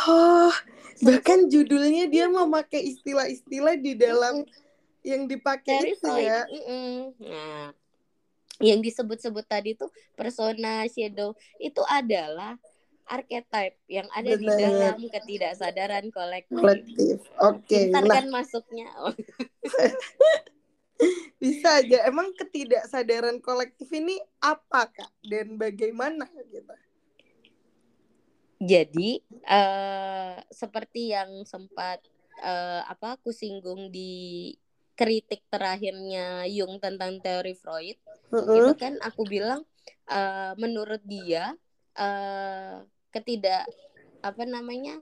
Oh, 0.08 0.54
bahkan 1.04 1.52
judulnya 1.52 2.08
dia 2.08 2.26
memakai 2.32 2.96
istilah-istilah 2.96 3.76
di 3.78 3.94
dalam 3.94 4.48
yang 5.04 5.28
dipakai 5.28 5.84
Dari 5.84 5.92
itu 6.00 6.12
ya. 6.18 6.48
Mm-mm. 6.48 6.92
Nah, 7.28 7.70
yang 8.64 8.80
disebut-sebut 8.80 9.44
tadi 9.44 9.76
tuh 9.76 9.92
persona 10.16 10.88
shadow 10.88 11.36
itu 11.60 11.84
adalah 11.90 12.56
archetype 13.04 13.76
yang 13.92 14.08
ada 14.16 14.40
di 14.40 14.48
Benar. 14.48 14.60
dalam 14.64 14.98
ketidaksadaran 15.12 16.08
kolektif. 16.08 16.56
Kolektif. 16.56 17.18
Oke, 17.44 17.92
Pintar 17.92 18.08
nah 18.08 18.16
kan 18.24 18.28
masuknya. 18.32 18.88
Bisa 21.42 21.84
aja. 21.84 22.08
Emang 22.08 22.32
ketidaksadaran 22.36 23.40
kolektif 23.44 23.92
ini 23.92 24.16
apa 24.40 24.88
kak 24.90 25.12
dan 25.28 25.60
bagaimana 25.60 26.28
gitu? 26.50 26.74
Jadi 28.64 29.20
eh 29.44 30.36
seperti 30.48 31.12
yang 31.12 31.44
sempat 31.44 32.00
eh, 32.40 32.82
apa 32.88 33.20
aku 33.20 33.36
singgung 33.36 33.92
di 33.92 34.54
kritik 34.96 35.44
terakhirnya 35.52 36.48
Jung 36.48 36.80
tentang 36.80 37.20
teori 37.20 37.58
Freud 37.58 37.98
Mm-mm. 38.32 38.56
itu 38.64 38.74
kan 38.80 38.96
aku 39.04 39.28
bilang 39.28 39.68
eh, 40.08 40.54
menurut 40.56 41.04
dia 41.04 41.52
eh 42.00 42.76
ketidak 43.14 43.68
apa 44.24 44.48
namanya 44.48 44.98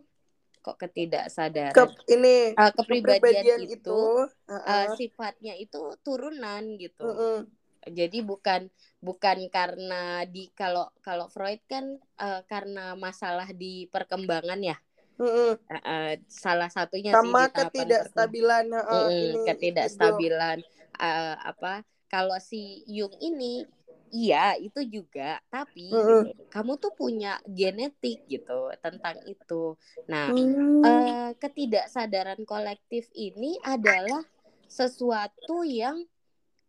kok 0.62 0.78
ketidaksadaran 0.82 1.76
Ke- 1.76 2.14
ini 2.14 2.54
Eh, 2.58 2.72
kepribadian, 2.78 3.46
kepribadian 3.46 3.60
itu, 3.66 3.76
itu, 3.76 4.00
eh, 4.46 4.54
uh-uh. 4.54 4.96
sifatnya 4.98 5.54
itu 5.58 5.82
turunan 6.06 6.64
gitu 6.78 7.04
Mm-mm. 7.04 7.48
jadi 7.90 8.18
bukan 8.22 8.70
bukan 9.02 9.38
karena 9.50 10.22
di 10.30 10.54
kalau 10.54 10.86
kalau 11.02 11.28
Freud 11.34 11.62
kan 11.66 11.98
eh, 12.22 12.42
karena 12.46 12.94
masalah 12.94 13.50
di 13.56 13.90
perkembangan 13.90 14.62
ya 14.62 14.78
Mm-mm. 15.20 15.58
Eh, 15.72 15.82
eh, 15.88 16.12
salah 16.28 16.68
satunya 16.68 17.16
sama 17.16 17.48
sih 17.48 17.50
ketidakstabilan 17.56 18.66
uh, 18.74 19.08
ini 19.08 19.40
ketidakstabilan 19.48 20.58
eh, 21.00 21.36
apa 21.52 21.88
kalau 22.12 22.36
si 22.44 22.84
Jung 22.92 23.16
ini 23.24 23.64
iya 24.12 24.60
itu 24.60 24.80
juga 24.88 25.40
tapi 25.48 25.88
Mm-mm. 25.92 26.32
kamu 26.52 26.72
tuh 26.84 26.92
punya 26.94 27.40
genetik 27.48 28.22
gitu 28.28 28.72
tentang 28.84 29.18
itu 29.28 29.76
nah 30.08 30.30
Hmm. 30.32 30.84
eh, 30.86 31.32
ketidaksadaran 31.42 32.42
kolektif 32.46 33.08
ini 33.16 33.58
adalah 33.64 34.22
sesuatu 34.68 35.64
yang 35.66 35.98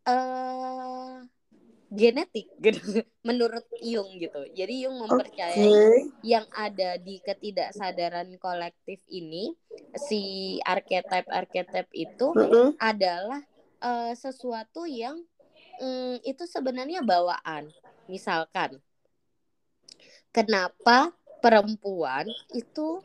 eh 0.09 1.16
genetik 1.93 2.49
gitu 2.59 2.80
menurut 3.28 3.62
Jung 3.84 4.16
gitu 4.18 4.40
jadi 4.57 4.88
Jung 4.88 4.97
mempercayai 5.05 5.68
Oke. 5.68 6.09
yang 6.24 6.47
ada 6.55 6.97
di 6.97 7.20
ketidaksadaran 7.20 8.38
kolektif 8.38 9.03
ini 9.12 9.53
si 9.93 10.57
archetype 10.64 11.28
archetype 11.28 11.90
itu 11.93 12.32
Mm-mm. 12.32 12.72
adalah 12.80 13.43
eh, 13.82 14.12
sesuatu 14.16 14.88
yang 14.88 15.20
mm, 15.81 16.25
itu 16.27 16.45
sebenarnya 16.45 17.01
bawaan. 17.01 17.70
Misalkan, 18.11 18.83
kenapa 20.35 21.14
perempuan 21.39 22.27
itu 22.53 23.01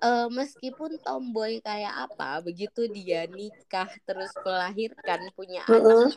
eh, 0.00 0.28
meskipun 0.32 0.96
tomboy 1.04 1.60
kayak 1.60 2.10
apa, 2.10 2.40
begitu 2.42 2.88
dia 2.90 3.28
nikah 3.30 3.88
terus 4.08 4.32
melahirkan 4.42 5.30
punya 5.36 5.62
anak, 5.68 5.80
Mm-mm. 5.80 6.08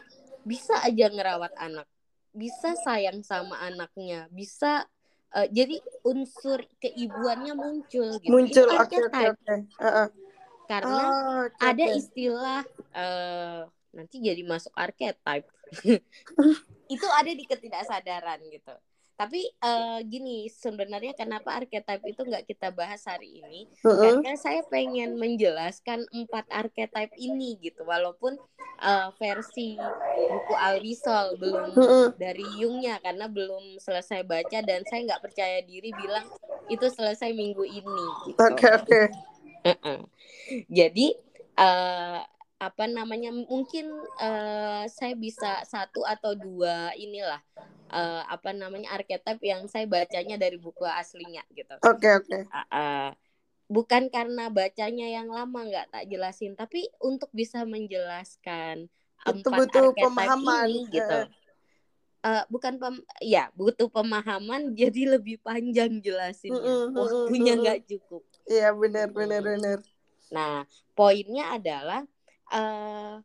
bisa 0.47 0.75
aja 0.81 1.11
ngerawat 1.11 1.53
anak, 1.59 1.87
bisa 2.33 2.73
sayang 2.79 3.21
sama 3.21 3.59
anaknya, 3.61 4.25
bisa 4.31 4.87
eh, 5.35 5.47
jadi 5.51 5.77
unsur 6.07 6.63
keibuannya 6.81 7.53
muncul 7.53 8.17
gitu. 8.17 8.31
Muncul 8.31 8.65
oke 8.71 8.97
oke 8.97 8.97
archetype 8.97 9.35
oke. 9.37 9.55
Uh-uh. 9.77 10.07
karena 10.63 11.03
Oh, 11.05 11.43
oke, 11.51 11.59
ada 11.59 11.85
istilah 11.91 12.61
eh 12.95 13.61
nanti 13.93 14.15
jadi 14.17 14.41
masuk 14.41 14.73
archetype 14.73 15.45
itu 16.91 17.07
ada 17.17 17.31
di 17.31 17.43
ketidaksadaran 17.47 18.39
gitu 18.51 18.75
tapi 19.13 19.45
eh, 19.45 19.99
gini 20.09 20.49
sebenarnya 20.49 21.13
kenapa 21.13 21.53
archetype 21.61 22.01
itu 22.01 22.21
nggak 22.25 22.49
kita 22.49 22.73
bahas 22.73 23.05
hari 23.05 23.45
ini 23.45 23.69
Mm-mm. 23.85 24.19
karena 24.19 24.33
saya 24.35 24.65
pengen 24.67 25.21
menjelaskan 25.21 26.01
empat 26.09 26.49
archetype 26.49 27.13
ini 27.21 27.61
gitu 27.61 27.85
walaupun 27.85 28.35
eh, 28.81 29.09
versi 29.21 29.77
buku 30.17 30.53
Alvisol 30.57 31.37
belum 31.37 31.77
Mm-mm. 31.77 32.07
dari 32.17 32.45
Jungnya 32.57 32.97
karena 33.05 33.29
belum 33.29 33.77
selesai 33.77 34.25
baca 34.25 34.59
dan 34.65 34.81
saya 34.89 35.05
nggak 35.05 35.23
percaya 35.23 35.61
diri 35.61 35.93
bilang 35.93 36.25
itu 36.73 36.87
selesai 36.89 37.31
minggu 37.37 37.63
ini 37.69 38.05
gitu. 38.27 38.39
Oke 38.41 38.67
oke. 38.73 39.01
Heeh. 39.61 39.99
Jadi 40.73 41.13
eh 41.53 42.21
apa 42.63 42.87
namanya 42.87 43.35
mungkin 43.35 43.91
eh 44.23 44.83
saya 44.87 45.13
bisa 45.19 45.67
satu 45.67 46.07
atau 46.07 46.31
dua 46.31 46.95
inilah 46.95 47.43
eh 47.91 48.23
apa 48.25 48.55
namanya 48.55 48.95
archetype 48.95 49.43
yang 49.43 49.67
saya 49.67 49.83
bacanya 49.83 50.39
dari 50.39 50.55
buku 50.55 50.87
aslinya 50.87 51.43
gitu. 51.51 51.75
Oke 51.83 52.09
oke. 52.09 52.39
Ah, 52.49 52.65
ah. 52.71 53.09
bukan 53.67 54.07
karena 54.07 54.47
bacanya 54.53 55.07
yang 55.11 55.27
lama 55.27 55.59
nggak 55.65 55.91
tak 55.91 56.03
jelasin, 56.07 56.53
tapi 56.55 56.87
untuk 57.03 57.29
bisa 57.35 57.67
menjelaskan 57.67 58.87
empat 59.23 59.57
butuh 59.67 59.91
pemahaman. 59.95 60.67
ini 60.71 60.87
gitu. 60.89 61.19
Eh, 62.23 62.43
bukan 62.47 62.79
pem 62.79 62.95
ya 63.19 63.51
butuh 63.51 63.91
pemahaman 63.91 64.71
jadi 64.79 65.19
lebih 65.19 65.43
panjang 65.43 65.99
jelasinnya. 65.99 66.55
Mm-mm, 66.55 66.95
mm-mm, 66.95 66.99
Waktunya 67.03 67.53
nggak 67.59 67.79
cukup. 67.91 68.23
Iya 68.47 68.71
benar 68.71 69.07
benar 69.11 69.41
benar. 69.43 69.79
Nah, 70.31 70.63
poinnya 70.95 71.59
adalah 71.59 72.07
eh 72.53 73.17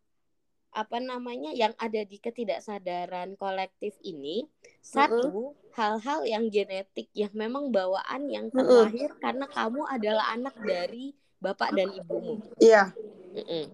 apa 0.78 0.98
namanya 1.00 1.50
yang 1.56 1.72
ada 1.80 2.04
di 2.04 2.20
ketidaksadaran 2.20 3.34
kolektif 3.40 3.96
ini 4.04 4.46
satu 4.78 5.56
hal-hal 5.74 6.22
yang 6.28 6.46
genetik 6.52 7.08
yang 7.16 7.32
memang 7.32 7.72
bawaan 7.72 8.28
yang 8.28 8.52
terlahir 8.52 9.10
karena 9.18 9.48
kamu 9.48 9.82
adalah 9.88 10.30
anak 10.36 10.54
dari 10.62 11.16
bapak 11.42 11.74
dan 11.74 11.88
ibumu. 11.94 12.38
Iya. 12.62 12.94
Mm-mm. 13.34 13.64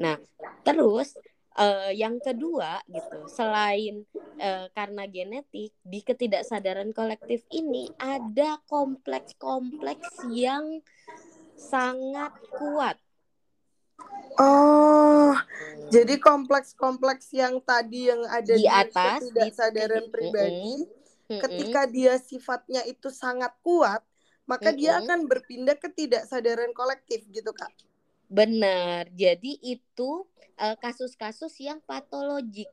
Nah, 0.00 0.16
terus 0.64 1.16
uh, 1.56 1.92
yang 1.92 2.20
kedua 2.20 2.80
gitu, 2.88 3.18
selain 3.28 4.04
uh, 4.40 4.66
karena 4.72 5.04
genetik 5.08 5.72
di 5.84 6.00
ketidaksadaran 6.00 6.92
kolektif 6.92 7.44
ini 7.52 7.88
ada 8.00 8.60
kompleks-kompleks 8.68 10.28
yang 10.32 10.80
sangat 11.56 12.32
kuat. 12.52 12.96
Oh, 14.40 15.36
jadi 15.92 16.16
kompleks-kompleks 16.16 17.34
yang 17.34 17.60
tadi 17.60 18.08
yang 18.08 18.22
ada 18.24 18.54
di, 18.56 18.64
di 18.64 18.70
atas 18.70 19.20
ketidaksadaran 19.20 20.06
di, 20.06 20.12
pribadi, 20.12 20.74
mm 20.80 20.86
-mm. 21.28 21.40
ketika 21.44 21.82
dia 21.90 22.14
sifatnya 22.16 22.82
itu 22.88 23.12
sangat 23.12 23.52
kuat, 23.60 24.00
maka 24.48 24.70
mm 24.70 24.74
-mm. 24.74 24.80
dia 24.80 24.92
akan 25.02 25.20
berpindah 25.28 25.76
ke 25.76 25.92
ketidaksadaran 25.92 26.72
kolektif 26.72 27.26
gitu 27.28 27.52
kak. 27.52 27.68
Benar. 28.30 29.10
Jadi 29.12 29.58
itu 29.60 30.24
eh, 30.56 30.76
kasus-kasus 30.78 31.52
yang 31.58 31.82
patologik 31.82 32.70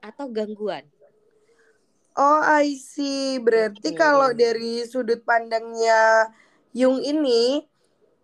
atau 0.00 0.26
gangguan. 0.32 0.88
Oh, 2.18 2.42
I 2.42 2.74
see. 2.74 3.38
Berarti 3.38 3.94
hmm. 3.94 3.98
kalau 3.98 4.34
dari 4.34 4.82
sudut 4.90 5.22
pandangnya 5.22 6.32
Jung 6.74 6.98
ini 6.98 7.62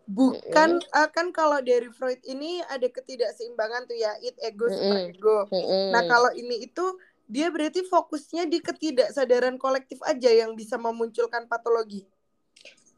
bukan 0.04 0.80
mm 0.80 0.84
-hmm. 0.84 1.08
kan 1.12 1.26
kalau 1.32 1.58
dari 1.64 1.88
Freud 1.88 2.20
ini 2.28 2.60
ada 2.68 2.84
ketidakseimbangan 2.88 3.88
tuh 3.88 3.96
ya 3.96 4.12
it 4.20 4.36
ego 4.44 4.68
mm 4.68 4.76
-hmm. 4.76 5.10
ego. 5.12 5.38
Mm 5.48 5.62
-hmm. 5.64 5.86
Nah, 5.92 6.02
kalau 6.04 6.30
ini 6.36 6.68
itu 6.68 6.84
dia 7.24 7.48
berarti 7.48 7.80
fokusnya 7.88 8.44
di 8.44 8.60
ketidaksadaran 8.60 9.56
kolektif 9.56 9.96
aja 10.04 10.28
yang 10.28 10.52
bisa 10.52 10.76
memunculkan 10.76 11.48
patologi. 11.48 12.04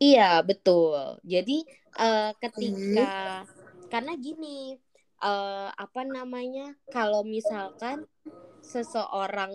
Iya, 0.02 0.42
betul. 0.42 1.22
Jadi 1.22 1.62
uh, 1.96 2.34
ketika 2.42 3.46
hmm 3.46 3.66
karena 3.88 4.12
gini 4.18 4.76
uh, 5.22 5.70
apa 5.72 6.02
namanya 6.04 6.74
kalau 6.90 7.22
misalkan 7.22 8.04
seseorang 8.60 9.54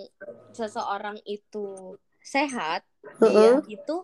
seseorang 0.56 1.20
itu 1.28 2.00
sehat 2.24 2.88
uh 3.20 3.26
-uh. 3.28 3.60
dia 3.60 3.76
itu 3.82 3.96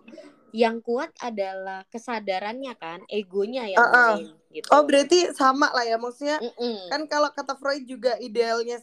yang 0.58 0.82
kuat 0.82 1.14
adalah 1.22 1.86
kesadarannya 1.94 2.74
kan 2.82 3.06
egonya 3.06 3.70
yang 3.70 3.78
uh 3.78 3.86
-uh. 3.86 4.14
main 4.18 4.34
gitu 4.50 4.68
oh 4.74 4.82
berarti 4.90 5.30
sama 5.38 5.70
lah 5.70 5.86
ya 5.86 6.02
maksudnya 6.02 6.42
mm 6.42 6.54
-mm. 6.58 6.78
kan 6.90 7.02
kalau 7.06 7.30
kata 7.30 7.54
Freud 7.54 7.86
juga 7.86 8.18
idealnya 8.18 8.82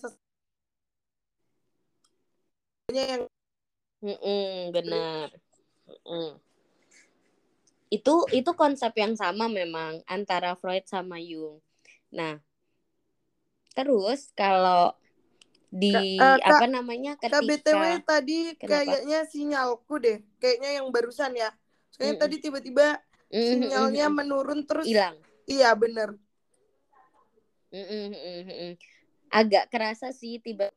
yang 2.95 3.27
mm 3.99 4.17
-mm, 4.23 4.71
benar 4.71 5.35
mm 5.91 5.99
-mm 6.07 6.45
itu 7.95 8.15
itu 8.35 8.51
konsep 8.59 8.91
yang 8.99 9.15
sama 9.15 9.47
memang 9.47 10.03
antara 10.11 10.59
Freud 10.59 10.83
sama 10.91 11.23
Jung. 11.23 11.63
Nah, 12.11 12.43
terus 13.79 14.35
kalau 14.35 14.91
di 15.71 16.19
uh, 16.19 16.39
apa 16.39 16.67
namanya 16.71 17.19
ketika 17.19 17.43
BTW 17.43 18.03
tadi 18.07 18.55
kenapa? 18.59 18.71
kayaknya 18.83 19.19
sinyalku 19.31 19.95
deh, 20.03 20.19
kayaknya 20.43 20.83
yang 20.83 20.91
barusan 20.91 21.39
ya. 21.39 21.55
Soalnya 21.95 22.19
mm 22.19 22.19
-mm. 22.19 22.25
tadi 22.27 22.37
tiba-tiba 22.43 22.87
mm 23.31 23.39
-mm, 23.39 23.47
sinyalnya 23.55 24.05
mm 24.07 24.11
-mm. 24.11 24.19
menurun 24.19 24.61
terus 24.67 24.87
hilang. 24.91 25.15
Iya, 25.47 25.71
bener 25.79 26.19
Mm 27.75 27.87
-mm, 27.91 28.07
mm 28.15 28.43
-mm. 28.47 28.73
Agak 29.35 29.67
kerasa 29.67 30.15
sih 30.15 30.39
tiba 30.39 30.71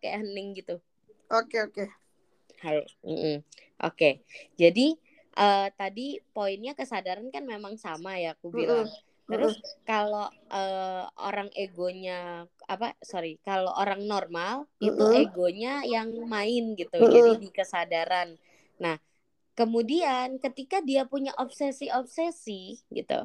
kayak 0.00 0.24
hening 0.24 0.56
gitu. 0.56 0.80
Oke, 1.28 1.60
okay, 1.60 1.60
oke. 1.68 1.74
Okay. 1.84 1.88
Halo. 2.64 2.84
Mm 3.04 3.12
-mm. 3.12 3.16
Oke. 3.20 3.36
Okay. 3.92 4.12
Jadi 4.56 4.96
uh, 5.36 5.68
tadi 5.76 6.16
poinnya 6.32 6.72
kesadaran 6.72 7.28
kan 7.28 7.44
memang 7.44 7.76
sama 7.76 8.16
ya 8.16 8.32
aku 8.32 8.48
bilang. 8.48 8.88
Terus 9.28 9.60
kalau 9.84 10.32
uh, 10.48 11.04
orang 11.20 11.52
egonya 11.52 12.48
apa 12.64 12.96
sorry 13.04 13.36
kalau 13.44 13.70
orang 13.76 14.08
normal 14.08 14.64
itu 14.80 15.04
egonya 15.12 15.84
yang 15.84 16.08
main 16.24 16.72
gitu 16.72 16.96
jadi 17.04 17.36
di 17.36 17.48
kesadaran. 17.52 18.32
Nah 18.80 18.96
kemudian 19.52 20.40
ketika 20.40 20.80
dia 20.80 21.04
punya 21.04 21.36
obsesi-obsesi 21.36 22.80
gitu 22.88 23.20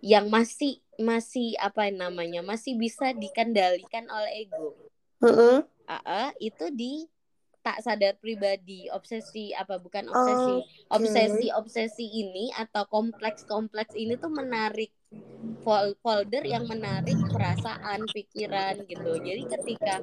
yang 0.00 0.32
masih 0.32 0.80
masih 0.96 1.56
apa 1.60 1.92
namanya 1.92 2.40
masih 2.40 2.76
bisa 2.76 3.12
dikendalikan 3.12 4.08
oleh 4.08 4.48
ego. 4.48 4.76
Uh 5.20 5.60
-uh, 5.84 6.28
itu 6.40 6.72
di 6.72 7.04
tak 7.60 7.84
sadar 7.84 8.16
pribadi 8.16 8.88
obsesi 8.88 9.52
apa 9.52 9.76
bukan 9.76 10.08
obsesi 10.08 10.56
okay. 10.64 10.96
obsesi 10.96 11.46
obsesi 11.52 12.06
ini 12.08 12.48
atau 12.56 12.88
kompleks 12.88 13.44
kompleks 13.44 13.92
ini 13.92 14.16
tuh 14.16 14.32
menarik 14.32 14.88
folder 16.00 16.40
yang 16.48 16.64
menarik 16.64 17.20
perasaan 17.28 18.08
pikiran 18.08 18.80
gitu 18.88 19.12
jadi 19.20 19.42
ketika 19.44 20.00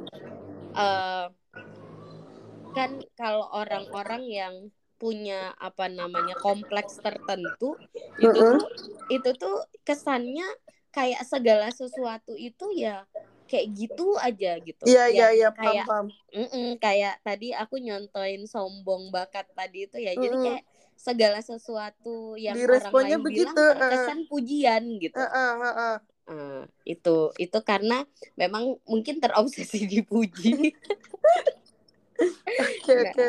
uh, 0.78 1.34
kan 2.78 3.02
kalau 3.18 3.50
orang-orang 3.50 4.24
yang 4.30 4.54
punya 4.98 5.54
apa 5.62 5.88
namanya 5.88 6.34
kompleks 6.42 6.98
tertentu 6.98 7.78
itu 8.18 8.34
tuh 8.34 8.66
itu 9.14 9.30
tuh 9.38 9.58
kesannya 9.86 10.46
kayak 10.90 11.22
segala 11.30 11.70
sesuatu 11.70 12.34
itu 12.34 12.74
ya 12.74 13.06
kayak 13.48 13.68
gitu 13.74 14.20
aja 14.20 14.60
gitu. 14.60 14.84
Iya 14.84 15.06
iya 15.08 15.28
iya 15.32 15.50
kayak 15.56 15.88
paham, 15.88 16.12
kayak 16.84 17.16
tadi 17.24 17.56
aku 17.56 17.80
nyontoin 17.80 18.44
sombong 18.44 19.10
bakat 19.10 19.48
tadi 19.56 19.88
itu 19.88 19.98
ya. 19.98 20.12
Mm 20.14 20.20
-mm. 20.20 20.24
Jadi 20.28 20.38
kayak 20.44 20.64
segala 20.98 21.40
sesuatu 21.40 22.36
yang 22.36 22.60
Di 22.60 22.68
orang 22.68 22.92
lain 22.92 23.20
begitu, 23.24 23.48
bilang 23.48 23.56
terkesan 23.56 24.20
uh, 24.20 24.28
pujian 24.28 24.84
gitu. 25.00 25.16
Uh, 25.16 25.24
uh, 25.24 25.52
uh, 25.56 25.66
uh. 25.66 25.98
Uh, 26.28 26.62
itu 26.84 27.32
itu 27.40 27.56
karena 27.64 28.04
memang 28.36 28.76
mungkin 28.84 29.24
terobsesi 29.24 29.88
dipuji. 29.88 30.52
Oke 32.58 33.14
oke. 33.14 33.28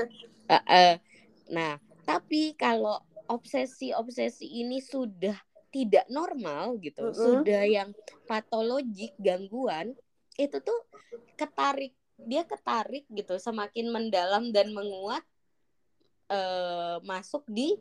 Nah, 1.49 1.81
tapi 2.05 2.57
kalau 2.57 3.01
obsesi-obsesi 3.29 4.49
ini 4.65 4.81
sudah 4.81 5.37
tidak 5.69 6.09
normal 6.09 6.81
gitu, 6.81 7.09
uh 7.09 7.13
-uh. 7.13 7.17
sudah 7.17 7.63
yang 7.69 7.93
patologik 8.25 9.13
gangguan, 9.21 9.93
itu 10.41 10.57
tuh 10.65 10.81
ketarik 11.35 11.93
dia 12.19 12.43
ketarik 12.43 13.07
gitu 13.15 13.39
semakin 13.39 13.95
mendalam 13.95 14.51
dan 14.51 14.75
menguat 14.75 15.23
uh, 16.33 16.99
masuk 17.07 17.47
di 17.47 17.79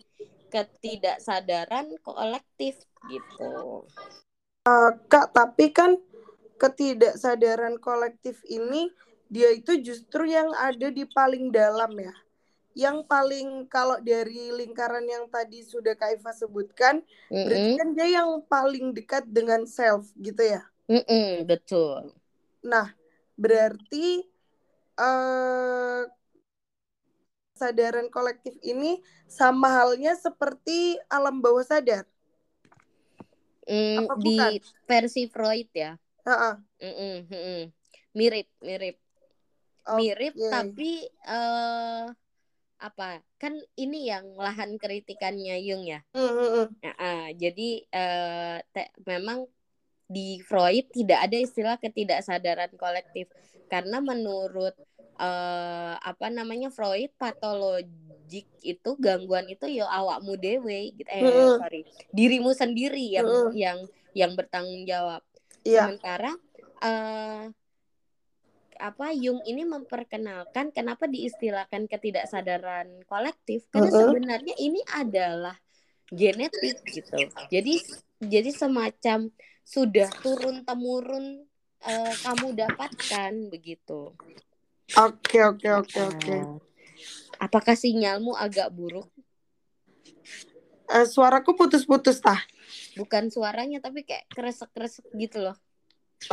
ketidaksadaran 0.53 1.97
kolektif 2.05 2.77
gitu. 3.09 3.83
Uh, 4.67 4.91
Kak, 5.09 5.33
tapi 5.33 5.73
kan 5.73 5.97
ketidaksadaran 6.61 7.81
kolektif 7.81 8.41
ini 8.45 8.93
dia 9.27 9.51
itu 9.51 9.79
justru 9.83 10.29
yang 10.29 10.53
ada 10.55 10.93
di 10.93 11.03
paling 11.03 11.49
dalam 11.51 11.91
ya. 11.97 12.13
Yang 12.77 13.09
paling 13.09 13.65
kalau 13.65 13.97
dari 13.97 14.53
lingkaran 14.53 15.09
yang 15.09 15.25
tadi 15.33 15.65
sudah 15.65 15.97
Kak 15.97 16.21
Iva 16.21 16.29
sebutkan, 16.29 17.01
mm 17.01 17.33
-hmm. 17.33 17.45
berarti 17.49 17.71
kan 17.73 17.89
dia 17.97 18.07
yang 18.21 18.29
paling 18.45 18.93
dekat 18.93 19.25
dengan 19.25 19.65
self 19.65 20.13
gitu 20.21 20.45
ya. 20.45 20.61
Mm 20.85 21.01
-mm, 21.01 21.29
betul. 21.49 22.13
Nah, 22.61 22.93
berarti 23.33 24.29
uh, 25.01 26.05
kesadaran 27.57 28.13
kolektif 28.13 28.53
ini 28.61 29.01
sama 29.25 29.73
halnya 29.73 30.13
seperti 30.13 31.01
alam 31.09 31.41
bawah 31.41 31.65
sadar. 31.65 32.05
Mm, 33.65 34.05
di 34.21 34.37
versi 34.85 35.25
Freud 35.25 35.67
ya. 35.73 35.97
Uh-uh. 36.23 36.61
Mm 36.77 36.93
-mm, 36.93 37.15
mm 37.25 37.41
-mm. 37.41 37.61
Mirip, 38.13 38.47
mirip. 38.61 38.95
Okay. 39.81 39.97
Mirip 39.97 40.33
tapi 40.53 41.09
uh, 41.25 42.13
apa? 42.77 43.21
Kan 43.41 43.57
ini 43.75 44.09
yang 44.09 44.37
lahan 44.37 44.77
kritikannya 44.77 45.57
Jung 45.65 45.85
ya. 45.85 46.01
Mm 46.13 46.29
-hmm. 46.29 46.65
uh, 46.81 46.87
uh, 46.87 47.25
jadi 47.33 47.69
uh, 47.93 48.57
memang 49.05 49.49
di 50.07 50.39
Freud 50.39 50.87
tidak 50.95 51.19
ada 51.27 51.37
istilah 51.37 51.75
ketidaksadaran 51.75 52.71
kolektif 52.79 53.27
karena 53.67 53.99
menurut 53.99 54.71
uh, 55.19 55.99
apa 55.99 56.31
namanya 56.31 56.71
Freud 56.71 57.11
patologik 57.19 58.47
itu 58.63 58.89
gangguan 59.03 59.51
itu 59.51 59.67
ya 59.67 59.83
awakmu 59.91 60.39
dewe 60.39 60.95
gitu 60.95 61.09
eh 61.11 61.27
mm. 61.27 61.59
sorry 61.59 61.81
dirimu 62.15 62.55
sendiri 62.55 63.03
yang 63.03 63.27
mm. 63.27 63.51
yang 63.51 63.77
yang 64.15 64.31
bertanggung 64.39 64.87
jawab 64.87 65.19
yeah. 65.67 65.91
sementara 65.91 66.31
uh, 66.79 67.51
apa 68.77 69.11
Jung 69.13 69.41
ini 69.43 69.65
memperkenalkan 69.65 70.71
kenapa 70.71 71.09
diistilahkan 71.09 71.89
ketidaksadaran 71.89 73.03
kolektif 73.09 73.65
karena 73.73 73.89
-hmm. 73.91 74.01
sebenarnya 74.07 74.55
ini 74.61 74.81
adalah 74.93 75.57
genetik 76.07 76.81
gitu 76.87 77.17
jadi 77.51 77.73
jadi 78.23 78.49
semacam 78.49 79.29
sudah 79.67 80.07
turun 80.23 80.63
temurun 80.63 81.43
uh, 81.83 82.13
kamu 82.23 82.55
dapatkan 82.55 83.31
begitu. 83.51 84.15
Oke 84.95 85.43
oke 85.43 85.67
oke 85.83 85.99
oke. 85.99 86.35
Apakah 87.37 87.75
sinyalmu 87.75 88.33
agak 88.33 88.71
buruk? 88.71 89.11
Uh, 90.87 91.03
suaraku 91.03 91.53
putus-putus 91.53 92.23
tah. 92.23 92.39
Bukan 92.95 93.27
suaranya 93.29 93.83
tapi 93.83 94.07
kayak 94.07 94.25
kresek-kresek 94.31 95.03
gitu 95.19 95.43
loh. 95.43 95.57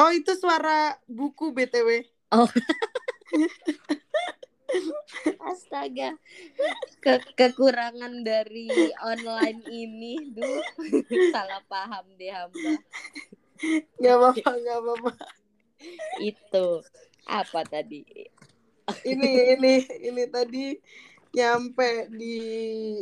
Oh, 0.00 0.08
itu 0.14 0.32
suara 0.38 0.96
buku 1.04 1.52
BTW. 1.52 2.06
Oh. 2.34 2.50
Astaga. 5.54 6.18
Ke 6.98 7.22
kekurangan 7.38 8.26
dari 8.26 8.66
online 9.06 9.62
ini, 9.70 10.18
duh. 10.34 10.62
Salah 11.34 11.62
paham 11.70 12.02
deh 12.18 12.34
hamba. 12.34 12.82
Gak 14.02 14.14
apa-apa, 14.18 14.50
gak 14.50 14.78
apa-apa. 14.82 15.10
Itu 16.18 16.82
apa 17.24 17.64
tadi? 17.64 18.04
ini 19.08 19.56
ini 19.56 19.74
ini 20.04 20.24
tadi 20.28 20.76
nyampe 21.34 22.12
di 22.14 22.36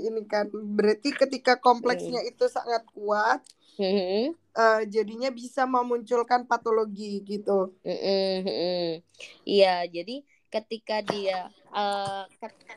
ini 0.08 0.22
kan 0.24 0.48
berarti 0.48 1.12
ketika 1.12 1.58
kompleksnya 1.58 2.22
hmm. 2.22 2.30
itu 2.32 2.46
sangat 2.48 2.86
kuat 2.94 3.42
uh, 3.80 4.82
jadinya 4.88 5.30
bisa 5.32 5.64
memunculkan 5.64 6.44
patologi 6.44 7.24
gitu 7.24 7.72
hmm. 7.84 9.00
iya 9.48 9.86
jadi 9.88 10.20
ketika 10.52 11.00
dia 11.00 11.48
uh, 11.72 12.28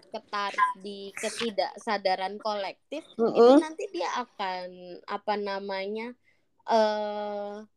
ketarik 0.07 0.69
di 0.79 1.11
ketidaksadaran 1.11 2.39
kolektif 2.39 3.03
mm 3.19 3.27
-hmm. 3.27 3.35
itu 3.35 3.53
nanti 3.59 3.83
dia 3.91 4.09
akan 4.23 4.67
apa 5.11 5.33
namanya 5.35 6.15
uh, 6.71 7.67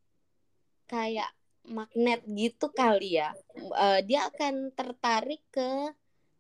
kayak 0.86 1.34
magnet 1.66 2.22
gitu 2.30 2.70
kali 2.70 3.18
ya 3.18 3.34
uh, 3.74 3.98
dia 4.06 4.30
akan 4.30 4.70
tertarik 4.72 5.42
ke 5.50 5.92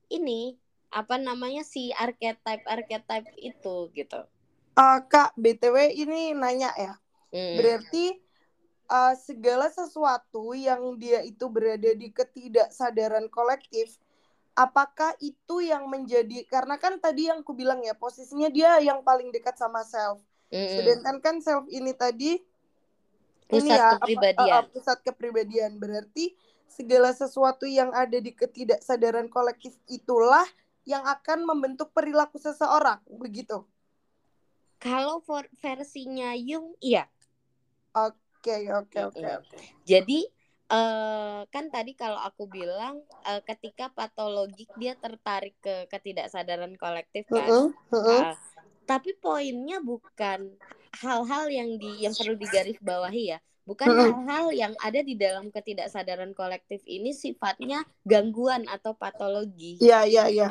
ini 0.08 0.56
apa 0.88 1.20
namanya 1.20 1.66
si 1.66 1.92
archetype 1.92 2.64
archetype 2.64 3.28
itu 3.36 3.92
gitu 3.92 4.24
uh, 4.78 4.98
kak 5.10 5.34
btw 5.34 5.90
ini 5.90 6.32
nanya 6.38 6.70
ya 6.78 6.94
hmm. 7.34 7.54
berarti 7.58 8.04
uh, 8.86 9.14
segala 9.18 9.66
sesuatu 9.68 10.54
yang 10.54 10.94
dia 10.96 11.26
itu 11.26 11.50
berada 11.50 11.90
di 11.92 12.14
ketidaksadaran 12.14 13.26
kolektif 13.28 13.98
apakah 14.58 15.14
itu 15.22 15.62
yang 15.62 15.86
menjadi 15.86 16.42
karena 16.50 16.78
kan 16.82 16.98
tadi 16.98 17.30
yang 17.30 17.46
ku 17.46 17.54
bilang 17.54 17.78
ya 17.86 17.94
posisinya 17.94 18.50
dia 18.50 18.82
yang 18.82 19.06
paling 19.06 19.30
dekat 19.30 19.54
sama 19.54 19.86
self 19.86 20.18
mm-hmm. 20.50 20.74
sedangkan 20.74 21.16
kan 21.22 21.36
self 21.38 21.62
ini 21.70 21.94
tadi 21.94 22.42
pusat 23.46 23.62
ini 23.62 23.70
ya 23.70 23.86
kepribadian. 23.96 24.50
Apa, 24.50 24.58
uh, 24.58 24.66
pusat 24.74 24.98
kepribadian 25.06 25.72
berarti 25.78 26.34
segala 26.66 27.14
sesuatu 27.14 27.70
yang 27.70 27.94
ada 27.94 28.18
di 28.18 28.34
ketidaksadaran 28.34 29.30
kolektif 29.30 29.78
itulah 29.86 30.44
yang 30.84 31.06
akan 31.06 31.46
membentuk 31.46 31.94
perilaku 31.94 32.42
seseorang 32.42 32.98
begitu 33.06 33.62
kalau 34.78 35.22
versinya 35.58 36.32
Jung 36.38 36.74
iya 36.80 37.06
oke 37.92 38.18
Oke, 38.48 39.02
oke. 39.02 39.58
Jadi 39.82 40.24
uh, 40.70 41.42
kan 41.50 41.68
tadi 41.68 41.92
kalau 41.98 42.16
aku 42.22 42.46
bilang 42.46 43.02
uh, 43.26 43.42
ketika 43.44 43.90
patologik 43.92 44.70
dia 44.78 44.94
tertarik 44.94 45.58
ke 45.60 45.90
ketidaksadaran 45.90 46.72
kolektif 46.78 47.26
kan. 47.28 47.48
Uh 47.48 47.68
-uh, 47.68 47.68
uh 47.92 47.96
-uh. 47.98 48.22
Uh, 48.32 48.34
tapi 48.88 49.12
poinnya 49.18 49.82
bukan 49.84 50.54
hal-hal 51.02 51.44
yang 51.52 51.76
di 51.76 52.06
yang 52.06 52.14
perlu 52.16 52.38
digarisbawahi 52.38 53.36
ya. 53.36 53.38
Bukan 53.68 53.84
hal-hal 53.84 54.48
yang 54.56 54.72
ada 54.80 55.04
di 55.04 55.12
dalam 55.12 55.52
ketidaksadaran 55.52 56.32
kolektif 56.32 56.80
ini 56.88 57.12
sifatnya 57.12 57.84
gangguan 58.00 58.64
atau 58.64 58.96
patologi. 58.96 59.76
Iya, 59.76 60.08
iya, 60.08 60.24
iya. 60.32 60.48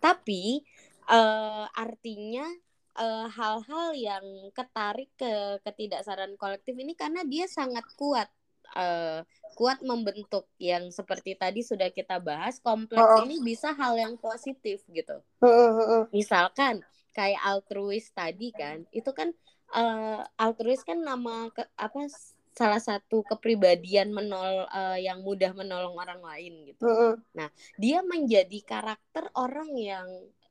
Tapi 0.00 0.64
uh, 1.04 1.68
artinya 1.76 2.48
Eh, 2.96 3.26
hal-hal 3.28 3.92
uh, 3.92 3.96
yang 3.96 4.24
ketarik 4.56 5.12
ke 5.20 5.60
ketidaksaran 5.68 6.32
kolektif 6.40 6.72
ini 6.72 6.96
karena 6.96 7.28
dia 7.28 7.44
sangat 7.44 7.84
kuat 7.92 8.24
uh, 8.72 9.20
kuat 9.52 9.84
membentuk 9.84 10.48
yang 10.56 10.88
seperti 10.88 11.36
tadi 11.36 11.60
sudah 11.60 11.92
kita 11.92 12.16
bahas 12.16 12.56
kompleks 12.56 13.04
uh, 13.04 13.20
ini 13.28 13.44
bisa 13.44 13.76
hal 13.76 14.00
yang 14.00 14.16
positif 14.16 14.80
gitu. 14.88 15.20
Uh, 15.44 16.08
misalkan 16.08 16.80
kayak 17.12 17.40
altruis 17.44 18.08
tadi 18.16 18.48
kan 18.56 18.88
itu 18.96 19.12
kan 19.12 19.28
uh, 19.76 20.24
altruis 20.40 20.80
kan 20.80 20.96
nama 20.96 21.52
ke, 21.52 21.68
apa 21.76 22.08
salah 22.56 22.80
satu 22.80 23.20
kepribadian 23.28 24.08
menol 24.08 24.64
uh, 24.72 24.96
yang 24.96 25.20
mudah 25.20 25.52
menolong 25.52 26.00
orang 26.00 26.24
lain 26.24 26.72
gitu. 26.72 26.88
Nah, 27.36 27.52
dia 27.76 28.00
menjadi 28.00 28.56
karakter 28.64 29.28
orang 29.36 29.68
yang 29.76 30.08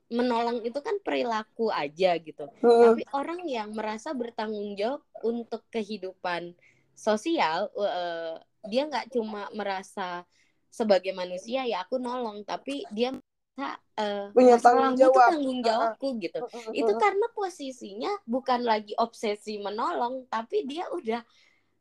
menolong 0.10 0.62
itu 0.62 0.78
kan 0.86 0.96
perilaku 1.02 1.74
aja 1.74 2.14
gitu. 2.22 2.46
Uh. 2.62 2.94
Tapi 2.94 3.04
orang 3.14 3.42
yang 3.50 3.74
merasa 3.74 4.14
bertanggung 4.14 4.78
jawab 4.78 5.02
untuk 5.26 5.66
kehidupan 5.74 6.54
sosial, 6.94 7.74
uh, 7.74 8.38
dia 8.70 8.86
nggak 8.86 9.10
cuma 9.14 9.50
merasa 9.52 10.24
sebagai 10.70 11.16
manusia 11.16 11.66
ya 11.66 11.88
aku 11.88 11.98
nolong, 11.98 12.46
tapi 12.46 12.86
dia 12.94 13.16
uh, 13.58 14.30
punya 14.36 14.60
tanggung 14.62 14.94
jawab. 14.94 15.16
itu 15.16 15.32
tanggung 15.34 15.60
jawabku 15.64 16.08
uh, 16.08 16.16
gitu. 16.22 16.40
Uh, 16.54 16.72
itu 16.76 16.94
karena 17.02 17.28
posisinya 17.34 18.12
bukan 18.30 18.62
lagi 18.62 18.94
obsesi 19.02 19.58
menolong, 19.58 20.30
tapi 20.30 20.70
dia 20.70 20.86
udah 20.94 21.26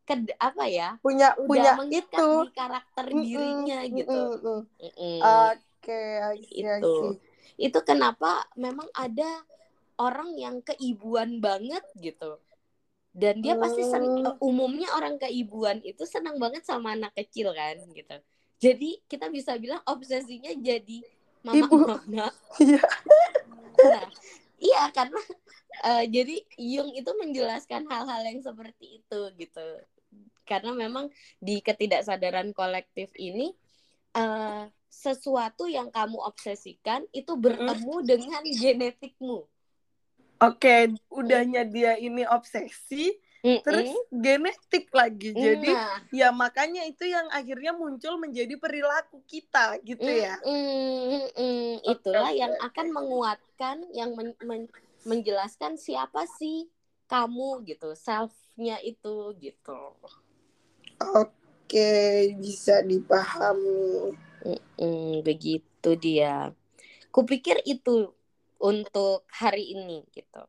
ke 0.05 0.15
apa 0.41 0.65
ya? 0.69 0.97
Punya 1.05 1.37
punya 1.37 1.77
itu 1.93 2.29
di 2.49 2.51
karakter 2.57 3.05
dirinya 3.13 3.79
gitu. 3.85 4.21
Oke, 4.81 5.61
okay, 5.85 6.41
itu 6.41 7.21
itu 7.61 7.79
kenapa 7.87 8.45
memang 8.59 8.87
ada 8.95 9.29
orang 9.99 10.35
yang 10.35 10.59
keibuan 10.63 11.39
banget 11.39 11.83
gitu. 11.99 12.39
Dan 13.15 13.47
dia 13.47 13.55
pasti 13.55 13.87
sen 13.87 14.03
oh. 14.27 14.35
umumnya 14.43 14.91
orang 14.99 15.23
keibuan 15.23 15.79
itu 15.87 16.03
senang 16.03 16.35
banget 16.43 16.67
sama 16.67 16.99
anak 16.99 17.15
kecil 17.15 17.55
kan 17.55 17.79
gitu. 17.95 18.17
Jadi 18.59 18.99
kita 19.07 19.31
bisa 19.31 19.55
bilang 19.55 19.79
obsesinya 19.87 20.51
jadi 20.59 20.99
mama 21.47 21.59
Ibu. 21.63 21.77
mama. 21.79 22.27
Iya. 23.75 23.91
Nah, 23.91 24.07
iya 24.63 24.83
karena 24.95 25.21
uh, 25.83 26.05
jadi 26.07 26.47
Jung 26.57 26.95
itu 26.95 27.11
menjelaskan 27.11 27.85
hal-hal 27.91 28.23
yang 28.23 28.41
seperti 28.41 29.03
itu 29.03 29.21
gitu. 29.39 29.67
Karena 30.47 30.73
memang 30.73 31.11
di 31.43 31.59
ketidaksadaran 31.59 32.55
kolektif 32.55 33.11
ini 33.19 33.51
uh, 34.15 34.71
sesuatu 34.95 35.67
yang 35.67 35.91
kamu 35.91 36.23
obsesikan 36.23 37.03
itu 37.11 37.35
bertemu 37.35 37.95
hmm. 37.99 38.07
dengan 38.07 38.43
genetikmu. 38.47 39.39
Oke, 40.39 40.95
udahnya 41.11 41.67
dia 41.67 41.99
ini 41.99 42.23
obsesi, 42.27 43.11
mm 43.43 43.61
terus 43.61 43.91
genetik 44.09 44.89
lagi. 44.95 45.35
Jadi 45.35 45.71
nah. 45.71 46.01
ya 46.11 46.29
makanya 46.31 46.87
itu 46.87 47.07
yang 47.07 47.27
akhirnya 47.29 47.75
muncul 47.75 48.17
menjadi 48.17 48.55
perilaku 48.57 49.21
kita 49.27 49.79
gitu 49.83 50.07
ya. 50.07 50.39
Mm 50.47 51.29
-mm. 51.33 51.69
Itulah 51.85 52.31
okay. 52.31 52.41
yang 52.41 52.55
akan 52.61 52.87
menguatkan, 52.93 53.77
yang 53.93 54.11
men 54.17 54.33
men 54.43 54.63
menjelaskan 55.05 55.77
siapa 55.77 56.25
sih 56.41 56.73
kamu 57.05 57.63
gitu, 57.69 57.93
selfnya 57.93 58.81
itu 58.81 59.37
gitu. 59.39 59.81
Oke, 61.15 62.33
bisa 62.41 62.81
dipahami. 62.81 64.17
Mm-mm, 64.45 65.25
begitu 65.25 65.91
dia. 65.97 66.53
Kupikir 67.09 67.65
itu 67.65 68.13
untuk 68.61 69.25
hari 69.33 69.73
ini 69.73 70.05
gitu. 70.13 70.45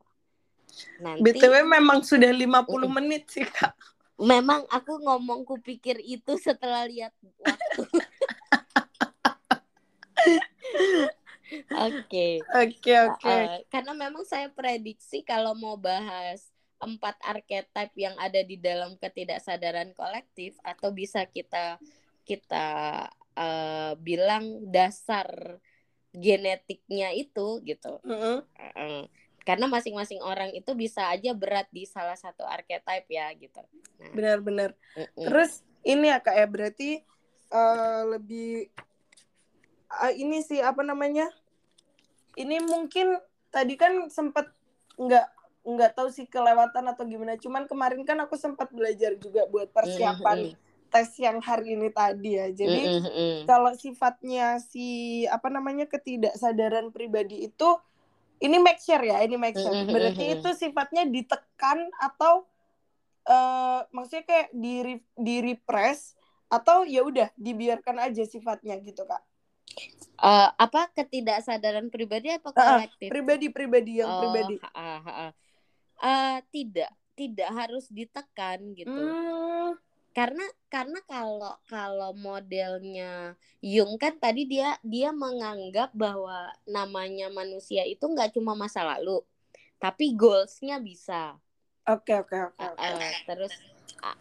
Nanti 0.99 1.23
BTW 1.23 1.63
memang 1.63 2.03
sudah 2.03 2.31
50 2.35 2.67
mm, 2.67 2.91
menit 2.91 3.31
sih, 3.31 3.47
Kak. 3.47 3.75
Memang 4.19 4.67
aku 4.71 4.99
ngomong 4.99 5.43
kupikir 5.47 5.99
itu 6.03 6.35
setelah 6.39 6.87
lihat 6.87 7.11
waktu. 7.19 7.83
Oke. 11.75 12.41
Oke, 12.41 12.93
oke. 13.05 13.29
Eh, 13.29 13.61
karena 13.69 13.93
memang 13.93 14.25
saya 14.25 14.49
prediksi 14.49 15.21
kalau 15.21 15.53
mau 15.53 15.77
bahas 15.77 16.49
empat 16.81 17.15
archetype 17.21 17.93
yang 17.95 18.17
ada 18.17 18.41
di 18.41 18.57
dalam 18.57 18.97
ketidaksadaran 18.99 19.93
kolektif 19.93 20.57
atau 20.65 20.89
bisa 20.91 21.23
kita 21.29 21.77
kita 22.25 23.05
uh, 23.35 23.93
bilang 23.99 24.63
dasar 24.71 25.59
genetiknya 26.15 27.11
itu 27.11 27.61
gitu. 27.67 27.99
-huh. 28.01 28.39
uh, 28.43 29.03
karena 29.45 29.69
masing-masing 29.69 30.23
orang 30.25 30.49
itu 30.57 30.73
bisa 30.73 31.05
aja 31.11 31.35
berat 31.35 31.69
di 31.69 31.85
salah 31.85 32.17
satu 32.17 32.41
archetype 32.47 33.05
ya 33.11 33.29
gitu. 33.37 33.61
Nah. 34.01 34.11
Benar-benar. 34.15 34.73
-uh. 34.97 35.07
Terus 35.13 35.61
ini 35.85 36.09
ya 36.09 36.17
kak 36.17 36.33
ya 36.33 36.47
berarti 36.49 37.03
uh, 37.53 38.17
lebih 38.17 38.73
uh, 40.01 40.13
ini 40.15 40.41
sih 40.41 40.63
apa 40.63 40.81
namanya? 40.81 41.29
Ini 42.35 42.63
mungkin 42.65 43.15
tadi 43.53 43.77
kan 43.77 44.09
sempat 44.11 44.49
nggak 44.97 45.27
nggak 45.65 45.91
tahu 45.93 46.09
sih 46.09 46.25
kelewatan 46.25 46.89
atau 46.89 47.05
gimana. 47.05 47.37
Cuman 47.37 47.69
kemarin 47.69 48.01
kan 48.01 48.17
aku 48.23 48.39
sempat 48.39 48.73
belajar 48.73 49.13
juga 49.19 49.45
buat 49.45 49.69
persiapan. 49.69 50.51
-huh 50.51 50.64
tes 50.95 51.11
yang 51.19 51.43
hari 51.43 51.75
ini 51.75 51.91
tadi 51.91 52.39
ya. 52.39 52.47
Jadi 52.55 52.81
mm 52.87 52.99
-hmm. 53.03 53.35
kalau 53.43 53.75
sifatnya 53.75 54.63
si 54.63 54.87
apa 55.27 55.51
namanya 55.51 55.91
ketidaksadaran 55.91 56.95
pribadi 56.95 57.51
itu 57.51 57.75
ini 58.39 58.55
make 58.63 58.79
share 58.79 59.03
ya, 59.03 59.19
ini 59.27 59.35
make. 59.35 59.59
Mm-hmm, 59.59 59.91
Berarti 59.91 60.23
itu 60.39 60.49
sifatnya 60.55 61.03
ditekan 61.03 61.91
atau 61.99 62.47
eh 63.27 63.79
maksudnya 63.91 64.23
kayak 64.23 64.47
di 64.55 65.01
di 65.19 65.35
repress 65.43 66.15
atau 66.47 66.87
ya 66.87 67.01
udah 67.03 67.27
dibiarkan 67.35 67.99
aja 67.99 68.23
sifatnya 68.23 68.79
gitu 68.79 69.03
kak? 69.03 69.19
Eh, 70.15 70.49
apa 70.55 70.87
ketidaksadaran 70.95 71.91
pribadi 71.91 72.31
apa 72.31 72.55
kolektif? 72.55 73.11
Pribadi-pribadi 73.11 73.99
yang 73.99 74.07
Oh, 74.07 74.19
pribadi. 74.23 74.55
ha, 74.63 74.71
ha, 75.03 75.11
ha. 75.11 75.27
Eh, 75.95 76.37
tidak, 76.55 76.91
tidak 77.19 77.49
harus 77.51 77.85
ditekan 77.91 78.59
gitu. 78.75 78.95
Hmm, 78.95 79.75
Karena 80.15 80.45
karena 80.71 80.99
kalau 81.11 81.53
kalau 81.67 82.11
modelnya 82.15 83.35
Jung 83.59 83.99
kan 83.99 84.15
tadi 84.15 84.47
dia 84.47 84.79
dia 84.79 85.11
menganggap 85.11 85.91
bahwa 85.91 86.55
namanya 86.63 87.27
manusia 87.39 87.83
itu 87.83 88.03
nggak 88.07 88.31
cuma 88.35 88.55
masa 88.55 88.81
lalu, 88.87 89.19
tapi 89.83 90.15
goalsnya 90.15 90.79
bisa. 90.79 91.35
Oke 91.85 92.13
oke 92.17 92.37
oke. 92.47 92.63
Oke. 92.65 92.93
terus 93.27 93.53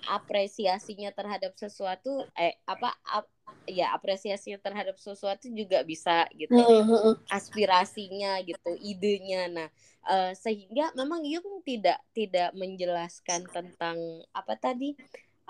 apresiasinya 0.08 1.10
terhadap 1.12 1.52
sesuatu 1.56 2.24
eh 2.36 2.56
apa 2.64 2.92
ap- 3.06 3.32
ya 3.64 3.92
apresiasinya 3.96 4.60
terhadap 4.60 4.96
sesuatu 5.00 5.48
juga 5.48 5.80
bisa 5.86 6.28
gitu 6.36 6.52
Hmm, 6.52 6.84
hmm, 6.84 7.00
hmm. 7.04 7.14
aspirasinya 7.32 8.40
gitu 8.44 8.76
idenya 8.80 9.48
nah 9.48 9.68
eh, 10.08 10.32
sehingga 10.36 10.92
memang 10.92 11.24
Jung 11.24 11.64
tidak 11.64 12.00
tidak 12.12 12.52
menjelaskan 12.52 13.48
tentang 13.48 13.96
apa 14.36 14.54
tadi 14.60 14.92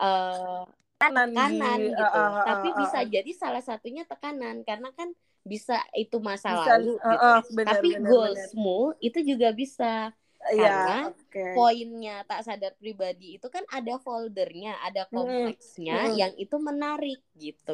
eh 0.01 0.63
Tekanan 0.99 1.31
tekanan 1.31 1.81
di- 1.81 1.93
gitu 1.99 2.19
ah, 2.23 2.33
ah, 2.47 2.47
tapi 2.47 2.73
bisa 2.81 2.99
jadi 3.15 3.31
salah 3.35 3.61
satunya 3.69 4.03
tekanan 4.11 4.63
karena 4.69 4.89
kan 4.99 5.09
bisa 5.45 5.75
itu 5.99 6.17
masa 6.23 6.51
Bisa, 6.51 6.73
lalu 6.73 7.03
gitu 7.13 7.29
ah, 7.29 7.41
benar, 7.57 7.83
tapi 7.85 7.89
benar. 7.93 8.09
goalsmu 8.09 8.97
itu 9.05 9.19
juga 9.31 9.49
bisa 9.53 10.15
Iya, 10.55 10.71
karena 10.71 11.11
oke. 11.11 11.45
poinnya 11.55 12.13
tak 12.31 12.41
sadar 12.47 12.73
pribadi 12.81 13.37
itu 13.39 13.47
kan 13.55 13.65
ada 13.71 13.95
foldernya, 14.07 14.71
ada 14.87 15.03
Mm-mm. 15.13 15.55
kompleksnya 15.55 15.95
Mm-mm. 15.95 16.19
yang 16.21 16.33
itu 16.39 16.57
menarik 16.59 17.21
gitu. 17.39 17.73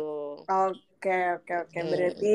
Oke 0.50 1.16
oke 1.36 1.52
oke. 1.64 1.78
Hmm. 1.78 1.90
Berarti 1.92 2.34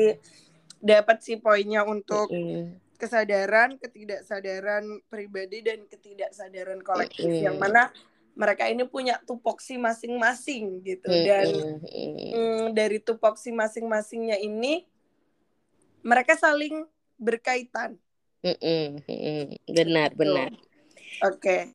dapat 0.80 1.16
sih 1.26 1.36
poinnya 1.44 1.82
untuk 1.94 2.28
Mm-mm. 2.30 2.80
kesadaran, 3.00 3.76
ketidaksadaran 3.82 4.84
pribadi 5.12 5.58
dan 5.68 5.84
ketidaksadaran 5.92 6.80
kolektif 6.84 7.32
Mm-mm. 7.32 7.46
yang 7.46 7.56
mana 7.60 7.92
mereka 8.36 8.68
ini 8.68 8.84
punya 8.84 9.16
tupoksi 9.24 9.80
masing-masing 9.80 10.84
gitu 10.84 11.08
dan 11.08 11.48
mm, 11.82 12.76
dari 12.76 13.00
tupoksi 13.00 13.48
masing-masingnya 13.48 14.36
ini 14.36 14.84
mereka 16.04 16.36
saling 16.36 16.84
berkaitan. 17.16 17.96
Mm-mm. 18.44 19.00
Mm-mm. 19.08 19.56
Benar 19.66 20.12
Gitu. 20.12 20.20
benar. 20.20 20.50
Oke. 21.24 21.72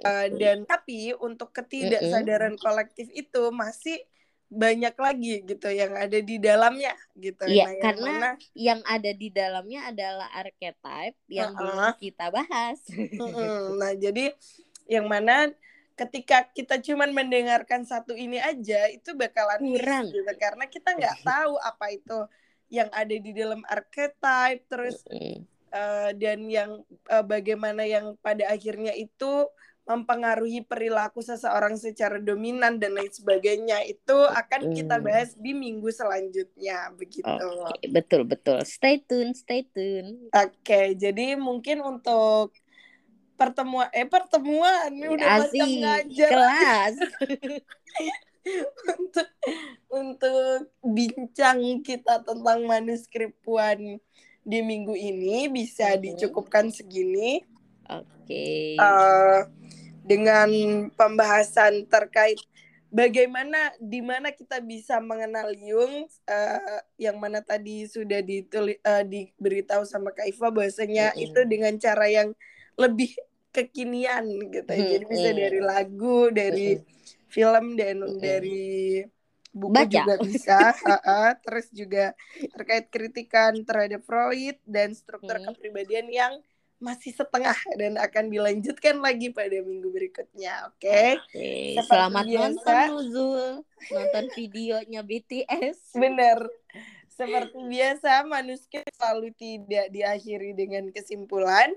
Eh, 0.00 0.26
dan 0.40 0.64
tapi 0.64 1.12
untuk 1.12 1.52
ketidaksadaran 1.52 2.56
kolektif 2.56 3.10
itu 3.12 3.52
masih 3.52 4.00
banyak 4.48 4.96
lagi 4.96 5.34
gitu 5.44 5.68
yang 5.68 5.92
ada 5.92 6.16
di 6.16 6.40
dalamnya 6.40 6.96
gitu. 7.12 7.44
Iya, 7.44 7.70
yang 7.70 7.82
karena 7.84 8.10
mana- 8.10 8.38
Yang 8.56 8.80
ada 8.88 9.10
di 9.12 9.28
dalamnya 9.28 9.80
adalah 9.86 10.28
archetype 10.32 11.16
yang 11.28 11.52
Uh-uh. 11.52 11.92
kita 12.00 12.32
bahas. 12.32 12.80
Mm-mm. 13.20 13.76
Nah, 13.76 13.92
jadi 13.92 14.32
yang 14.90 15.06
mana 15.06 15.54
ketika 15.94 16.48
kita 16.50 16.82
cuman 16.82 17.14
mendengarkan 17.14 17.86
satu 17.86 18.16
ini 18.16 18.42
aja 18.42 18.90
itu 18.90 19.14
bakalan 19.14 19.62
Kurang. 19.62 20.10
gitu 20.10 20.26
karena 20.34 20.64
kita 20.66 20.96
nggak 20.98 21.18
tahu 21.30 21.54
apa 21.62 21.86
itu 21.94 22.18
yang 22.70 22.90
ada 22.90 23.14
di 23.14 23.30
dalam 23.30 23.62
archetype 23.70 24.66
terus 24.66 25.04
eh, 25.10 26.10
dan 26.18 26.50
yang 26.50 26.82
eh, 26.88 27.24
bagaimana 27.24 27.86
yang 27.86 28.18
pada 28.18 28.50
akhirnya 28.50 28.96
itu 28.98 29.46
mempengaruhi 29.90 30.62
perilaku 30.62 31.18
seseorang 31.18 31.74
secara 31.74 32.22
dominan 32.22 32.78
dan 32.78 32.94
lain 32.94 33.10
sebagainya 33.10 33.82
itu 33.90 34.14
akan 34.14 34.70
kita 34.70 35.02
bahas 35.02 35.34
di 35.34 35.50
minggu 35.50 35.90
selanjutnya 35.90 36.94
begitu. 36.94 37.26
Oke, 37.26 37.90
betul 37.90 38.22
betul. 38.22 38.62
Stay 38.62 39.02
tune, 39.02 39.34
stay 39.34 39.66
tune. 39.66 40.30
Oke, 40.30 40.94
jadi 40.94 41.34
mungkin 41.34 41.82
untuk 41.82 42.54
pertemuan 43.40 43.88
eh 43.90 44.04
pertemuan 44.04 44.92
ini 44.92 45.08
udah 45.08 45.28
macam 45.32 45.48
Asik, 45.48 45.80
ngajar 45.80 46.30
kelas. 46.30 46.94
untuk 48.96 49.28
untuk 49.90 50.56
bincang 50.82 51.60
kita 51.80 52.20
tentang 52.20 52.64
manuskrip 52.64 53.32
Puan 53.40 53.96
di 54.42 54.58
minggu 54.60 54.92
ini 54.92 55.48
bisa 55.48 55.96
Mhm. 55.96 56.00
dicukupkan 56.06 56.68
segini 56.68 57.44
Oke. 57.88 58.76
eh, 58.76 59.40
dengan 60.02 60.48
pembahasan 60.90 61.84
terkait 61.86 62.40
bagaimana 62.88 63.70
di 63.78 64.00
mana 64.00 64.32
kita 64.32 64.58
bisa 64.60 64.98
mengenal 64.98 65.52
Jung 65.54 66.08
eh, 66.26 66.80
yang 66.98 67.16
mana 67.16 67.40
tadi 67.40 67.84
sudah 67.86 68.20
dituli, 68.20 68.80
eh, 68.80 69.04
diberitahu 69.04 69.84
sama 69.84 70.10
Kak 70.10 70.26
Iva 70.26 70.48
bahwasanya 70.50 71.12
Mm-mm. 71.12 71.24
itu 71.24 71.40
dengan 71.46 71.76
cara 71.76 72.08
yang 72.08 72.32
lebih 72.74 73.12
kekinian 73.52 74.24
gitu 74.50 74.70
ya. 74.70 74.86
Jadi 74.96 75.04
bisa 75.06 75.28
Mm-mm. 75.30 75.40
dari 75.42 75.60
lagu, 75.62 76.30
dari 76.30 76.78
film 77.28 77.64
dan 77.78 77.96
Mm-mm. 78.00 78.20
dari 78.20 79.02
buku 79.50 79.74
Baca. 79.74 79.90
juga 79.90 80.14
bisa. 80.22 80.74
Terus 81.44 81.66
juga 81.74 82.14
terkait 82.54 82.86
kritikan 82.90 83.52
terhadap 83.66 84.02
Freud 84.06 84.56
dan 84.66 84.94
struktur 84.94 85.36
Hmm. 85.36 85.46
kepribadian 85.50 86.06
yang 86.10 86.32
masih 86.80 87.12
setengah 87.12 87.58
dan 87.76 88.00
akan 88.00 88.32
dilanjutkan 88.32 88.96
lagi 89.04 89.28
pada 89.34 89.58
minggu 89.60 89.92
berikutnya. 89.92 90.70
Oke. 90.72 91.20
Oke, 91.20 91.76
Seperti 91.76 91.84
selamat 91.84 92.24
biasa. 92.24 92.38
nonton 92.64 92.78
Nuzul. 92.88 93.44
Nonton 93.92 94.24
videonya 94.32 95.00
BTS. 95.04 95.78
Benar. 95.92 96.38
Seperti 97.10 97.58
biasa, 97.68 98.24
manuskrip 98.24 98.88
selalu 98.96 99.28
tidak 99.36 99.92
diakhiri 99.92 100.56
dengan 100.56 100.88
kesimpulan. 100.88 101.68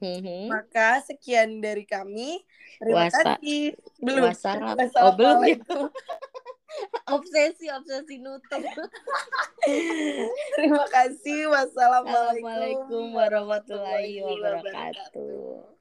Mhm. 0.00 0.52
Maka 0.52 1.00
sekian 1.04 1.60
dari 1.64 1.88
kami. 1.88 2.44
Terima 2.76 3.08
Wasa- 3.08 3.40
kasih. 3.40 3.72
Belum. 4.00 4.28
Wassalam. 4.28 4.76
Oh, 4.76 5.12
belum 5.16 5.38
ya. 5.48 5.56
Obsesi, 7.16 7.72
obsesi 7.72 8.20
nutup. 8.20 8.60
Terima 10.56 10.84
kasih. 10.92 11.48
Wassalamualaikum 11.48 12.44
Assalamualaikum 12.44 13.04
warahmatullahi 13.16 14.20
wabarakatuh. 14.20 15.75